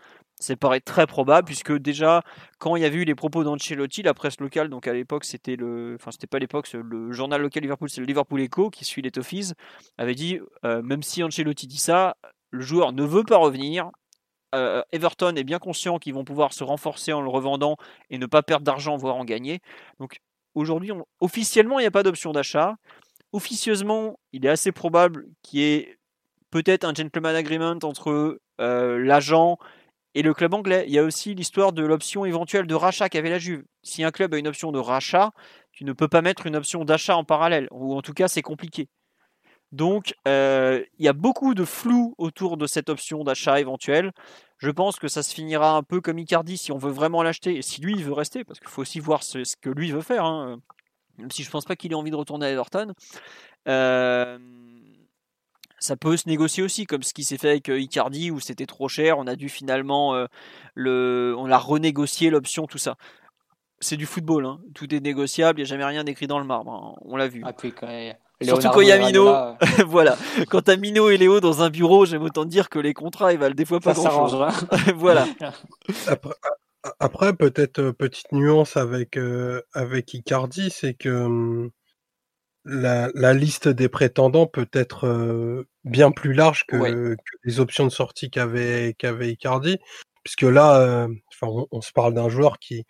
[0.43, 2.21] Ça paraît très probable puisque déjà
[2.59, 5.55] quand il y avait eu les propos d'Ancelotti, la presse locale, donc à l'époque c'était
[5.55, 9.01] le, enfin c'était pas l'époque, le journal local Liverpool, c'est le Liverpool Echo qui suit
[9.01, 9.53] les Toffees,
[9.97, 12.17] avait dit euh, même si Ancelotti dit ça,
[12.49, 13.89] le joueur ne veut pas revenir.
[14.53, 17.77] Euh, Everton est bien conscient qu'ils vont pouvoir se renforcer en le revendant
[18.09, 19.61] et ne pas perdre d'argent, voire en gagner.
[20.01, 20.19] Donc
[20.55, 20.91] aujourd'hui,
[21.21, 22.75] officiellement, il n'y a pas d'option d'achat.
[23.31, 25.97] Officieusement, il est assez probable qu'il y ait
[26.51, 29.57] peut-être un gentleman agreement entre euh, l'agent
[30.15, 30.85] et le club anglais.
[30.87, 33.63] Il y a aussi l'histoire de l'option éventuelle de rachat qu'avait la Juve.
[33.81, 35.31] Si un club a une option de rachat,
[35.71, 38.41] tu ne peux pas mettre une option d'achat en parallèle, ou en tout cas c'est
[38.41, 38.89] compliqué.
[39.71, 44.11] Donc euh, il y a beaucoup de flou autour de cette option d'achat éventuelle.
[44.59, 47.57] Je pense que ça se finira un peu comme Icardi si on veut vraiment l'acheter
[47.57, 50.01] et si lui il veut rester, parce qu'il faut aussi voir ce, que lui veut
[50.01, 50.25] faire.
[50.25, 50.59] hein.
[51.17, 52.93] Même si je pense pas qu'il ait envie de retourner à Everton.
[53.67, 54.37] Euh,
[55.83, 58.65] ça peut se négocier aussi, comme ce qui s'est fait avec euh, Icardi où c'était
[58.65, 60.27] trop cher, on a dû finalement euh,
[60.75, 62.95] le, on a renégocié l'option, tout ça.
[63.81, 64.59] C'est du football, hein.
[64.73, 67.01] tout est négociable, il n'y a jamais rien écrit dans le marbre, hein.
[67.01, 67.41] on l'a vu.
[67.45, 69.33] Ah, puis quand il y a Surtout quand il y a Mino.
[69.87, 70.17] Voilà,
[70.49, 73.39] quand t'as Mino et Léo dans un bureau, j'aime autant dire que les contrats ils
[73.39, 74.39] valent des fois pas ça grand chose.
[74.39, 74.67] s'arrangera.
[74.95, 75.27] voilà.
[76.07, 76.35] Après,
[76.99, 81.71] Après, peut-être euh, petite nuance avec, euh, avec Icardi, c'est que hum,
[82.65, 86.91] la, la liste des prétendants peut être euh, bien plus large que, Ouais.
[86.91, 89.77] que les options de sortie qu'avait qu'avait Icardi.
[90.23, 92.85] Puisque là, euh, enfin, on, on se parle d'un joueur qui,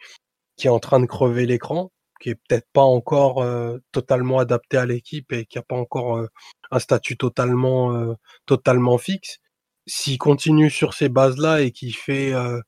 [0.58, 1.92] qui est en train de crever l'écran,
[2.22, 6.18] qui est peut-être pas encore euh, totalement adapté à l'équipe et qui a pas encore
[6.20, 6.28] euh,
[6.72, 8.14] un statut totalement, euh,
[8.46, 9.40] totalement fixe.
[9.88, 12.62] S'il continue sur ces bases-là et qu'il fait, euh,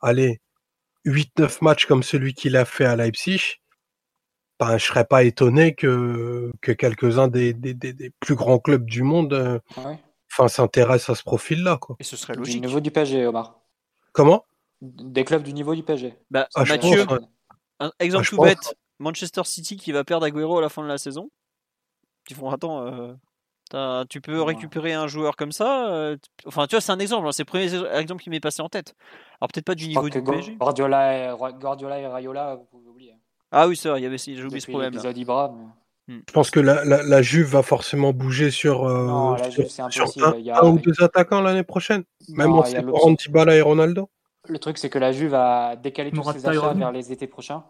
[0.00, 0.40] allez,
[1.04, 3.56] 8-9 matchs comme celui qu'il a fait à Leipzig,
[4.58, 8.84] ben, je serais pas étonné que, que quelques-uns des, des, des, des plus grands clubs
[8.84, 9.98] du monde euh, Ouais.
[10.48, 11.76] s'intéressent à ce profil-là.
[11.78, 11.96] Quoi.
[12.00, 12.64] Et ce serait Du logique.
[12.64, 13.60] niveau du PSG, Omar.
[14.12, 14.44] Comment?
[14.80, 16.14] Des clubs du niveau du PSG.
[16.30, 17.26] Bah, Ah, Mathieu, pense, ouais.
[17.80, 20.82] un exemple Ah, tout pense, bête Manchester City qui va perdre Agüero à la fin
[20.82, 21.30] de la saison.
[22.28, 22.86] Ils font attends,
[23.74, 24.46] euh, tu peux Ouais.
[24.54, 25.92] récupérer un joueur comme ça.
[25.92, 26.16] euh,
[26.46, 27.26] enfin, tu vois, c'est un exemple.
[27.26, 28.94] hein, c'est le premier exemple qui m'est passé en tête.
[29.40, 30.56] Alors peut-être pas du Je niveau du PSG.
[30.56, 33.14] Guardiola et, Guardiola et Rayola, vous pouvez oublier.
[33.50, 34.00] Ah oui, c'est vrai.
[34.00, 34.94] Il y avait, j'ai oublié ce problème.
[35.16, 35.54] Ibra,
[36.08, 39.50] mais- Je pense que la, la, la Juve va forcément bouger sur, euh, Non, la
[39.50, 42.04] sur, Juve, un, Il y a- un ou deux attaquants l'année prochaine.
[42.28, 43.10] Même Non, en séparant.
[43.12, 44.08] Dybala et Ronaldo.
[44.48, 47.64] Le truc, c'est que la Juve a décalé tous ses achats vers les étés prochains.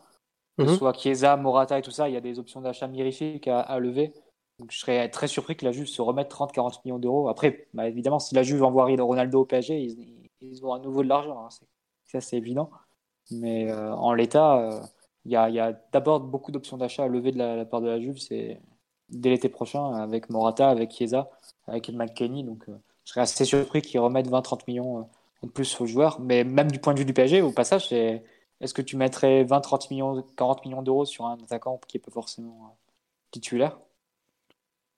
[0.59, 0.69] Que Mhm.
[0.71, 3.61] ce soit Chiesa, Morata et tout ça, il y a des options d'achat mirifiques à,
[3.61, 4.13] à lever.
[4.59, 7.29] Donc, je serais très surpris que la Juve se remette 30-40 millions d'euros.
[7.29, 11.03] Après, bah, évidemment, si la Juve envoie Ronaldo au PSG, ils, ils auront à nouveau
[11.03, 11.45] de l'argent.
[11.45, 11.49] hein.
[11.51, 11.67] C'est-
[12.07, 12.71] Ça, c'est évident.
[13.33, 14.81] Mais euh, en l'état, euh,
[15.27, 18.19] il y a, d'abord beaucoup d'options d'achat à lever de la, part de la Juve.
[18.19, 18.61] C'est
[19.09, 21.29] dès l'été prochain avec Morata, avec Chiesa,
[21.67, 22.45] avec McKenny.
[22.45, 25.03] Donc, euh, je serais assez surpris qu'ils remettent 20-30 millions euh,
[25.43, 26.21] en plus aux joueurs.
[26.21, 29.89] Mais même du point de vue du PSG, au passage, est-ce que tu mettrais 20-30
[29.91, 32.75] millions, 40 millions d'euros sur un attaquant qui est pas forcément euh,
[33.31, 33.79] titulaire?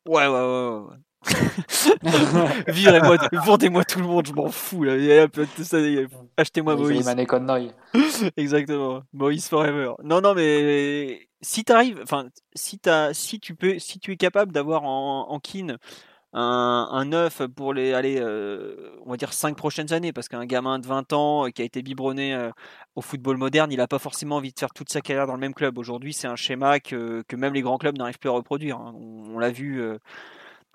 [0.06, 0.78] Ouais, ouais, ouais.
[0.90, 0.96] ouais.
[2.68, 4.84] Virez-moi, vendez-moi tout le monde, je m'en fous.
[6.36, 7.06] Achetez-moi Moïse.
[8.36, 9.92] Exactement, Moïse Forever.
[10.02, 14.52] Non, non, mais si t'arrives, enfin, si t'as, si tu peux, si tu es capable
[14.52, 15.76] d'avoir en, en kin
[16.34, 18.20] un, un neuf pour les, aller,
[19.06, 21.64] on va dire cinq prochaines années, parce qu'un gamin de 20 ans euh, qui a
[21.64, 22.50] été biberonné euh,
[22.96, 25.40] au football moderne, il n'a pas forcément envie de faire toute sa carrière dans le
[25.40, 25.78] même club.
[25.78, 28.76] Aujourd'hui, c'est un schéma que, que même les grands clubs n'arrivent plus à reproduire.
[28.76, 28.92] hein.
[28.94, 29.82] On, on l'a vu.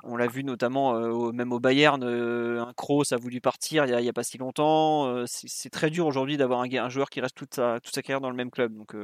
[0.04, 3.96] On l'a vu notamment euh, même au Bayern, euh, un Kroos a voulu partir il
[3.96, 5.08] n'y a, pas si longtemps.
[5.08, 8.36] euh, c'est très dur aujourd'hui d'avoir un, joueur qui reste toute sa, carrière dans le
[8.36, 8.76] même club.
[8.76, 8.96] Donc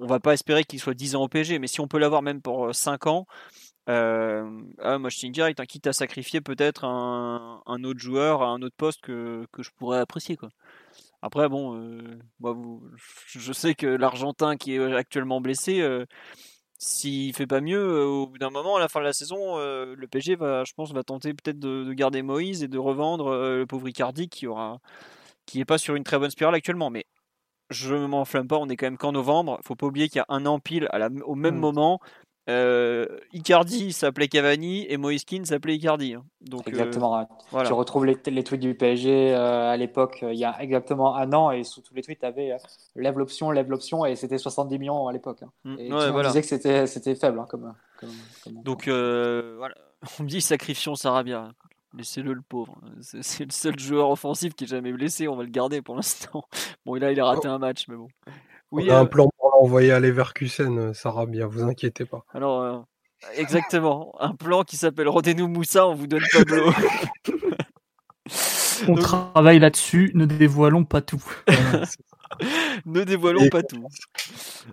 [0.00, 2.22] on va pas espérer qu'il soit 10 ans au PSG, mais si on peut l'avoir
[2.22, 3.26] même pour euh, 5 ans,
[3.86, 4.42] ah,
[4.98, 8.76] moi je signe direct, hein, quitte à sacrifier peut-être un, autre joueur à un autre
[8.76, 10.38] poste que, que je pourrais apprécier.
[11.20, 11.78] Après, bon,
[12.40, 12.56] moi,
[13.26, 15.82] je sais que l'Argentin qui est actuellement blessé,
[16.86, 19.58] s'il fait pas mieux, euh, au bout d'un moment, à la fin de la saison,
[19.58, 22.78] euh, le PSG va, je pense, va tenter peut-être de, de garder Moïse et de
[22.78, 24.78] revendre euh, le pauvre Icardi qui aura,
[25.46, 26.90] qui est pas sur une très bonne spirale actuellement.
[26.90, 27.06] Mais
[27.70, 29.58] je m'enflamme pas, on est quand même qu'en novembre.
[29.64, 31.60] Faut pas oublier qu'il y a un an pile, à la- au même Mm.
[31.60, 32.00] moment,
[32.50, 36.14] euh, Icardi s'appelait Cavani et Moïse Kean s'appelait Icardi.
[36.14, 36.24] hein.
[36.42, 37.18] Donc euh, Exactement.
[37.18, 37.24] ouais.
[37.50, 37.66] voilà.
[37.68, 41.16] Tu retrouves les, les tweets du PSG euh, à l'époque, euh, il y a exactement
[41.16, 42.54] un an, et sous tous les tweets, tu avais
[42.96, 45.42] lève l'option, lève l'option, et c'était 70 millions à l'époque.
[45.42, 45.50] hein.
[45.64, 46.28] Mm, Et ouais, voilà.
[46.28, 48.10] disait que c'était c'était faible hein, comme, comme,
[48.44, 49.74] comme- Donc euh, voilà,
[50.20, 51.50] on me dit sacrifions Sarabia.
[51.96, 52.76] Laissez-le le pauvre.
[53.00, 55.28] C'est c'est le seul joueur offensif qui est jamais blessé.
[55.28, 56.42] On va le garder pour l'instant.
[56.84, 58.08] Bon, là, il a raté un match, mais bon.
[58.72, 59.28] Oui, On a un euh, plan
[59.64, 62.24] pour l'envoyer à Leverkusen, euh, Sarah, bien, vous inquiétez pas.
[62.34, 62.78] alors euh,
[63.36, 64.14] exactement.
[64.20, 66.70] Un plan qui s'appelle Rodez-nous Moussa, on vous donne Pablo.
[68.88, 71.22] On Donc, travaille là-dessus, ne dévoilons pas tout.
[72.84, 73.86] Ne dévoilons Et- pas tout.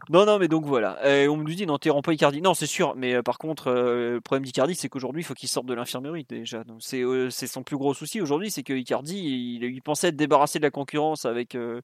[0.10, 0.98] Non, non, mais donc voilà.
[1.30, 2.42] On me dit n'enterrons pas Icardi.
[2.42, 2.96] Non, c'est sûr.
[2.96, 5.76] Mais euh, par contre, euh, le problème d'Icardi, c'est qu'aujourd'hui, il faut qu'il sorte de
[5.76, 6.64] l'infirmerie déjà.
[6.64, 10.16] Donc c'est euh, son plus gros souci aujourd'hui, c'est que Icardi, il, il pensait être
[10.16, 11.82] débarrassé de la concurrence avec euh,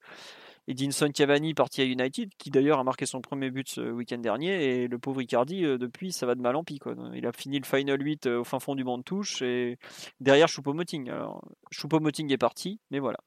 [0.68, 4.82] Edinson Cavani parti à United, qui d'ailleurs a marqué son premier but ce week-end dernier.
[4.82, 6.80] Et le pauvre Icardi, euh, depuis, ça va de mal en pis.
[7.14, 9.78] Il a fini le final 8 euh, au fin fond du banc de touche et
[10.20, 11.10] derrière Choupo-Moting.
[11.10, 11.42] Alors,
[11.72, 13.20] est parti, mais voilà.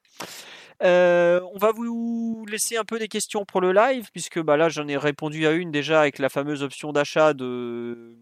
[0.82, 4.68] Euh, on va vous laisser un peu des questions pour le live, puisque bah, là
[4.68, 8.16] j'en ai répondu à une déjà avec la fameuse option d'achat de,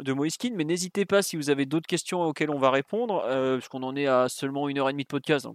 [0.00, 3.22] de Moiskin, mais n'hésitez pas si vous avez d'autres questions auxquelles on va répondre,
[3.58, 5.46] puisqu'on en est à seulement une heure et demie de podcast.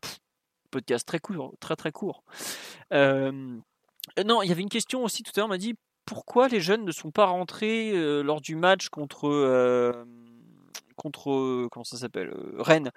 [0.69, 2.23] Podcast très court, très très court.
[2.93, 3.31] Euh,
[4.25, 5.75] non, il y avait une question aussi tout à l'heure, on m'a dit
[6.05, 9.27] pourquoi les jeunes ne sont pas rentrés euh, lors du match contre
[10.99, 12.91] contre comment ça s'appelle euh, Rennes?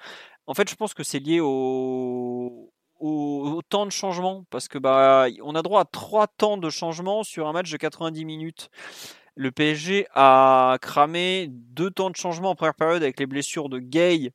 [0.47, 5.27] En fait, je pense que c'est lié au, au, temps de changement parce que bah
[5.43, 8.70] on a droit à trois temps de changement sur un match de 90 minutes.
[9.35, 13.78] Le PSG a cramé deux temps de changement en première période avec les blessures de
[13.78, 14.32] Gay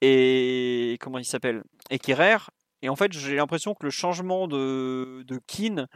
[0.00, 1.98] et comment il s'appelle et
[2.82, 5.86] Et en fait, j'ai l'impression que le changement de, de Keane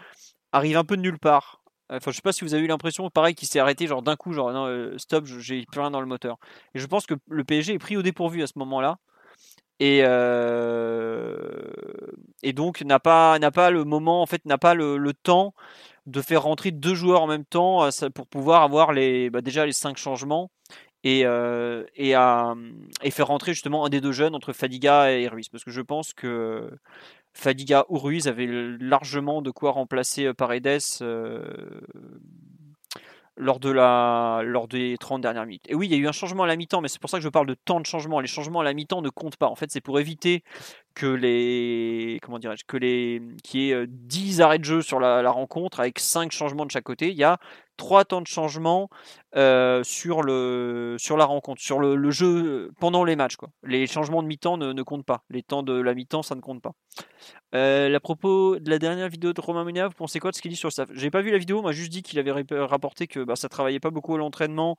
[0.52, 1.62] arrive un peu de nulle part.
[1.90, 4.16] Enfin, je sais pas si vous avez eu l'impression, pareil, qu'il s'est arrêté genre d'un
[4.16, 6.38] coup, genre non, euh, stop, j'ai plus rien dans le moteur.
[6.74, 8.98] Et je pense que le PSG est pris au dépourvu à ce moment-là.
[9.80, 11.72] Et, euh,
[12.42, 15.54] et donc n'a pas, le moment, en fait, n'a pas le, temps
[16.06, 18.92] de faire rentrer deux joueurs en même temps pour pouvoir avoir
[19.32, 20.50] bah, déjà les cinq changements
[21.04, 22.54] et, euh, et, à,
[23.02, 25.48] et faire rentrer justement un des deux jeunes entre Fadiga et Ruiz.
[25.50, 26.70] Parce que je pense que
[27.34, 28.48] Fadiga ou Ruiz avaient
[28.80, 31.44] largement de quoi remplacer Paredes euh,
[33.36, 35.64] lors, de la, lors des 30 dernières minutes.
[35.68, 37.18] Et oui, il y a eu un changement à la mi-temps, mais c'est pour ça
[37.18, 38.20] que je parle de temps de changement.
[38.20, 39.48] Les changements à la mi-temps ne comptent pas.
[39.48, 40.42] En fait, c'est pour éviter
[40.94, 45.30] que les comment dirais-je que les qu'il y ait 10 arrêts de jeu sur la,
[45.30, 47.10] rencontre avec 5 changements de chaque côté.
[47.10, 47.38] Il y a
[47.76, 48.88] trois temps de changement
[49.36, 53.36] euh, sur, le, sur la rencontre, sur le, jeu pendant les matchs.
[53.36, 53.48] Quoi.
[53.64, 55.24] Les changements de mi-temps ne, comptent pas.
[55.30, 56.72] Les temps de la mi-temps, ça ne compte pas.
[57.54, 60.42] Euh, à propos de la dernière vidéo de Romain Munia, vous pensez quoi de ce
[60.42, 60.88] qu'il dit sur le staff?
[60.92, 62.32] J'ai pas vu la vidéo, m'a juste dit qu'il avait
[62.64, 64.76] rapporté que bah, ça travaillait pas beaucoup à l'entraînement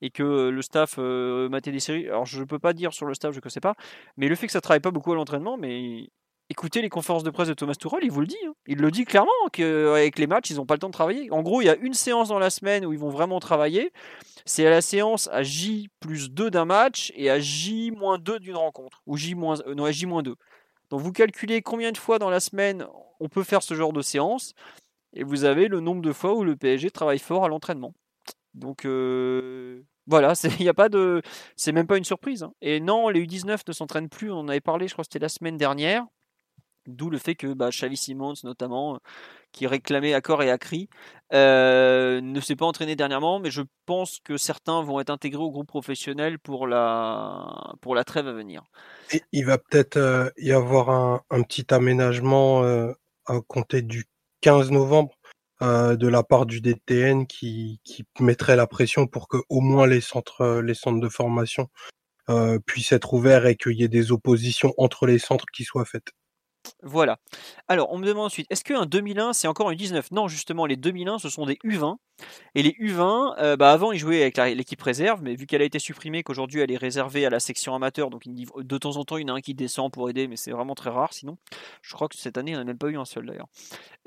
[0.00, 2.06] et que le staff euh, des séries.
[2.06, 3.74] Alors je peux pas dire sur le staff, je ne sais pas,
[4.16, 6.10] mais le fait que ça travaille pas beaucoup à l'entraînement, mais
[6.50, 8.38] écoutez les conférences de presse de Thomas Tuchel, il vous le dit.
[8.46, 8.54] Hein.
[8.66, 11.30] Il le dit clairement qu'avec les matchs, ils n'ont pas le temps de travailler.
[11.30, 13.92] En gros, il y a une séance dans la semaine où ils vont vraiment travailler.
[14.44, 18.38] C'est à la séance à J plus 2 d'un match et à J moins 2
[18.40, 19.02] d'une rencontre.
[19.06, 20.34] Ou J euh, non, à J moins 2.
[20.90, 22.86] Donc vous calculez combien de fois dans la semaine
[23.20, 24.54] on peut faire ce genre de séance.
[25.12, 27.92] Et vous avez le nombre de fois où le PSG travaille fort à l'entraînement.
[28.58, 31.22] Donc euh, voilà, il a pas de,
[31.56, 32.42] c'est même pas une surprise.
[32.42, 32.52] Hein.
[32.60, 34.30] Et non, les U19 ne s'entraînent plus.
[34.30, 36.04] On avait parlé, je crois que c'était la semaine dernière.
[36.86, 38.98] D'où le fait que bah, Simons, notamment,
[39.52, 40.58] qui réclamait à et à
[41.34, 45.50] euh, ne s'est pas entraîné dernièrement, mais je pense que certains vont être intégrés au
[45.50, 47.74] groupe professionnel pour la,
[48.06, 48.62] trêve à venir.
[49.32, 52.92] Il va peut-être euh, y avoir un, petit aménagement euh,
[53.26, 54.06] à compter du
[54.40, 55.17] 15 novembre
[55.62, 59.86] euh, de la part du DTN qui, qui, mettrait la pression pour que au moins
[59.86, 61.68] les centres, les centres de formation
[62.30, 65.84] euh, puissent être ouverts et qu'il y ait des oppositions entre les centres qui soient
[65.84, 66.12] faites.
[66.82, 67.18] Voilà.
[67.68, 70.76] Alors, on me demande ensuite, est-ce qu'un 2001, c'est encore un 19 Non, justement, les
[70.76, 71.96] 2001, ce sont des U20.
[72.54, 75.64] Et les U20, euh, bah avant, ils jouaient avec l'équipe réserve, mais vu qu'elle a
[75.64, 79.18] été supprimée, qu'aujourd'hui, elle est réservée à la section amateur, donc de temps en temps,
[79.18, 81.36] il y en a un qui descend pour aider, mais c'est vraiment très rare sinon.
[81.82, 83.48] Je crois que cette année, il n'y a même pas eu un seul d'ailleurs.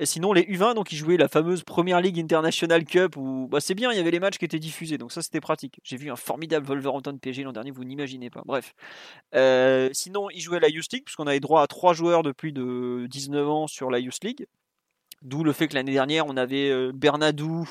[0.04, 3.76] Sinon, les U20, donc ils jouaient la fameuse Première Ligue International Cup, où bah, c'est
[3.76, 5.80] bien, il y avait les matchs qui étaient diffusés, donc ça, c'était pratique.
[5.84, 8.42] J'ai vu un formidable Wolverhampton PG l'an dernier, vous n'imaginez pas.
[8.46, 8.74] Bref.
[9.36, 13.08] Euh, sinon, ils jouaient la Youth League, puisqu'on avait droit à trois joueurs de de
[13.10, 14.48] 19 ans sur la Youth League.
[15.22, 17.70] D'où le fait que l'année dernière, on avait euh, Bernadou,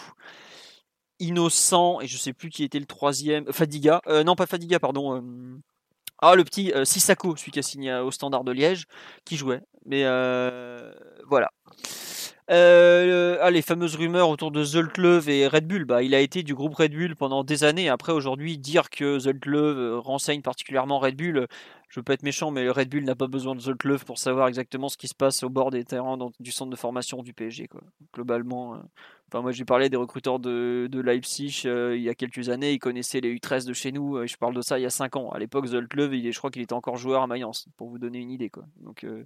[1.19, 5.17] Innocent, et je sais plus qui était le troisième, Fadiga, euh, non pas Fadiga, pardon,
[5.17, 5.59] euh,
[6.19, 8.85] ah le petit Sissako, celui qui a signé au Standard de Liège,
[9.25, 9.63] qui jouait.
[9.87, 10.05] Mais
[11.27, 11.51] voilà.
[12.51, 15.85] Euh, ah, les fameuses rumeurs autour de Zoltlev et Red Bull.
[15.85, 17.89] Bah, il a été du groupe Red Bull pendant des années.
[17.89, 21.47] Après, aujourd'hui, dire que Zoltlev renseigne particulièrement Red Bull,
[21.89, 24.49] je veux pas être méchant, mais Red Bull n'a pas besoin de Zoltlev pour savoir
[24.49, 27.69] exactement ce qui se passe au bord des terrains du centre de formation du PSG.
[27.69, 27.83] Quoi.
[28.15, 28.79] Globalement, euh,
[29.29, 32.79] enfin, moi j'ai parlé des recruteurs de, Leipzig euh, il y a quelques années, ils
[32.79, 35.31] connaissaient les U13 de chez nous, je parle de ça il y a 5 ans.
[35.31, 38.19] À l'époque, Zoltlev, il je crois qu'il était encore joueur à Mayence, pour vous donner
[38.19, 38.51] une idée.
[38.51, 38.65] Quoi.
[38.81, 39.25] Donc, euh,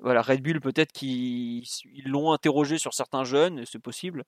[0.00, 1.64] voilà, Red Bull, peut-être qu'ils
[2.04, 4.24] l'ont interrogé sur certains jeunes, c'est possible.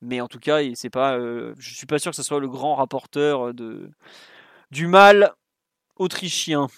[0.00, 2.48] Mais en tout cas, c'est pas, euh, je suis pas sûr que ce soit le
[2.48, 3.90] grand rapporteur de,
[4.70, 5.32] du mal
[5.96, 6.68] autrichien,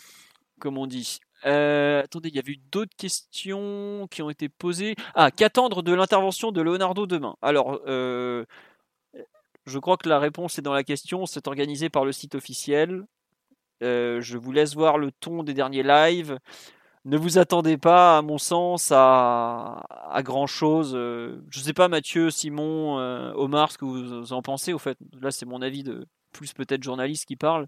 [0.61, 1.21] comme on dit.
[1.47, 4.97] Euh, attendez, il y avait eu d'autres questions qui ont été posées.
[5.15, 7.37] Ah, qu'attendre de l'intervention de Leonardo demain?
[7.41, 8.45] Alors, euh,
[9.67, 11.27] je crois que la réponse est dans la question.
[11.27, 13.05] C'est organisé par le site officiel.
[13.81, 16.39] je vous laisse voir le ton des derniers lives
[17.05, 19.83] ne vous attendez pas, à mon sens, à,
[20.23, 20.93] grand chose.
[20.95, 24.73] Euh, je ne sais pas, Mathieu, Simon, euh, Omar, ce que vous en pensez.
[24.73, 27.67] Au fait, là, c'est mon avis de plus peut-être journaliste qui parle.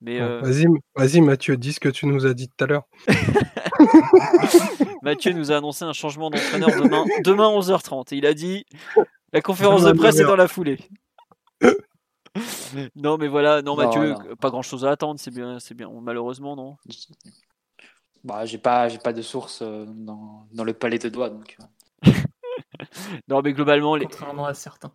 [0.00, 2.84] Mais euh, vas-y, vas-y, Mathieu, dis ce que tu nous as dit tout à l'heure.
[5.02, 8.14] Mathieu nous a annoncé un changement d'entraîneur demain, demain 11h30.
[8.14, 8.64] Et il a dit
[9.32, 10.78] la conférence de presse est dans la foulée.
[12.94, 15.90] non, mais voilà, non, Mathieu, pas grand chose à attendre, c'est bien, c'est bien.
[16.00, 16.76] Malheureusement, non?
[18.24, 21.30] Bah, j'ai pas, j'ai pas de source euh, dans, dans, le palais de doigts.
[21.30, 21.56] Donc...
[22.04, 22.12] Euh.
[23.28, 24.06] non, mais globalement, les...
[24.06, 24.92] contrairement à certains.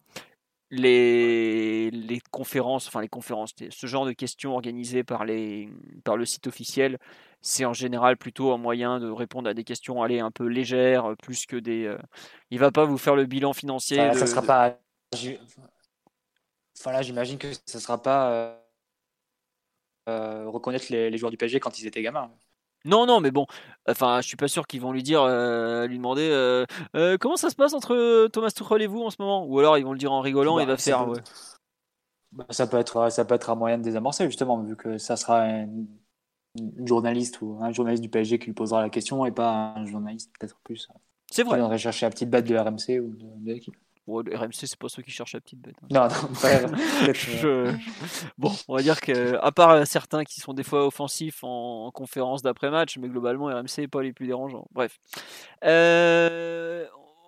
[0.70, 5.70] Les, les conférences, enfin les conférences, ce genre de questions organisées par, les,
[6.04, 6.98] par le site officiel,
[7.42, 11.14] c'est en général plutôt un moyen de répondre à des questions allez, un peu légères,
[11.22, 11.86] plus que des.
[11.86, 12.00] Euh...
[12.50, 13.98] Il va pas vous faire le bilan financier.
[13.98, 14.80] Ça, de, ça sera pas.
[16.80, 18.58] Enfin là, j'imagine que ça sera pas
[20.10, 22.30] euh, reconnaître les, les, joueurs du PSG quand ils étaient gamins.
[22.86, 23.46] Non, non, mais bon,
[23.88, 26.66] enfin, je suis pas sûr qu'ils vont lui dire, euh, lui demander euh,
[26.96, 29.78] euh, comment ça se passe entre Thomas Tuchel et vous en ce moment, ou alors
[29.78, 31.06] ils vont le dire en rigolant, Bah, il va faire.
[31.06, 31.20] peut- ouais.
[32.34, 35.16] Bah, ça peut être ça peut être un moyen de désamorcer justement vu que ça
[35.16, 35.88] sera une
[36.86, 40.32] journaliste ou un journaliste du PSG qui lui posera la question et pas un journaliste
[40.40, 40.88] peut-être plus
[41.32, 41.58] C'est qui vrai.
[41.60, 43.76] viendrait chercher la petite bête de RMC ou de, de l'équipe.
[44.06, 45.76] Bon, le RMC, c'est pas ceux qui cherchent la petite bête.
[45.84, 45.88] hein.
[45.92, 46.50] Non, non, pas-
[47.08, 47.76] euh, Je-
[48.38, 51.86] Bon, on va dire que, à part euh, certains qui sont des fois offensifs en,
[51.86, 54.68] en conférence d'après-match, mais globalement, RMC n'est pas les plus dérangeants.
[54.74, 55.00] Bref.
[55.64, 56.86] Euh,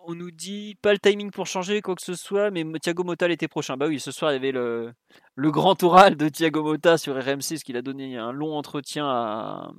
[0.08, 3.28] on nous dit pas le timing pour changer quoi que ce soit, mais Thiago Motta
[3.28, 3.76] l'été prochain.
[3.78, 4.94] Bah oui, ce soir, il y avait le,
[5.36, 9.08] le grand oral de Thiago Motta sur RMC, ce qu'il a donné un long entretien
[9.08, 9.72] à.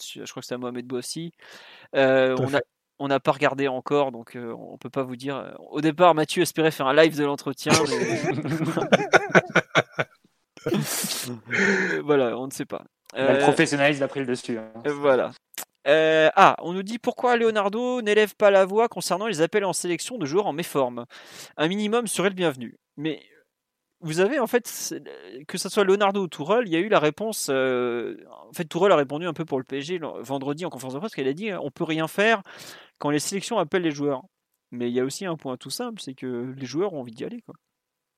[0.00, 1.32] Je crois que c'est à Mohamed Bouassi.
[1.96, 2.60] Euh, on a.
[2.98, 5.54] On n'a pas regardé encore, donc euh, on peut pas vous dire.
[5.70, 8.20] Au départ, Mathieu espérait faire un live de l'entretien, mais
[10.66, 10.72] Euh,
[12.04, 12.82] voilà, on ne sait pas.
[13.14, 14.58] bah, le Euh, professionnalisme a pris le dessus.
[14.58, 14.70] hein.
[14.86, 15.32] euh, voilà.
[15.86, 19.72] Euh, ah, on nous dit pourquoi Leonardo n'élève pas la voix concernant les appels en
[19.72, 21.04] sélection de joueurs en méforme.
[21.56, 22.76] Un minimum serait le bienvenu.
[22.96, 23.20] Mais
[24.00, 24.94] vous avez en fait,
[25.48, 27.48] que ce soit Leonardo ou Tourelle, il y a eu la réponse.
[27.50, 28.16] euh,
[28.48, 31.14] en fait, Tourelle a répondu un peu pour le PSG vendredi en conférence de presse,
[31.14, 32.42] qu'elle a dit on peut rien faire
[32.98, 34.22] quand les sélections appellent les joueurs.
[34.72, 37.12] Mais il y a aussi un point tout simple, c'est que les joueurs ont envie
[37.12, 37.42] d'y aller.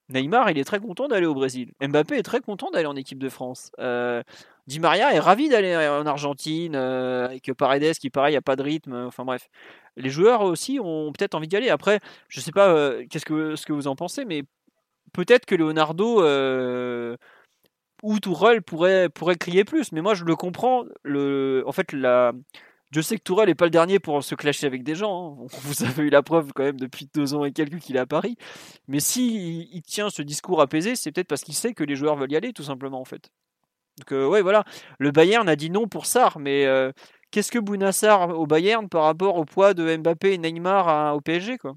[0.09, 1.73] Neymar, il est très content d'aller au Brésil.
[1.83, 3.71] Mbappé est très content d'aller en équipe de France.
[3.79, 4.23] Euh,
[4.67, 8.63] Di Maria est ravi d'aller en Argentine euh, avec Paredes qui pareil, a pas de
[8.63, 8.95] rythme.
[9.07, 9.49] Enfin bref,
[9.97, 11.69] les joueurs aussi ont peut-être envie d'y aller.
[11.69, 14.45] Après, je sais pas euh, qu'est-ce que ce que vous en pensez, mais
[15.12, 17.16] peut-être que Leonardo euh,
[18.02, 19.93] ou Tourelle pourrait crier plus.
[19.93, 20.85] Mais moi, je le comprends.
[21.06, 21.94] En fait,
[22.90, 25.39] je sais que Tourelle n'est pas le dernier pour se clasher avec des gens.
[25.43, 25.47] hein.
[25.62, 28.06] Vous avez eu la preuve quand même depuis deux ans et quelques qu'il est à
[28.06, 28.36] Paris.
[28.89, 32.16] Mais si il, tient ce discours apaisé, c'est peut-être parce qu'il sait que les joueurs
[32.16, 33.30] veulent y aller, tout simplement en fait.
[33.98, 34.64] Donc euh, ouais, voilà.
[34.98, 36.93] Le Bayern a dit non pour Sarr, mais euh,
[37.30, 41.59] qu'est-ce que Bounassar au Bayern par rapport au poids de Mbappé et Neymar au PSG
[41.59, 41.74] quoi?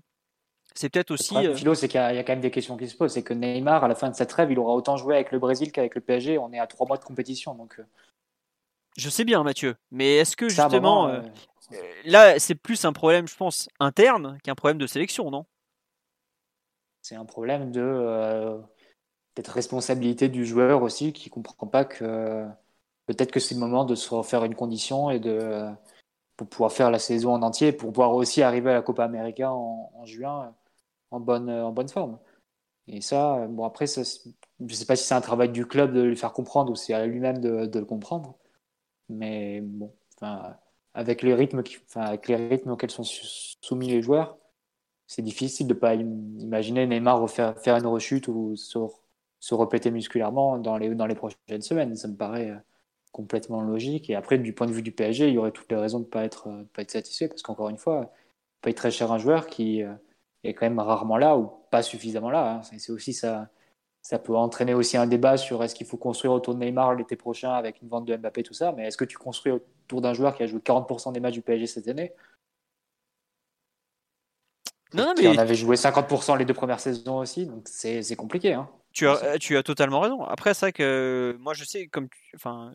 [0.74, 1.30] C'est peut-être Le aussi.
[1.30, 2.88] problème, euh, Philo, c'est qu'il y, a il y a quand même des questions qui
[2.88, 3.14] se posent.
[3.14, 5.40] C'est que Neymar, à la fin de cette trêve, il aura autant joué avec le
[5.40, 6.38] Brésil qu'avec le PSG.
[6.38, 7.56] On est à trois mois de compétition.
[7.56, 7.84] Donc, euh,
[8.98, 9.76] Je sais bien, Mathieu.
[9.92, 11.22] Mais est-ce que justement, moment, euh,
[12.06, 15.46] là, c'est plus un problème, je pense, interne qu'un problème de sélection, non?
[17.02, 18.58] C'est un problème de euh,
[19.34, 22.46] peut-être responsabilité du joueur aussi qui comprend pas que
[23.08, 25.68] peut-être que c'est le moment de se refaire une condition et de
[26.38, 29.52] pour pouvoir faire la saison en entier, pour pouvoir aussi arriver à la Copa América
[29.52, 30.54] en, en juin
[31.12, 32.20] en bonne euh, en bonne forme.
[32.88, 36.02] Et ça, euh, bon après, je sais pas si c'est un travail du club de
[36.04, 38.38] lui faire comprendre ou c'est à lui-même de, le comprendre.
[39.10, 39.94] Mais bon,
[40.94, 44.38] avec les rythmes, qui, avec les rythmes auxquels sont sou- soumis les joueurs,
[45.08, 48.80] c'est difficile de pas im- imaginer Neymar refaire faire une rechute ou se,
[49.40, 51.96] se répéter musculairement dans les, dans les prochaines semaines.
[51.96, 52.58] Ça me paraît euh,
[53.12, 54.10] complètement logique.
[54.10, 56.06] Et après, du point de vue du PSG, il y aurait toutes les raisons de
[56.06, 58.12] ne pas être, pas être satisfait parce qu'encore une fois,
[58.60, 59.84] il paye très cher un joueur qui
[60.44, 62.56] est quand même rarement là ou pas suffisamment là.
[62.56, 62.62] hein.
[62.78, 63.50] C'est aussi ça.
[64.04, 67.16] Ça peut entraîner aussi un débat sur est-ce qu'il faut construire autour de Neymar l'été
[67.16, 68.72] prochain avec une vente de Mbappé, tout ça.
[68.72, 71.44] Mais est-ce que tu construis autour d'un joueur qui a joué 40% des matchs du
[71.44, 72.12] PSG cette année?
[74.94, 78.16] Non, non, qui mais en avait joué 50% les deux premières saisons aussi, donc c'est
[78.16, 78.54] compliqué.
[78.54, 78.70] Hein.
[78.92, 80.24] Tu as, euh, tu as totalement raison.
[80.24, 82.74] Après, c'est vrai que moi, je sais, comme tu- enfin,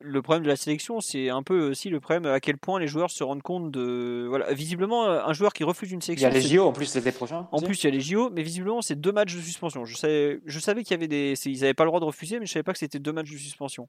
[0.00, 2.86] le problème de la sélection, c'est un peu aussi le problème à quel point les
[2.86, 4.26] joueurs se rendent compte de.
[4.28, 6.28] Voilà, visiblement, un joueur qui refuse une Il y sélection.
[6.28, 7.48] a les JO en plus l'été prochain.
[7.50, 9.84] En plus, il y a les JO, mais visiblement, c'est deux matchs de suspension.
[9.84, 11.34] Je savais, je savais qu'il y avait des.
[11.46, 13.30] Ils n'avaient pas le droit de refuser, mais je savais pas que c'était deux matchs
[13.32, 13.88] de suspension.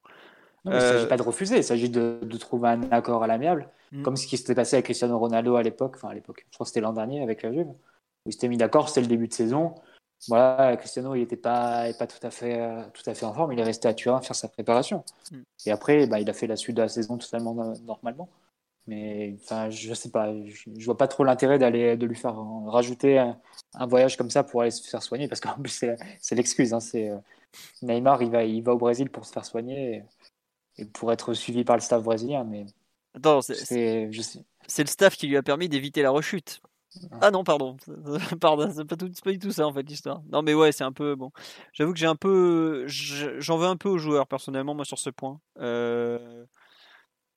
[0.65, 2.81] Non, mais il ne Euh, s'agit pas de refuser, il s'agit de, de trouver un
[2.91, 4.03] accord à l'amiable, Mm.
[4.03, 6.65] comme ce qui s'était passé avec Cristiano Ronaldo à l'époque, enfin à l'époque, je crois
[6.65, 7.75] que c'était l'an dernier avec la Juve, où
[8.27, 9.73] ils s'étaient mis d'accord, c'était le début de saison.
[10.27, 13.53] Voilà, Cristiano, il n'était pas, pas tout, à fait, euh, tout à fait en forme,
[13.53, 15.03] il est resté à Turin faire sa préparation.
[15.31, 15.41] Mm.
[15.65, 18.29] Et après, bah, il a fait la suite de la saison totalement no- normalement.
[18.87, 22.37] Mais enfin, je sais pas, je, je vois pas trop l'intérêt d'aller de lui faire
[22.39, 23.39] euh, rajouter un,
[23.75, 25.85] un voyage comme ça pour aller se faire soigner, parce qu'en plus
[26.19, 26.73] c'est l'excuse.
[26.73, 27.17] Hein, c'est euh,
[27.81, 29.95] Neymar, il va, il va au Brésil pour se faire soigner.
[29.97, 30.03] Et,
[30.79, 32.45] et pour être suivi par le staff brésilien.
[32.45, 32.65] Mais
[34.67, 36.61] c'est le staff qui lui a permis d'éviter la rechute.
[37.21, 37.77] Ah non, pardon.
[38.41, 40.21] pardon, c'est pas, tout- du tout ça en fait l'histoire.
[40.31, 41.31] Non mais ouais, c'est un peu bon.
[41.73, 44.99] J'avoue que j'ai un peu, je- j'en veux un peu aux joueurs personnellement moi sur
[44.99, 45.39] ce point.
[45.59, 46.45] Euh,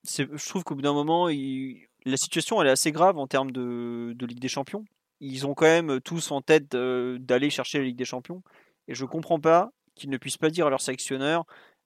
[0.04, 4.14] je trouve qu'au bout d'un moment, la situation elle est assez grave en termes de,
[4.20, 4.84] Ligue des Champions.
[5.20, 8.42] Ils ont quand même tous en tête euh, d'aller chercher la Ligue des Champions
[8.88, 11.44] et je comprends pas qu'ils ne puissent pas dire à leur sélectionneur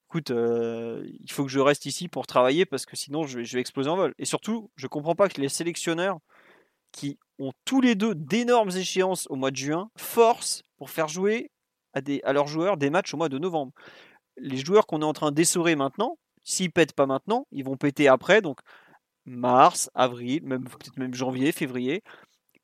[0.08, 3.44] écoute, euh, il faut que je reste ici pour travailler parce que sinon je vais,
[3.44, 4.14] je vais exploser en vol.
[4.18, 6.18] Et surtout, je comprends pas que les sélectionneurs
[6.92, 11.50] qui ont tous les deux d'énormes échéances au mois de juin forcent pour faire jouer
[11.94, 13.72] à, leurs joueurs des matchs au mois de novembre.
[14.36, 18.06] Les joueurs qu'on est en train d'essorer maintenant, S'ils pètent pas maintenant, ils vont péter
[18.06, 18.60] après, donc
[19.24, 22.04] mars, avril, même peut-être même janvier, février.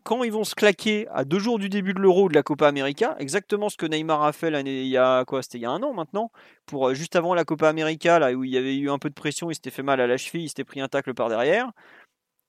[0.05, 2.69] Quand ils vont se claquer à deux jours du début de l'Euro de la Copa
[2.69, 5.71] América, exactement ce que Neymar a fait il y a quoi C'était il y a
[5.71, 6.31] un an maintenant,
[6.65, 9.09] pour euh, juste avant la Copa América, là où il y avait eu un peu
[9.09, 11.29] de pression, il s'était fait mal à la cheville, il s'était pris un tacle par
[11.29, 11.73] derrière.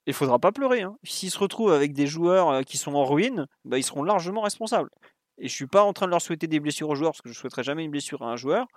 [0.05, 0.81] Il faudra pas pleurer.
[0.81, 0.97] Hein.
[1.03, 4.41] S'ils se retrouvent avec des joueurs euh, qui sont en ruine, bah, ils seront largement
[4.41, 4.89] responsables.
[5.37, 7.29] Et je suis pas en train de leur souhaiter des blessures aux joueurs parce que
[7.29, 8.67] je souhaiterais jamais une blessure à un joueur.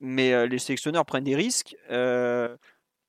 [0.00, 1.76] Mais euh, les sélectionneurs prennent des risques.
[1.90, 2.56] Euh,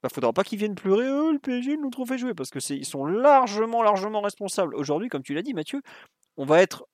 [0.01, 1.09] bah, faudra pas qu'ils viennent pleurer.
[1.09, 4.75] Oh, le PSG nous trop fait jouer parce que ils sont largement largement responsables.
[4.75, 5.81] Aujourd'hui, comme tu l'as dit, Mathieu,
[6.37, 6.85] on va être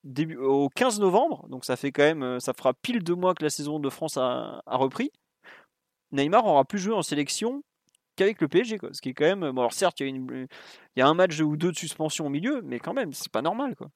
[0.41, 3.49] au 15 novembre, donc ça fait quand même, ça fera pile deux mois que la
[3.49, 5.11] saison de France a, a repris.
[6.11, 7.63] Neymar aura plus joué en sélection
[8.19, 8.89] qu'avec le PSG, quoi.
[8.91, 10.47] Ce qui est quand même, bon alors certes, il
[10.95, 13.41] y, a un match ou deux de suspension au milieu, mais quand même, c'est pas
[13.41, 13.89] normal, quoi.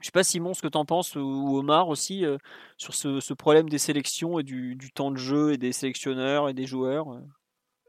[0.00, 2.38] Je sais pas Simon ce que t'en penses ou Omar aussi euh,
[2.76, 6.66] sur ce, problème des sélections et du, temps de jeu et des sélectionneurs et des
[6.66, 7.12] joueurs.
[7.12, 7.20] euh.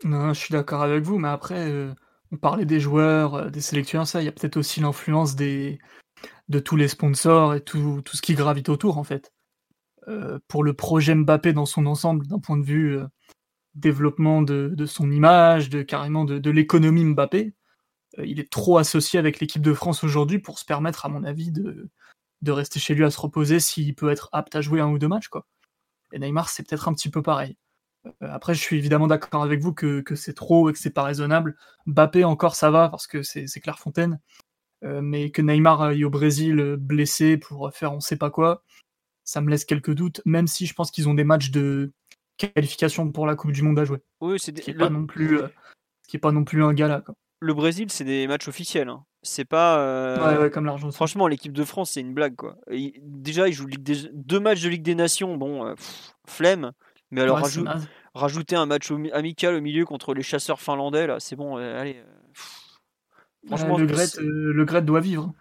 [0.04, 1.94] Non, je suis d'accord avec vous, mais après, euh,
[2.32, 5.80] on parlait des joueurs, des sélectionneurs, ça, il y a peut-être aussi l'influence des
[6.48, 9.32] de tous les sponsors et tout, tout ce qui gravite autour, en fait.
[10.48, 13.00] Pour le projet Mbappé dans son ensemble, d'un point de vue
[13.76, 17.54] développement de, son image, de carrément de, l'économie Mbappé,
[18.18, 21.24] euh, il est trop associé avec l'équipe de France aujourd'hui pour se permettre, à mon
[21.24, 21.90] avis, de,
[22.48, 25.08] rester chez lui à se reposer s'il peut être apte à jouer un ou deux
[25.08, 25.46] matchs, quoi.
[26.12, 27.56] Et Neymar, c'est peut-être un petit peu pareil.
[28.06, 30.90] Euh, après, je suis évidemment d'accord avec vous que, que c'est trop et que c'est
[30.90, 31.56] pas raisonnable.
[31.86, 34.20] Mbappé, encore, ça va parce que c'est Clairefontaine.
[34.84, 38.64] Euh, mais que Neymar aille au Brésil euh, blessé pour faire on sait pas quoi,
[39.26, 41.92] ça me laisse quelques doutes, même si je pense qu'ils ont des matchs de
[42.40, 44.00] qualification pour la Coupe du Monde à jouer.
[44.22, 45.48] Oui, c'est ce qui n'est pas non plus, euh,
[46.04, 47.02] ce qui est pas non plus un gala.
[47.02, 47.14] Quoi.
[47.42, 48.90] Le Brésil, c'est des matchs officiels.
[48.90, 49.04] Hein.
[49.22, 49.80] C'est pas.
[49.80, 50.36] Euh...
[50.36, 50.92] Ouais, ouais, comme l'argent.
[50.92, 52.56] Franchement, l'équipe de France, c'est une blague quoi.
[52.72, 54.10] Et déjà, ils jouent Ligue des...
[54.14, 56.72] deux matchs de Ligue des Nations, bon, euh, pff, flemme.
[57.12, 57.64] Mais alors, Ouais,
[58.14, 62.04] rajouter un match amical au milieu contre les chasseurs finlandais, là, c'est bon, euh, allez.
[62.34, 62.80] pff.
[63.48, 65.34] Franchement, le, Gret, c'est- le Gret doit vivre.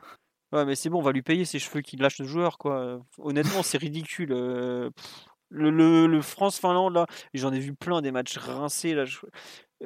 [0.52, 3.00] Ouais, mais c'est bon, on va lui payer ses cheveux qu'il lâche le joueur, quoi.
[3.18, 4.32] Honnêtement, c'est ridicule.
[4.32, 5.24] euh, pff.
[5.50, 9.04] Le, le- le France-Finlande, là, j'en ai vu plein des matchs rincés, là.
[9.04, 9.18] je-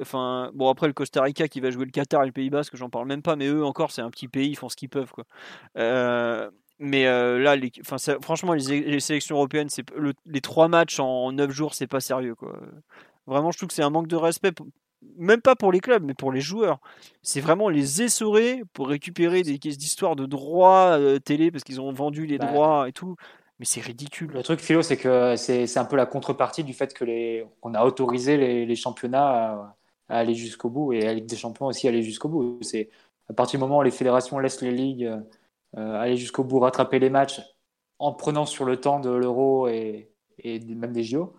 [0.01, 2.75] Enfin, bon, après le Costa Rica qui va jouer le Qatar et le Pays Basque,
[2.75, 4.89] j'en parle même pas, mais eux encore, c'est un petit pays, ils font ce qu'ils
[4.89, 5.23] peuvent, quoi.
[5.77, 6.49] Euh,
[6.79, 10.67] mais euh, là, les, enfin, ça- franchement, les, les sélections européennes, c'est le- les trois
[10.67, 12.59] matchs en neuf jours, c'est pas sérieux, quoi.
[13.27, 14.65] Vraiment, je trouve que c'est un manque de respect, pour-
[15.17, 16.79] même pas pour les clubs, mais pour les joueurs.
[17.21, 21.91] C'est vraiment les essorer pour récupérer des d'histoire de droits euh, télé parce qu'ils ont
[21.93, 22.47] vendu les Bah.
[22.47, 23.15] droits et tout.
[23.63, 24.29] Mais c'est ridicule.
[24.33, 27.73] Le truc, Philo, c'est que c'est un peu la contrepartie du fait que les, qu'on
[27.75, 29.77] a autorisé les, les championnats à,
[30.09, 32.59] à aller jusqu'au bout et la Ligue des Champions aussi à aller jusqu'au bout.
[32.61, 32.89] C'est
[33.29, 35.05] à partir du moment où les fédérations laissent les ligues
[35.77, 37.41] euh, aller jusqu'au bout, rattraper les matchs
[37.99, 41.33] en prenant sur le temps de l'Euro et, et même des JO.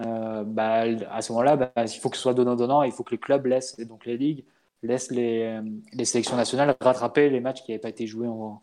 [0.00, 3.12] euh, bah, à ce moment-là, bah, il faut que ce soit donnant-donnant, il faut que
[3.12, 4.44] les clubs laissent, et donc les ligues,
[4.82, 5.62] laissent les, euh,
[5.94, 8.60] les sélections nationales rattraper les matchs qui n'avaient pas été joués en,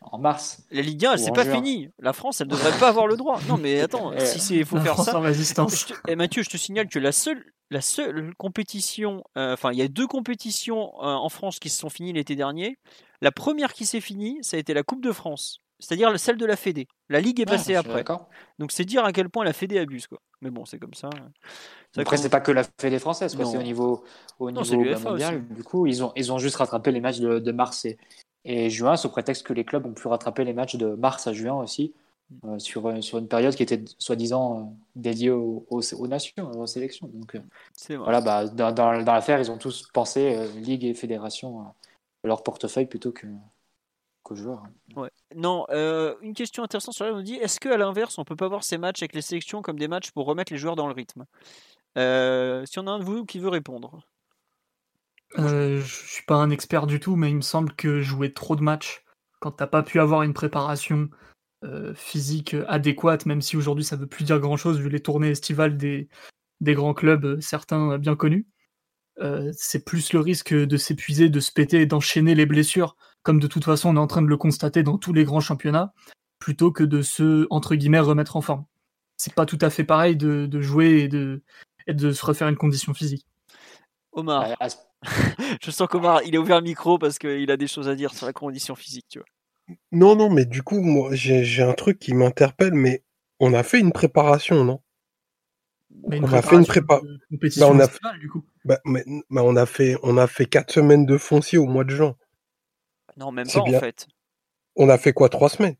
[0.00, 0.62] en mars.
[0.70, 1.54] La Ligue 1, elle Ou c'est pas juin.
[1.56, 1.90] fini.
[1.98, 3.40] La France, elle devrait pas avoir le droit.
[3.48, 5.18] Non, mais attends, Eh, si c'est faut La faire France ça.
[5.18, 5.80] en résistance.
[5.80, 9.72] Je te- eh, Mathieu, je te signale que la seule, la seule compétition, euh, enfin,
[9.72, 12.78] il y a deux compétitions euh, en France qui se sont finies l'été dernier.
[13.20, 16.46] La première qui s'est finie, ça a été la Coupe de France, c'est-à-dire celle de
[16.46, 16.86] la Fédé.
[17.08, 18.04] La Ligue est je passée après.
[18.58, 20.18] Donc c'est dire à quel point la Fédé abuse, quoi.
[20.40, 21.10] Mais bon, c'est comme ça.
[21.92, 24.04] C'est Après, c'est pas que la Fédé française, c'est au niveau,
[24.38, 25.34] au Non, niveau bah, mondial.
[25.36, 25.54] aussi.
[25.54, 27.98] Du coup, ils ont, ils ont juste rattrapé les matchs de, de mars et,
[28.50, 31.32] et juin, sous prétexte que les clubs ont pu rattraper les matchs de mars à
[31.32, 31.92] juin aussi,
[32.44, 34.62] euh, sur, euh, sur une période qui était soi-disant euh,
[34.96, 37.08] dédiée aux, aux, aux nations, aux sélections.
[37.12, 37.36] Donc
[37.90, 41.66] voilà, bah, dans, dans, dans l'affaire, ils ont tous pensé, Ligue et Fédération,
[42.24, 43.26] leur portefeuille plutôt que,
[44.22, 44.64] qu'aux joueurs.
[44.96, 45.10] Ouais.
[45.34, 48.48] Non, euh, une question intéressante sur laquelle on dit est-ce qu'à l'inverse, on peut pas
[48.48, 50.94] voir ces matchs avec les sélections comme des matchs pour remettre les joueurs dans le
[50.94, 51.24] rythme?
[51.96, 54.00] Euh, Si on a un de vous qui veut répondre.
[55.38, 58.56] Euh, je suis pas un expert du tout, mais il me semble que jouer trop
[58.56, 59.04] de matchs
[59.40, 61.10] quand t'as pas pu avoir une préparation
[61.64, 65.30] euh, physique adéquate, même si aujourd'hui ça veut plus dire grand chose vu les tournées
[65.30, 66.08] estivales des,
[66.60, 68.46] des grands clubs, euh, certains bien connus,
[69.20, 73.38] euh, c'est plus le risque de s'épuiser, de se péter et d'enchaîner les blessures, comme
[73.38, 75.92] de toute façon on est en train de le constater dans tous les grands championnats,
[76.38, 78.64] plutôt que de se, entre guillemets, remettre en forme.
[79.16, 81.42] C'est pas tout à fait pareil de, de jouer et de,
[81.86, 83.26] et de se refaire une condition physique.
[84.12, 84.76] Omar, À- à ce-
[85.62, 88.12] je sens qu'Omar, il a ouvert le micro parce qu'il a des choses à dire
[88.14, 89.76] sur la condition physique, tu vois.
[89.92, 93.02] Non, non, mais du coup, moi, j'ai un truc qui m'interpelle, mais
[93.38, 94.80] on a fait une préparation, non?
[96.08, 98.44] Mais On a fait une préparation prépa- compétition Bah, on a- estivale, du coup.
[98.64, 101.84] bah, mais, bah, on a fait, on a fait quatre semaines de foncier au mois
[101.84, 102.16] de juin.
[103.16, 103.78] Non, même C'est pas bien.
[103.78, 104.06] en fait.
[104.76, 105.76] On a fait quoi, trois semaines?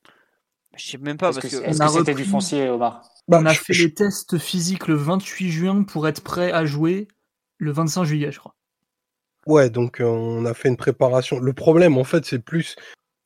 [0.76, 3.08] Je sais même pas parce que c'était du foncier, Omar?
[3.26, 6.52] Bah, on a je- fait je- les tests physiques le 28 juin pour être prêt
[6.52, 7.08] à jouer
[7.58, 8.54] le 25 juillet, je crois.
[9.48, 11.38] Ouais, donc on a fait une préparation.
[11.40, 12.76] Le problème, en fait, c'est plus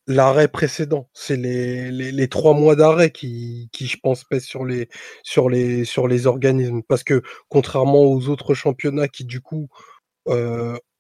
[0.07, 1.09] l'arrêt précédent.
[1.15, 4.89] C'est les, les, trois mois d'arrêt qui, qui, je pense, pèsent sur les,
[5.25, 6.83] sur les, sur les organismes.
[6.89, 9.69] Parce que contrairement aux autres championnats qui, du coup,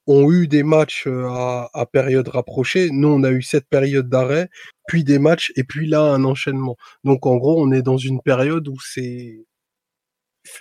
[0.07, 4.49] ont eu des matchs à, à période rapprochée, nous, on a eu cette période d'arrêt,
[4.89, 6.77] puis des matchs, et puis là, un enchaînement.
[7.05, 9.47] Donc, en gros, on est dans une période où c'est,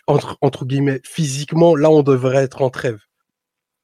[0.08, 3.00] entre, entre guillemets, physiquement, là, on devrait être en trêve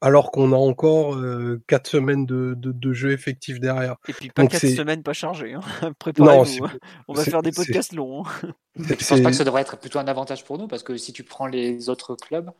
[0.00, 3.96] alors qu'on a encore euh, quatre semaines de, de, de jeu effectif derrière.
[4.08, 5.54] Et puis pas Donc 4 c'est- semaines pas chargées.
[5.54, 5.60] Hein.
[5.98, 6.64] Préparez-vous.
[6.66, 6.70] hein.
[7.08, 8.24] On va faire des podcasts longs.
[8.24, 8.52] hein.
[8.76, 10.96] Je pense c'est- pas que ça devrait être plutôt un avantage pour nous parce que
[10.96, 12.50] si tu prends les autres clubs,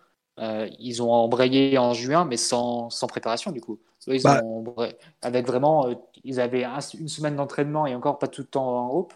[0.40, 3.78] euh, ils ont embrayé en juin mais sans, sans préparation du coup.
[4.06, 4.64] Ils Bah- ont
[5.22, 5.94] avec vraiment, euh,
[6.24, 9.14] ils avaient un- une semaine d'entraînement et encore pas tout le temps en groupe.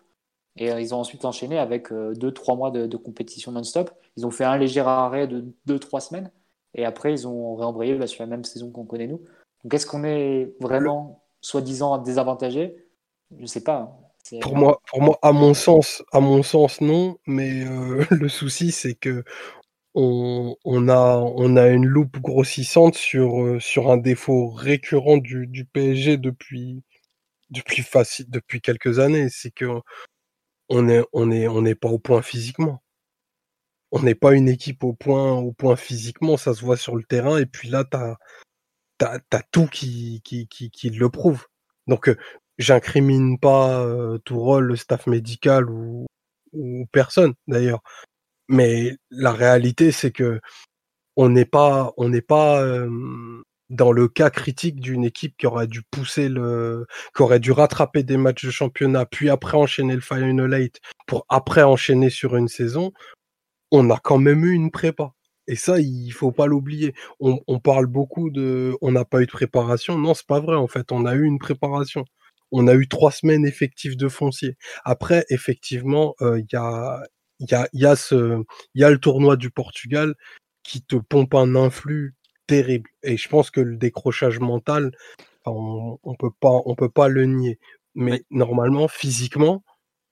[0.56, 3.90] Et euh, ils ont ensuite enchaîné avec 2-3 mois de, de compétition non-stop.
[4.18, 6.30] Ils ont fait un léger arrêt de 2-3 semaines.
[6.74, 9.22] Et après, ils ont réembrayé bah, sur la même saison qu'on connaît nous.
[9.64, 12.76] Donc est-ce qu'on est vraiment soi-disant désavantagé?
[13.38, 13.76] Je sais pas.
[13.76, 13.92] hein.
[14.40, 17.18] Pour moi, pour moi, à mon sens, à mon sens, non.
[17.26, 19.24] Mais euh, le souci, c'est que
[19.94, 20.56] on,
[20.88, 26.82] a, on a une loupe grossissante sur, euh, sur un défaut récurrent du, PSG depuis,
[27.50, 27.84] depuis
[28.28, 29.28] depuis quelques années.
[29.28, 29.66] C'est que
[30.68, 32.81] on est, on est, on n'est pas au point physiquement.
[33.92, 36.36] On n'est pas une équipe au point, au point physiquement.
[36.36, 37.38] Ça se voit sur le terrain.
[37.38, 38.16] Et puis là, t'as,
[38.98, 41.46] t'as, t'as tout qui, qui, qui, qui le prouve.
[41.86, 42.16] Donc, euh,
[42.58, 46.06] j'incrimine pas euh, Tourol, le staff médical ou,
[46.52, 47.82] ou personne d'ailleurs.
[48.48, 50.40] Mais la réalité, c'est que
[51.16, 52.88] on n'est pas, on n'est pas euh,
[53.70, 56.86] dans le cas critique d'une équipe qui aurait dû pousser le,
[57.16, 61.26] qui aurait dû rattraper des matchs de championnat, puis après enchaîner le Final Eight pour
[61.28, 62.92] après enchaîner sur une saison.
[63.72, 65.14] On a quand même eu une prépa.
[65.48, 66.94] Et ça, il faut pas l'oublier.
[67.18, 69.98] On, on parle beaucoup de, on n'a pas eu de préparation.
[69.98, 70.54] Non, c'est pas vrai.
[70.54, 72.04] En fait, on a eu une préparation.
[72.52, 74.56] On a eu trois semaines effectives de foncier.
[74.84, 77.02] Après, effectivement, euh, il y a,
[77.40, 78.44] il y a, il y a ce,
[78.74, 80.14] il y a le tournoi du Portugal
[80.62, 82.14] qui te pompe un influx
[82.46, 82.90] terrible.
[83.02, 84.92] Et je pense que le décrochage mental,
[85.46, 87.58] on, on peut pas, on peut pas le nier.
[87.94, 89.64] Mais normalement, physiquement,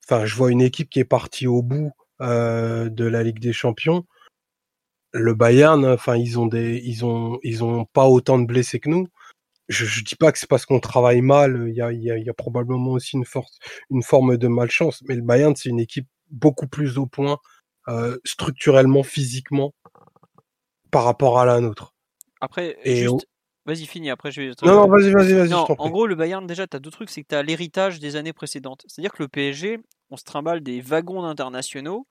[0.05, 4.05] enfin, je vois une équipe qui est partie au bout de la Ligue des Champions.
[5.13, 8.89] Le Bayern, enfin, ils ont des, ils ont, ils ont pas autant de blessés que
[8.89, 9.09] nous.
[9.69, 11.67] Je, je dis pas que c'est parce qu'on travaille mal.
[11.69, 13.59] Il y a, il y a, y a probablement aussi une force,
[13.91, 15.03] une forme de malchance.
[15.09, 17.39] Mais le Bayern, c'est une équipe beaucoup plus au point
[17.89, 19.75] euh, structurellement, physiquement,
[20.91, 21.95] par rapport à la nôtre.
[22.41, 23.27] Après, Et juste.
[23.67, 24.11] Vas-y, finis.
[24.11, 24.49] Après, je vais.
[24.63, 27.11] Non, non, vas-y, vas-y, vas-y, en gros, le Bayern, déjà, tu as deux trucs.
[27.11, 28.83] C'est que tu as l'héritage des années précédentes.
[28.89, 29.79] C'est-à-dire que le PSG,
[30.11, 32.07] on se trimballe des wagons d'internationaux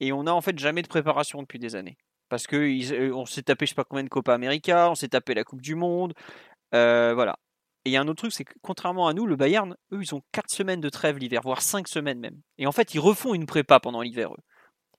[0.00, 1.96] et on n'a en fait jamais de préparation depuis des années.
[2.28, 4.94] Parce que ils- euh, on s'est tapé, je sais pas combien de Copa América, on
[4.94, 6.12] s'est tapé la Coupe du Monde.
[6.74, 7.36] euh, voilà.
[7.84, 10.00] Et il y a un autre truc, c'est que contrairement à nous, le Bayern, eux,
[10.02, 12.40] ils ont 4 semaines de trêve l'hiver, voire 5 semaines même.
[12.58, 14.42] Et en fait, ils refont une prépa pendant l'hiver, eux.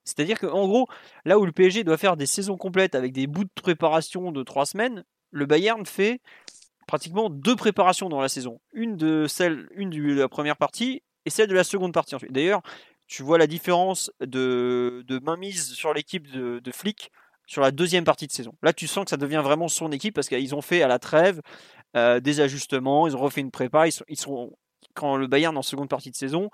[0.06, 0.88] C'est-à-dire qu'en gros,
[1.26, 4.44] là où le PSG doit faire des saisons complètes avec des bouts de préparation de
[4.44, 5.04] 3 semaines,
[5.34, 6.22] le Bayern fait
[6.88, 8.60] pratiquement deux préparations dans la saison.
[8.72, 12.32] Une de celle, une de la première partie et celle de la seconde partie ensuite.
[12.32, 12.62] D'ailleurs,
[13.08, 17.12] tu vois la différence de, de mainmise sur l'équipe de, de Flick
[17.46, 18.54] sur la deuxième partie de saison.
[18.62, 21.00] Là, tu sens que ça devient vraiment son équipe parce qu'ils ont fait à la
[21.00, 21.42] trêve
[21.96, 24.56] euh, des ajustements, ils ont refait une prépa, ils sont,
[24.94, 26.50] quand le Bayern en seconde partie de saison,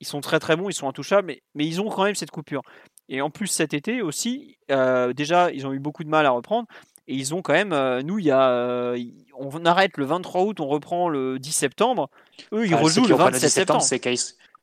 [0.00, 2.30] ils sont très très bons, ils sont intouchables, mais, mais ils ont quand même cette
[2.30, 2.62] coupure.
[3.08, 6.30] Et en plus cet été aussi, euh, déjà ils ont eu beaucoup de mal à
[6.30, 6.66] reprendre.
[7.06, 8.98] Et ils ont quand même, euh, nous, il y a, euh,
[9.38, 12.08] on arrête le 23 août, on reprend le 10 septembre.
[12.52, 14.16] Eux, ils Ah, rejouent le reprennent 27 10 septembre, septembre.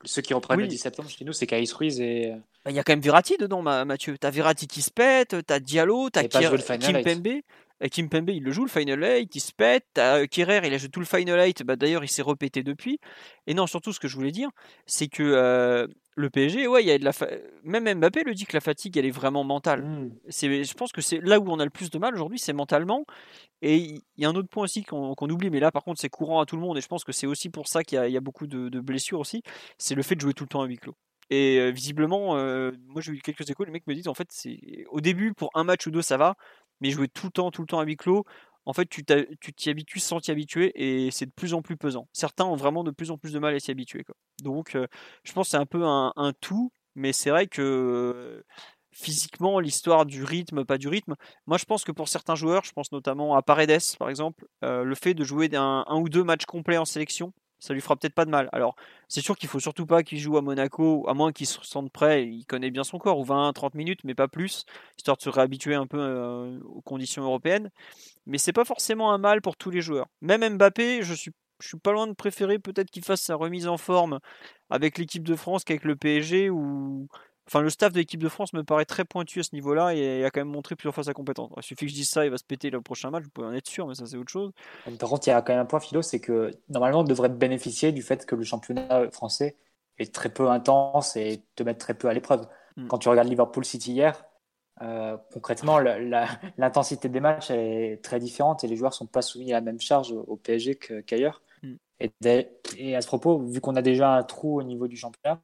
[0.03, 0.63] Ceux qui reprennent Oui.
[0.63, 2.33] le 10 septembre chez nous, c'est Caïs Ruiz et.
[2.65, 4.17] Bah, Il y a quand même Verratti dedans, Ma- Mathieu.
[4.17, 7.01] T'as Verratti qui se pète, t'as Diallo, t'as Final Kim.
[7.03, 7.41] Pembe.
[7.83, 9.85] Et Kim Pembe, il le joue, le Final 8, il se pète.
[9.93, 11.63] T'as euh, Kerrer, il a joué tout le Final 8.
[11.63, 12.99] Bah, D'ailleurs, il s'est repété depuis.
[13.47, 14.49] Et non, surtout, ce que je voulais dire,
[14.87, 15.87] c'est que euh,
[16.21, 17.27] le PSG, ouais, il y a de la fa-
[17.63, 20.09] même Mbappé le dit que la fatigue, elle est vraiment mentale.
[20.29, 22.53] C'est, je pense que c'est là où on a le plus de mal aujourd'hui, c'est
[22.53, 23.05] mentalement.
[23.61, 26.09] Et il y a un autre point aussi qu'on oublie, mais là par contre c'est
[26.09, 27.99] courant à tout le monde, et je pense que c'est aussi pour ça qu'il y
[27.99, 29.43] a, il y a beaucoup de, de blessures aussi,
[29.77, 30.95] c'est le fait de jouer tout le temps à huis clos.
[31.29, 34.27] Et euh, visiblement, euh, moi j'ai eu quelques échos, les mecs me disent en fait,
[34.31, 36.35] c'est au début pour un match ou deux ça va,
[36.81, 38.25] mais jouer tout le temps, tout le temps à huis clos,
[38.65, 42.07] en fait tu t'y habitues sans t'y habituer, et c'est de plus en plus pesant.
[42.13, 44.03] Certains ont vraiment de plus en plus de mal à s'y habituer.
[44.43, 44.77] Donc
[45.23, 48.43] je pense que c'est un peu un, tout, mais c'est vrai que
[48.91, 51.15] physiquement, l'histoire du rythme, pas du rythme.
[51.47, 54.95] Moi, je pense que pour certains joueurs, je pense notamment à Paredes, par exemple, le
[54.95, 58.25] fait de jouer un ou deux matchs complets en sélection, ça lui fera peut-être pas
[58.25, 58.49] de mal.
[58.51, 58.75] Alors,
[59.07, 61.91] c'est sûr qu'il faut surtout pas qu'il joue à Monaco, à moins qu'il se sente
[61.91, 64.65] prêt, il connaît bien son corps, ou 20-30 minutes, mais pas plus,
[64.97, 67.69] histoire de se réhabituer un peu euh, aux conditions européennes.
[68.25, 70.07] Mais c'est pas forcément un mal pour tous les joueurs.
[70.21, 71.31] Même Mbappé, je suis,
[71.61, 74.19] je suis pas loin de préférer peut-être qu'il fasse sa remise en forme
[74.71, 77.07] avec l'équipe de France qu'avec le PSG, ou
[77.51, 80.23] Enfin, le staff de l'équipe de France me paraît très pointu à ce niveau-là et
[80.23, 81.51] a quand même montré plusieurs fois sa compétence.
[81.57, 83.47] Il suffit que je dise ça, il va se péter le prochain match, vous pouvez
[83.47, 84.53] en être sûr, mais ça c'est autre chose.
[84.97, 87.27] Par contre, il y a quand même un point philo, c'est que normalement on devrait
[87.27, 89.57] bénéficier du fait que le championnat français
[89.97, 92.47] est très peu intense et te met très peu à l'épreuve.
[92.77, 92.87] Mm.
[92.87, 94.23] Quand tu regardes Liverpool City hier,
[94.81, 95.77] euh, concrètement,
[96.57, 99.81] l'intensité des matchs est très différente et les joueurs sont pas soumis à la même
[99.81, 100.75] charge au PSG
[101.05, 101.41] qu'ailleurs.
[101.63, 101.73] Mm.
[101.99, 102.11] Et,
[102.77, 105.41] et, à ce propos, vu qu'on a déjà un trou au niveau du championnat,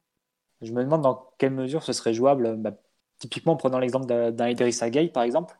[0.62, 2.72] je me demande dans quelle mesure ce serait jouable, bah,
[3.18, 5.56] typiquement prenant l'exemple d'un Idriss Gueye par exemple,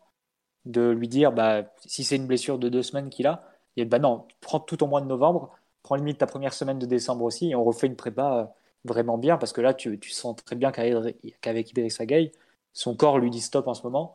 [0.64, 3.44] de lui dire bah, si c'est une blessure de deux semaines qu'il a,
[3.76, 6.86] et bah non, prends tout au mois de novembre, prends limite ta première semaine de
[6.86, 8.44] décembre aussi, et on refait une prépa euh,
[8.84, 12.32] vraiment bien, parce que là tu, sens très bien qu'avec Idriss Gueye,
[12.72, 14.14] son corps lui dit stop en ce moment,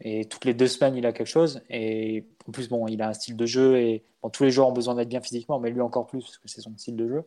[0.00, 3.08] et toutes les deux semaines il a quelque chose, et en plus bon, il a
[3.08, 5.80] un style de jeu, et tous les joueurs ont besoin d'être bien physiquement, mais lui
[5.80, 7.24] encore plus, parce que c'est son style de jeu.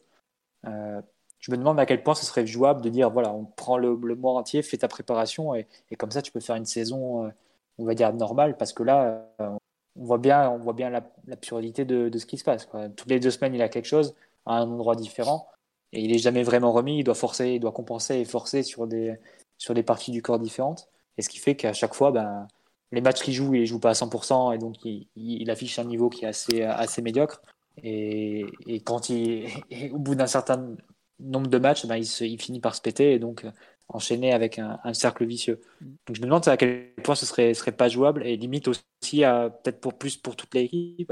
[0.65, 1.01] Euh,
[1.43, 3.97] je me demande à quel point ce serait jouable de dire voilà, on prend le,
[3.97, 5.67] mois entier, fais ta préparation et,
[5.97, 7.29] comme ça tu peux faire une saison, euh,
[7.77, 9.49] on va dire normale, parce que là, euh,
[9.97, 10.89] on voit bien, on voit bien
[11.27, 12.69] l'absurdité de, de, ce qui se passe.
[12.95, 14.15] Toutes les deux semaines, il a quelque chose
[14.45, 15.49] à un endroit différent
[15.91, 16.99] et il est jamais vraiment remis.
[16.99, 19.19] Il doit forcer, il doit compenser et forcer sur des
[19.57, 20.87] sur des parties du corps différentes.
[21.17, 22.47] Et ce qui fait qu'à chaque fois, ben,
[22.93, 25.83] les matchs qu'il joue, il les joue pas à 100% et donc il, affiche un
[25.83, 27.41] niveau qui est assez assez médiocre.
[27.83, 29.47] Et, et quand il,
[29.93, 30.75] au bout d'un certain
[31.23, 33.51] nombre de matchs, ben, il, finit par se péter et donc euh,
[33.89, 35.61] enchaîner avec un, cercle vicieux.
[35.81, 35.85] Mm.
[36.07, 38.83] Donc je me demande à quel point ce serait, serait pas jouable et limite aussi
[39.21, 41.11] peut-être pour plus pour toute l'équipe,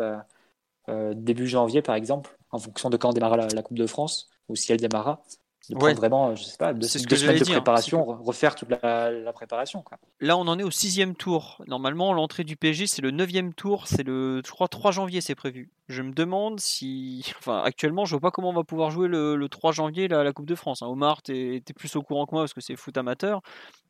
[0.89, 4.55] euh, début janvier par exemple, en fonction de quand démarra la Coupe de France ou
[4.55, 5.23] si elle démarra
[5.69, 9.81] de vraiment, je sais pas, deux, ce semaines de préparation, refaire toute la, préparation.
[9.81, 9.97] Quoi.
[10.19, 11.63] Là, on en est au sixième tour.
[11.67, 13.87] Normalement, l'entrée du PSG, c'est le neuvième tour.
[13.87, 15.69] C'est le, je crois, 3 janvier, c'est prévu.
[15.87, 19.47] Je me demande si, enfin, actuellement, je vois pas comment on va pouvoir jouer le,
[19.49, 20.81] 3 janvier la, la Coupe de France.
[20.81, 20.87] Hein.
[20.87, 23.41] Omar, tu es, plus au courant que moi parce que c'est foot amateur,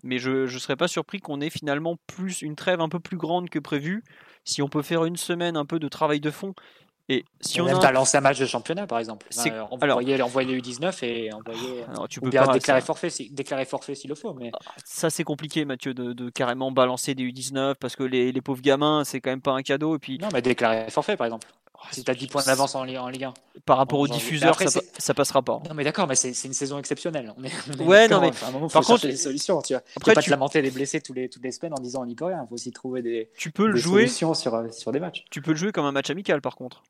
[0.04, 3.18] mais je, je serais pas surpris qu'on ait finalement plus une trêve un peu plus
[3.18, 4.04] grande que prévu.
[4.44, 6.54] Si on peut faire une semaine un peu de travail de fond,
[7.10, 10.54] et si on, a lancé un match de championnat, par exemple, euh, envoyer, alors, envoyer
[10.54, 11.84] les U19 et envoyer.
[11.90, 14.34] Alors, tu peux bien déclarer forfait, si, déclarer forfait s'il le faut.
[14.34, 14.52] Mais...
[14.54, 18.62] Ah, ça, c'est compliqué, Mathieu, de, carrément balancer des U19 parce que les, les pauvres
[18.62, 19.96] gamins, c'est quand même pas un cadeau.
[19.96, 20.18] Et puis...
[20.20, 21.48] Non, mais déclarer forfait, par exemple.
[21.82, 23.34] Oh, si tu as 10 points d'avance en, en, Ligue 1.
[23.66, 25.62] Par rapport aux diffuseurs, ça, ça, passera pas.
[25.68, 27.34] Non, mais d'accord, mais c'est une saison exceptionnelle.
[27.80, 28.32] ouais, non, mais.
[28.46, 29.62] un moment, par contre, des solutions.
[29.62, 29.84] Tu vois.
[29.96, 32.16] Après, pas te lamenter des blessés tous les, toutes les semaines en disant on n'y
[32.16, 32.44] peut rien.
[32.44, 35.26] Il faut aussi trouver des, tu peux le jouer, solutions sur, sur des matchs.
[35.32, 36.84] Tu peux le jouer comme un match amical, par contre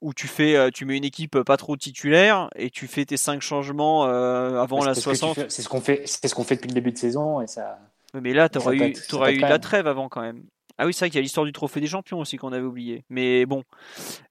[0.00, 3.16] où tu fais, euh, tu mets une équipe pas trop titulaire et tu fais tes
[3.16, 5.46] 5 changements euh, avant la 60.
[5.48, 7.80] C'est ce qu'on fait, ce qu'on fait depuis le début de saison et ça.
[8.14, 10.44] Mais là, tu aurais eu, aurais eu la trêve avant quand même.
[10.78, 12.64] Ah oui, c'est vrai qu'il y a l'histoire du trophée des champions aussi qu'on avait
[12.64, 13.04] oublié.
[13.10, 13.64] Mais bon,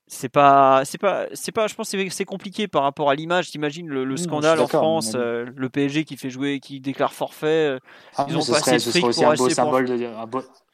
[0.07, 1.68] c'est pas, c'est pas, c'est pas.
[1.68, 3.52] Je pense que c'est compliqué par rapport à l'image.
[3.52, 7.78] T'imagines le, le scandale en France, euh, le PSG qui fait jouer, qui déclare forfait.
[8.15, 10.07] Ah, ils ont fric pour un beau symbole de,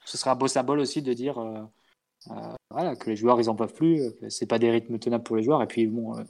[0.06, 1.40] ce serait un beau symbole aussi de dire.
[1.40, 1.64] Euh,
[2.70, 5.36] voilà, que les joueurs ils en peuvent plus, que c'est pas des rythmes tenables pour
[5.36, 5.62] les joueurs.
[5.62, 6.24] Et puis bon, euh,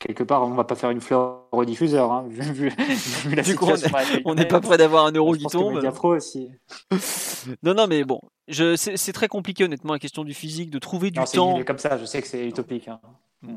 [0.00, 2.72] quelque part, on va pas faire une fleur au diffuseur, hein, vu,
[3.36, 3.42] la
[4.24, 5.80] on n'est pas prêt d'avoir un euro qui tombe.
[6.04, 6.50] aussi.
[7.62, 11.20] non, non, mais bon, c'est très compliqué honnêtement la question du physique, de trouver du
[11.20, 11.62] temps.
[11.64, 12.88] comme ça, je sais que c'est utopique.
[12.88, 13.00] Hein.
[13.42, 13.56] Mm.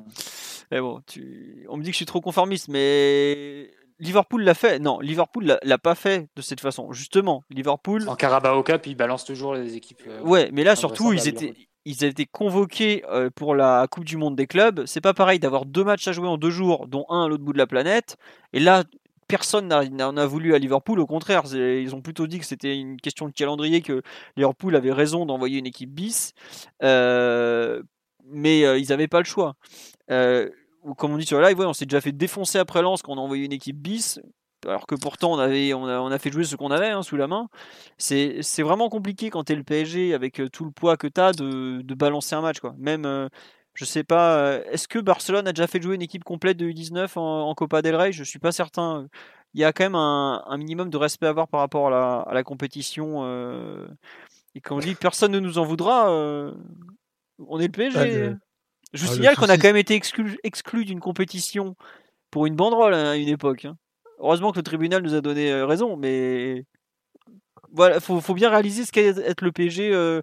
[0.71, 1.65] Mais bon, tu...
[1.69, 4.79] on me dit que je suis trop conformiste, mais Liverpool l'a fait.
[4.79, 6.91] Non, Liverpool l'a pas fait de cette façon.
[6.91, 8.07] Justement, Liverpool.
[8.09, 10.01] En Carabao Cup, ils balancent toujours les équipes.
[10.07, 11.53] Euh, ouais, mais là surtout, ils étaient,
[11.85, 14.85] ils été convoqués euh, pour la Coupe du Monde des clubs.
[14.85, 17.43] C'est pas pareil d'avoir deux matchs à jouer en deux jours, dont un à l'autre
[17.43, 18.17] bout de la planète.
[18.53, 18.83] Et là,
[19.27, 20.99] personne n'en a voulu à Liverpool.
[20.99, 24.01] Au contraire, ils ont plutôt dit que c'était une question de calendrier, que
[24.37, 26.33] Liverpool avait raison d'envoyer une équipe bis.
[26.83, 27.83] Euh,
[28.25, 29.55] mais euh, ils n'avaient pas le choix.
[30.07, 33.17] comme on dit sur le live, on s'est déjà fait défoncer après Lens quand on
[33.17, 34.19] a envoyé une équipe bis
[34.65, 37.27] alors que pourtant on, avait, on, a, fait jouer ce qu'on avait hein, sous la
[37.27, 37.49] main.
[37.97, 41.21] C'est vraiment compliqué quand tu es le PSG avec euh, tout le poids que tu
[41.21, 42.59] as de, balancer un match.
[42.59, 42.75] Quoi.
[42.77, 43.29] Même, euh,
[43.73, 46.67] je sais pas, euh, est-ce que Barcelone a déjà fait jouer une équipe complète de
[46.67, 48.11] U19 en, Copa del Rey?
[48.11, 49.07] Je suis pas certain.
[49.53, 52.43] Il y a quand même un, minimum de respect à avoir par rapport à la,
[52.43, 53.23] compétition.
[54.55, 58.29] et quand on dit personne ne nous en voudra, on est le PSG.
[58.33, 58.37] Ah,
[58.93, 61.75] je vous ah, signale qu'on a quand même été exclu, d'une compétition
[62.29, 63.65] pour une banderole hein, à une époque.
[63.65, 63.77] Hein.
[64.23, 66.65] Heureusement que le tribunal nous a donné euh, raison, mais
[67.73, 69.93] voilà, faut, faut bien réaliser ce qu'est être le PSG.
[69.93, 70.21] Euh,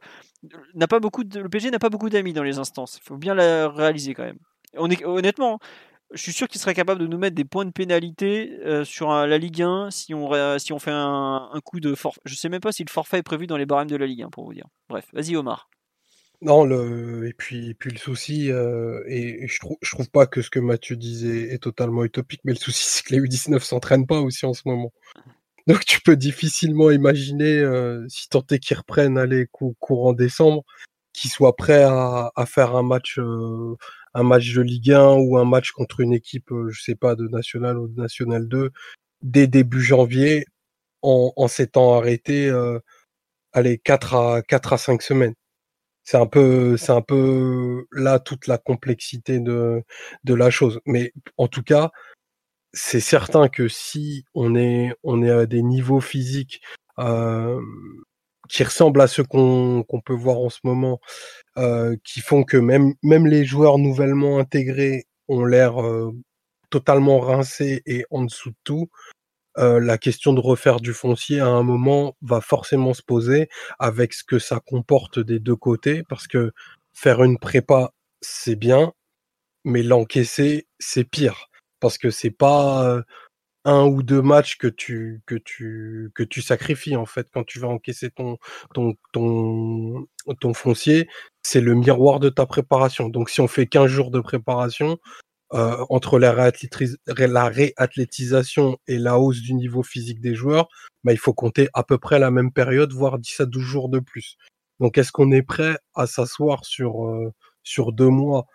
[0.74, 2.96] n'a pas beaucoup le PSG n'a pas beaucoup d'amis dans les instances.
[2.96, 4.38] Il faut bien la réaliser quand même.
[4.78, 5.58] On est, honnêtement,
[6.12, 9.10] je suis sûr qu'il serait capable de nous mettre des points de pénalité euh, sur
[9.10, 12.20] la Ligue 1 si on, si on fait un, coup de forfait.
[12.24, 14.22] Je sais même pas si le forfait est prévu dans les barèmes de la Ligue
[14.22, 14.66] 1, pour vous dire.
[14.88, 15.68] Bref, vas-y Omar.
[16.42, 17.26] Non, le...
[17.28, 20.58] et, puis, puis le souci, euh, et, je, trouve, je trouve pas que ce que
[20.58, 24.46] Mathieu disait est totalement utopique, mais le souci, c'est que les U19 s'entraînent pas aussi
[24.46, 24.92] en ce moment.
[25.66, 29.46] Donc tu peux difficilement imaginer, euh, si tant est qu'ils reprennent aller
[29.80, 30.64] courant décembre,
[31.12, 33.76] qu'ils soient prêts à, faire un match, euh,
[34.14, 37.28] un match de Ligue 1 ou un match contre une équipe, je sais pas, de
[37.28, 38.70] National ou de National 2
[39.22, 40.46] dès début janvier
[41.02, 42.50] en, en s'étant arrêté,
[43.52, 45.34] allez, 4 à, 4 à 5 semaines.
[46.10, 46.26] C'est un
[47.02, 49.84] peu, là toute la complexité de,
[50.26, 50.80] la chose.
[50.84, 51.92] Mais en tout cas,
[52.72, 54.92] c'est certain que si on est,
[55.30, 56.62] à des niveaux physiques
[58.48, 61.00] qui ressemblent à ceux qu'on peut voir en ce moment,
[62.02, 65.76] qui font que même, les joueurs nouvellement intégrés ont l'air
[66.70, 68.88] totalement rincés et en dessous de tout,
[69.56, 73.48] la question de refaire du foncier à un moment va forcément se poser
[73.78, 76.52] avec ce que ça comporte des deux côtés, parce que
[76.94, 78.92] faire une prépa, c'est bien,
[79.64, 81.48] mais l'encaisser, c'est pire
[81.80, 83.02] parce que c'est pas
[83.64, 87.58] un ou deux matchs que tu que tu que tu sacrifies en fait quand tu
[87.60, 88.38] vas encaisser ton
[88.74, 90.06] ton ton
[90.40, 91.08] ton foncier,
[91.42, 93.08] c'est le miroir de ta préparation.
[93.10, 94.98] Donc si on fait 15 jours de préparation
[95.52, 100.68] euh, entre la, réathlétisation et la hausse du niveau physique des joueurs,
[101.04, 103.88] bah, il faut compter à peu près la même période, voire 10 à 12 jours
[103.88, 104.36] de plus.
[104.80, 107.32] Donc est-ce qu'on est prêt à s'asseoir sur euh,
[107.62, 108.46] sur deux mois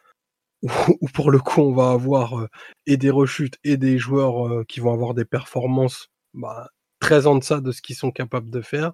[1.02, 2.48] où, pour le coup on va avoir euh,
[2.88, 6.70] et des rechutes et des joueurs euh, qui vont avoir des performances bah,
[7.00, 8.94] très en deçà de ce qu'ils sont capables de faire?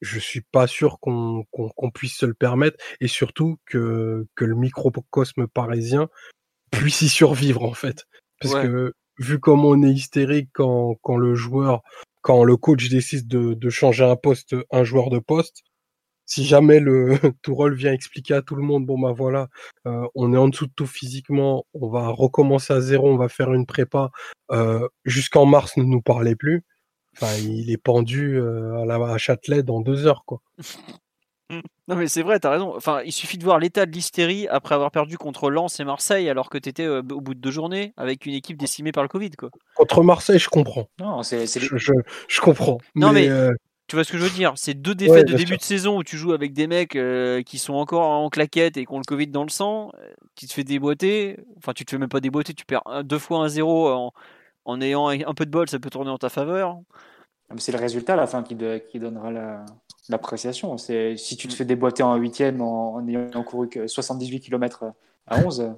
[0.00, 1.44] Je suis pas sûr qu'on
[1.94, 6.08] puisse se le permettre et surtout que, que le microcosme parisien
[6.72, 8.06] puisse y survivre en fait.
[8.40, 11.82] Parce que vu comment on est hystérique quand, quand le joueur,
[12.22, 15.62] quand le coach décide de, de changer un poste, un joueur de poste,
[16.26, 19.48] si jamais le Tourol vient expliquer à tout le monde, bon bah voilà,
[19.86, 23.28] euh, on est en dessous de tout physiquement, on va recommencer à zéro, on va
[23.28, 24.10] faire une prépa,
[24.50, 26.64] euh, jusqu'en mars ne nous parlez plus.
[27.14, 30.40] Enfin, il est pendu euh, à, la, à Châtelet dans deux heures, quoi.
[31.92, 32.74] Non mais c'est vrai, t'as raison.
[32.76, 36.28] Enfin, il suffit de voir l'état de l'hystérie après avoir perdu contre Lens et Marseille
[36.28, 39.30] alors que t'étais au bout de deux journées avec une équipe décimée par le Covid,
[39.32, 39.50] quoi.
[39.74, 40.88] Contre Marseille, je comprends.
[40.98, 41.92] Non, c'est, je, je,
[42.28, 42.78] je, comprends.
[42.94, 43.28] Non mais,
[43.92, 44.54] tu vois ce que je veux dire?
[44.56, 47.58] C'est deux défaites de début de saison où tu joues avec des mecs euh, qui
[47.58, 50.54] sont encore en claquette et qui ont le Covid dans le sang, euh, qui te
[50.54, 51.36] fait déboîter.
[51.58, 54.12] Enfin, tu te fais même pas déboîter, tu perds deux fois un zéro en,
[54.64, 56.78] en ayant un peu de bol, ça peut tourner en ta faveur.
[57.58, 58.56] C'est le résultat à la fin qui,
[58.90, 59.30] qui donnera
[60.08, 60.78] l'appréciation.
[60.78, 64.92] C'est si tu te fais déboîter en huitième en, en ayant couru que 78 km
[65.26, 65.74] à 11,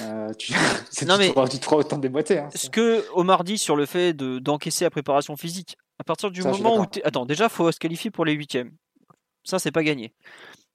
[0.00, 0.52] euh, tu,
[1.06, 2.38] non, mais, tu, te autant déboîter.
[2.38, 6.42] Hein, ce que Omar dit sur le fait d'encaisser la préparation physique, à partir du
[6.42, 6.86] moment où.
[7.04, 8.72] Attends, déjà, faut se qualifier pour les huitièmes.
[9.44, 10.12] Ça, c'est pas gagné.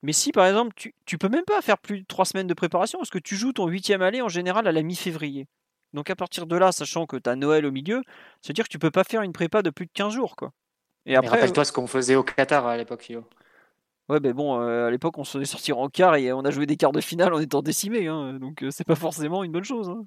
[0.04, 2.54] Mais si, par exemple, tu, tu peux même pas faire plus de trois semaines de
[2.54, 5.48] préparation parce que tu joues ton huitième aller en général à la mi-février.
[5.94, 8.02] Donc à partir de là, sachant que tu as Noël au milieu,
[8.42, 10.36] c'est dire que tu peux pas faire une prépa de plus de 15 jours.
[10.36, 10.52] Quoi.
[11.06, 13.24] Et après, rappelle-toi ce qu'on faisait au Qatar à l'époque, Philo.
[14.10, 16.66] Ouais, mais bon, euh, à l'époque, on se sorti en quart et on a joué
[16.66, 18.08] des quarts de finale en étant décimé.
[18.08, 19.90] Hein, donc euh, c'est pas forcément une bonne chose.
[19.90, 20.06] Hein.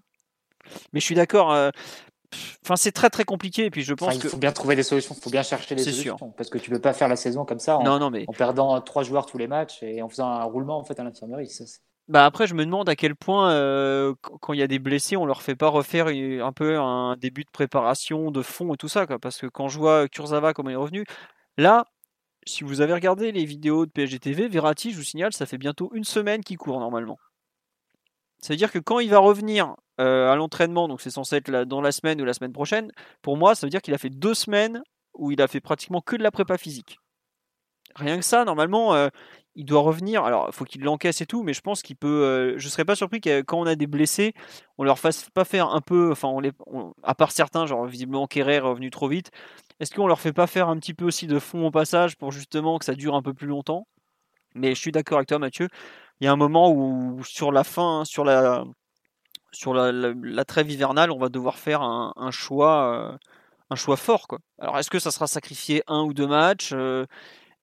[0.93, 1.52] Mais je suis d'accord.
[1.52, 1.70] Euh,
[2.65, 3.66] Enfin, c'est très très compliqué.
[3.66, 5.15] Et puis je pense il faut bien trouver des solutions.
[5.16, 6.16] Il faut bien chercher des solutions.
[6.36, 8.24] Parce que tu peux pas faire la saison comme ça en, non, non, mais...
[8.27, 11.05] en perdant trois joueurs tous les matchs et en faisant un roulement en fait à
[11.05, 11.48] l'infirmerie.
[12.09, 13.51] Bah après, je me demande à quel point,
[14.40, 17.44] quand il y a des blessés, on leur fait pas refaire un peu un début
[17.44, 19.06] de préparation de fond et tout ça.
[19.06, 21.05] Parce que quand je vois Kurzawa, comment il est revenu,
[21.56, 21.85] là,
[22.47, 25.56] si vous avez regardé les vidéos de PSG TV, Verratti, je vous signale, ça fait
[25.56, 27.18] bientôt une semaine qu'il court normalement.
[28.43, 31.81] Ça veut dire que quand il va revenir à l'entraînement, donc c'est censé être dans
[31.81, 32.90] la semaine ou la semaine prochaine,
[33.22, 34.82] pour moi, ça veut dire qu'il a fait deux semaines
[35.14, 36.98] où il a fait pratiquement que de la prépa physique.
[37.97, 39.09] Rien que ça, normalement, euh,
[39.55, 40.25] il doit revenir.
[40.25, 42.25] Alors, il faut qu'il l'encaisse et tout, mais je pense qu'il peut.
[42.25, 44.35] Euh, je serais pas surpris que quand on a des blessés,
[44.79, 46.11] on leur fasse pas faire un peu.
[46.12, 46.33] Enfin,
[47.03, 49.31] à part certains, genre visiblement Kerrer est revenu trop vite.
[49.81, 52.33] Est-ce qu'on leur fait pas faire un petit peu aussi de fond au passage pour
[52.33, 53.87] justement que ça dure un peu plus longtemps?
[54.55, 55.69] Mais je suis d'accord avec toi, Mathieu
[56.21, 58.65] il y a un moment où sur la fin, sur la
[59.53, 63.16] sur la, trêve hivernale, on va devoir faire un, choix, euh,
[63.71, 64.27] un choix fort.
[64.59, 67.07] Alors, est-ce que ça sera sacrifié un ou deux matchs euh,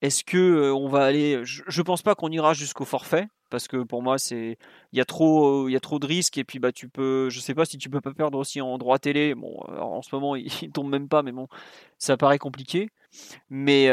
[0.01, 3.67] Est-ce que euh, on va aller Je, ne pense pas qu'on ira jusqu'au forfait parce
[3.67, 4.57] que pour moi, c'est
[4.93, 7.29] il y a trop, il y a trop de risques et puis bah tu peux,
[7.29, 9.35] je sais pas si tu peux pas perdre aussi en droit télé.
[9.35, 11.47] Bon, en ce moment, il, il tombe même pas, mais bon,
[11.97, 12.89] ça paraît compliqué.
[13.49, 13.89] Mais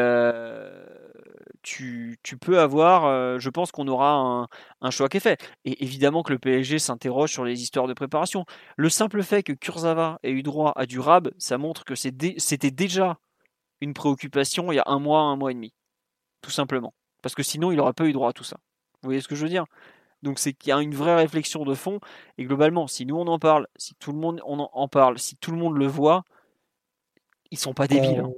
[1.62, 4.48] tu, tu peux avoir, euh, je pense qu'on aura un,
[4.80, 5.40] un choix qui est fait.
[5.64, 8.44] Et évidemment que le PSG s'interroge sur les histoires de préparation.
[8.76, 12.70] Le simple fait que Kurzawa ait eu droit à du RAB, ça montre que c'était
[12.70, 13.18] déjà
[13.80, 15.72] une préoccupation il y a un mois, un mois et demi.
[16.48, 16.94] Tout simplement.
[17.20, 18.56] Parce que sinon, il n'aurait pas eu droit à tout ça.
[19.02, 19.66] Vous voyez ce que je veux dire?
[20.22, 22.00] Donc c'est qu'il y a une vraie réflexion de fond.
[22.38, 25.36] Et globalement, si nous on en parle, si tout le monde on en parle, si
[25.36, 26.24] tout le monde le voit,
[27.50, 28.20] ils sont pas débiles.
[28.20, 28.32] Hein.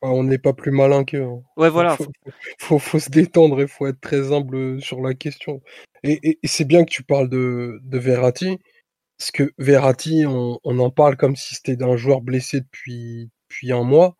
[0.00, 1.24] On n'est pas plus malin qu'eux.
[1.24, 1.42] Hein.
[1.56, 1.96] Ouais, voilà.
[2.60, 5.60] Faut, faut, se détendre et faut être très humble sur la question.
[6.04, 8.60] Et, c'est bien que tu parles de, de Verratti,
[9.18, 13.82] parce que Verratti, on, en parle comme si c'était un joueur blessé depuis, depuis un
[13.82, 14.16] mois.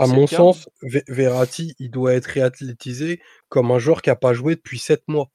[0.00, 0.68] À mon sens,
[1.08, 5.30] Verratti, il doit être réathlétisé comme un joueur qui n'a pas joué depuis sept mois.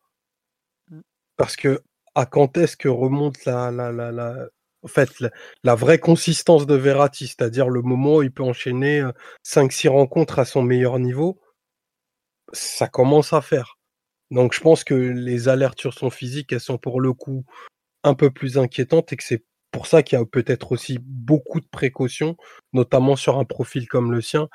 [0.90, 1.02] Mmh.
[1.38, 1.84] Parce que
[2.16, 4.48] à quand est-ce que remonte la, la, la,
[4.82, 5.10] en fait,
[5.64, 9.04] la, vraie consistance de Verratti, c'est-à-dire le moment où il peut enchaîner
[9.44, 11.40] 5-6 rencontres à son meilleur niveau,
[12.54, 13.78] ça commence à faire.
[14.32, 17.46] Donc je pense que les alertes sur son physique, elles sont pour le coup
[18.04, 19.44] un peu plus inquiétantes et que c'est
[19.76, 22.38] pour ça qu'il y a peut-être aussi beaucoup de précautions,
[22.72, 24.48] notamment sur un profil comme le sien,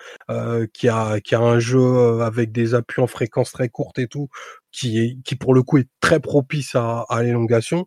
[0.73, 4.29] qui, a, qui a un jeu avec des appuis en fréquence très courte et tout,
[4.73, 7.87] qui, est, qui pour le coup est très propice à, à l'élongation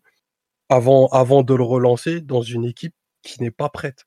[0.69, 4.05] avant, avant de le relancer dans une équipe qui n'est pas prête.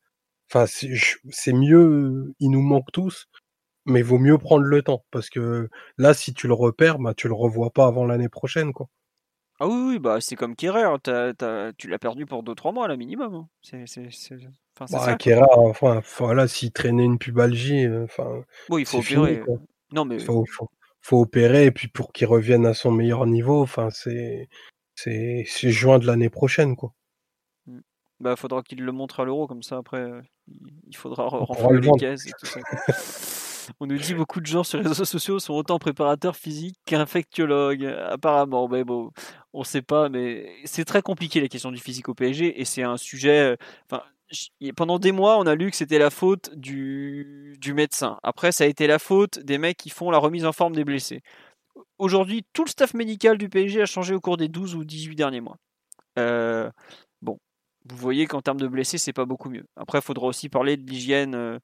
[0.53, 3.27] Enfin, c'est mieux, il nous manque tous,
[3.87, 7.29] mais vaut mieux prendre le temps parce que là, si tu le repères, bah, tu
[7.29, 8.89] le revois pas avant l'année prochaine, quoi.
[9.59, 10.97] Ah oui, oui bah c'est comme Kerrer,
[11.79, 13.35] tu l'as perdu pour 2-3 mois là minimum.
[13.35, 13.49] Hein.
[13.63, 13.85] C'est,
[14.79, 15.17] enfin, bah,
[15.57, 18.43] enfin, voilà, s'il traînait une pubalgie, euh, enfin.
[18.69, 19.43] bon, il faut opérer.
[19.93, 20.19] non mais.
[20.19, 20.69] Faut, faut,
[21.01, 24.49] faut, opérer et puis pour qu'il revienne à son meilleur niveau, enfin c'est
[24.95, 26.93] c'est juin de l'année prochaine, quoi.
[27.67, 27.81] Mmh.
[28.21, 30.23] Bah, faudra qu'il le montre à l'euro, comme ça après, euh,
[30.87, 32.61] il faudra renflouer les caisses et tout ça.
[33.81, 37.85] On nous dit beaucoup de gens sur les réseaux sociaux sont autant préparateurs physiques qu'infectiologues,
[37.85, 38.69] apparemment.
[38.69, 39.11] Mais bon,
[39.53, 42.83] on sait pas, mais c'est très compliqué la question du physique au PSG et c'est
[42.83, 43.57] un sujet.
[43.93, 44.01] Euh,
[44.77, 48.19] pendant des mois, on a lu que c'était la faute du, du médecin.
[48.23, 50.85] Après, ça a été la faute des mecs qui font la remise en forme des
[50.85, 51.23] blessés
[51.99, 55.17] aujourd'hui, tout le staff médical du PSG a changé au cours des 12 ou 18
[55.17, 55.59] derniers mois.
[56.19, 56.71] Euh,
[57.23, 57.39] bon,
[57.85, 59.67] vous voyez qu'en termes de blessés, c'est pas beaucoup mieux.
[59.77, 61.59] Après, il faudra aussi parler de l'hygiène euh,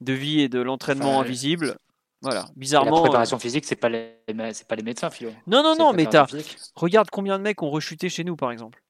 [0.00, 1.76] de vie et de l'entraînement invisible.
[2.22, 2.96] Voilà, bizarrement.
[2.96, 4.16] La préparation euh, physique, c'est pas les,
[4.52, 5.30] c'est pas les médecins, Philo.
[5.46, 6.06] Non, non, non, mais
[6.74, 8.82] regarde combien de mecs ont rechuté chez nous, par exemple.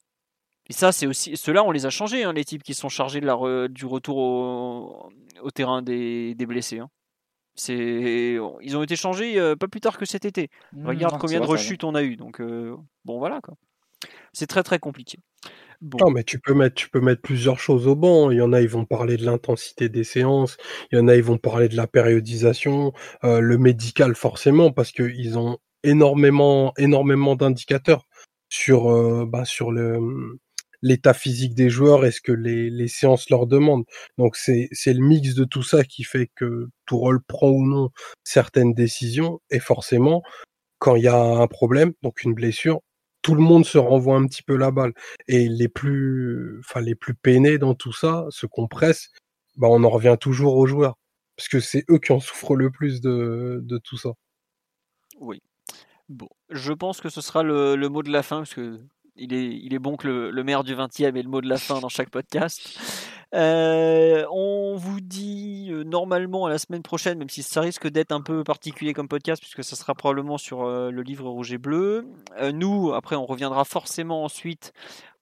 [0.69, 3.20] Et ça, c'est aussi, ceux-là, on les a changés, hein, les types qui sont chargés
[3.20, 6.78] de la du retour au, terrain des, blessés.
[6.78, 6.89] Hein.
[7.55, 10.49] C'est, ils ont été changés euh, pas plus tard que cet été.
[10.73, 12.16] Mmh, Regarde combien de rechutes on a eu.
[12.16, 13.55] Donc euh, bon voilà quoi.
[14.32, 15.19] C'est très très compliqué.
[15.82, 18.31] Non, mais tu peux mettre, tu peux mettre plusieurs choses au banc.
[18.31, 20.59] Il y en a, ils vont parler de l'intensité des séances.
[20.93, 22.93] Il y en a, ils vont parler de la périodisation,
[23.24, 28.07] euh, le médical forcément, parce qu'ils ont énormément, énormément d'indicateurs
[28.51, 29.98] sur, bah, sur le,
[30.82, 33.85] l'état physique des joueurs et ce que les, les séances leur demandent.
[34.19, 37.90] Donc c'est le mix de tout ça qui fait que Tourelle prend ou non
[38.24, 40.23] certaines décisions et forcément
[40.78, 42.81] quand il y a un problème, donc une blessure,
[43.22, 44.92] tout le monde se renvoie un petit peu la balle
[45.28, 49.10] et les plus enfin plus peinés dans tout ça, se compressent,
[49.56, 50.97] bah on en revient toujours aux joueurs
[51.36, 54.10] parce que c'est eux qui en souffrent le plus de, tout ça.
[55.20, 55.42] Oui.
[56.10, 58.78] Bon, je pense que ce sera le, mot de la fin parce que
[59.16, 61.56] il est, il est bon que le, maire du 20e ait le mot de la
[61.56, 62.78] fin dans chaque podcast.
[63.35, 68.11] Euh, on vous dit euh, normalement à la semaine prochaine, même si ça risque d'être
[68.12, 71.59] un peu particulier comme podcast, puisque ça sera probablement sur euh, le livre rouge et
[71.59, 72.07] bleu.
[72.52, 74.73] nous, après, on reviendra forcément ensuite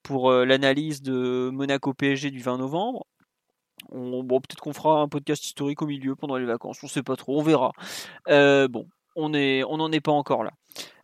[0.02, 3.06] pour l'analyse de Monaco PSG du 20 novembre.
[3.93, 7.16] bon, peut-être qu'on fera un podcast historique au milieu pendant les vacances, on sait pas
[7.16, 7.72] trop, on verra.
[8.26, 8.86] bon,
[9.16, 10.52] on n'en est pas encore là.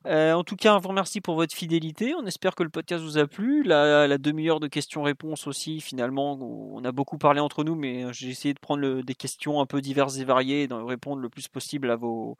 [0.06, 2.14] Euh, en tout cas, on vous remercie pour votre fidélité.
[2.14, 3.62] On espère que le podcast vous a plu.
[3.62, 8.52] La, demi-heure de questions-réponses aussi, finalement, on a beaucoup parlé entre nous, mais j'ai essayé
[8.52, 11.90] de prendre des questions un peu diverses et variées et de répondre le plus possible
[11.90, 12.36] à vos,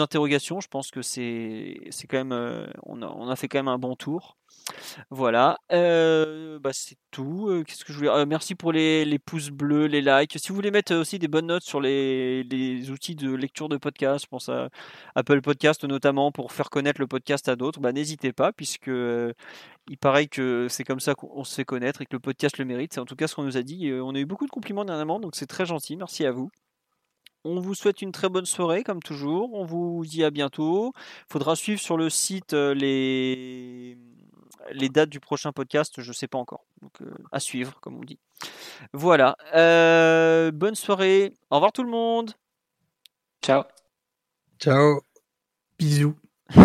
[0.00, 0.60] interrogations.
[0.60, 1.78] Je pense que c'est
[2.08, 4.36] quand même, euh, on on a fait quand même un bon tour.
[5.10, 7.48] Voilà, euh, bah c'est tout.
[7.48, 7.64] Euh,
[8.02, 10.38] euh, Merci pour les, les, pouces bleus, les likes.
[10.38, 13.76] Si vous voulez mettre aussi des bonnes notes sur les, les, outils de lecture de
[13.76, 14.68] podcast, je pense à
[15.14, 18.90] Apple Podcast notamment pour faire connaître le podcast à d'autres, bah, n'hésitez pas puisque
[19.88, 22.64] il paraît que c'est comme ça qu'on se fait connaître et que le podcast le
[22.64, 22.92] mérite.
[22.94, 23.92] C'est en tout cas ce qu'on nous a dit.
[23.92, 25.96] On a eu beaucoup de compliments dernièrement, donc c'est très gentil.
[25.96, 26.50] Merci à vous.
[27.44, 29.52] On vous souhaite une très bonne soirée, comme toujours.
[29.54, 30.92] On vous dit à bientôt.
[30.96, 33.98] Il faudra suivre sur le site les
[34.70, 36.64] les dates du prochain podcast, je ne sais pas encore.
[36.80, 38.18] Donc, euh, à suivre, comme on dit.
[38.92, 39.36] Voilà.
[39.54, 41.34] Euh, bonne soirée.
[41.50, 42.32] Au revoir tout le monde.
[43.42, 43.64] Ciao.
[44.58, 45.00] Ciao.
[45.78, 46.16] Bisous.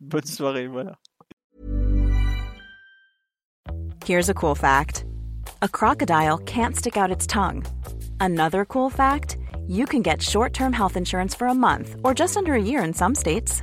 [0.00, 0.98] Bonne soirée, voilà.
[4.04, 5.06] Here's a cool fact
[5.62, 7.64] a crocodile can't stick out its tongue.
[8.20, 12.36] Another cool fact you can get short term health insurance for a month or just
[12.36, 13.62] under a year in some states.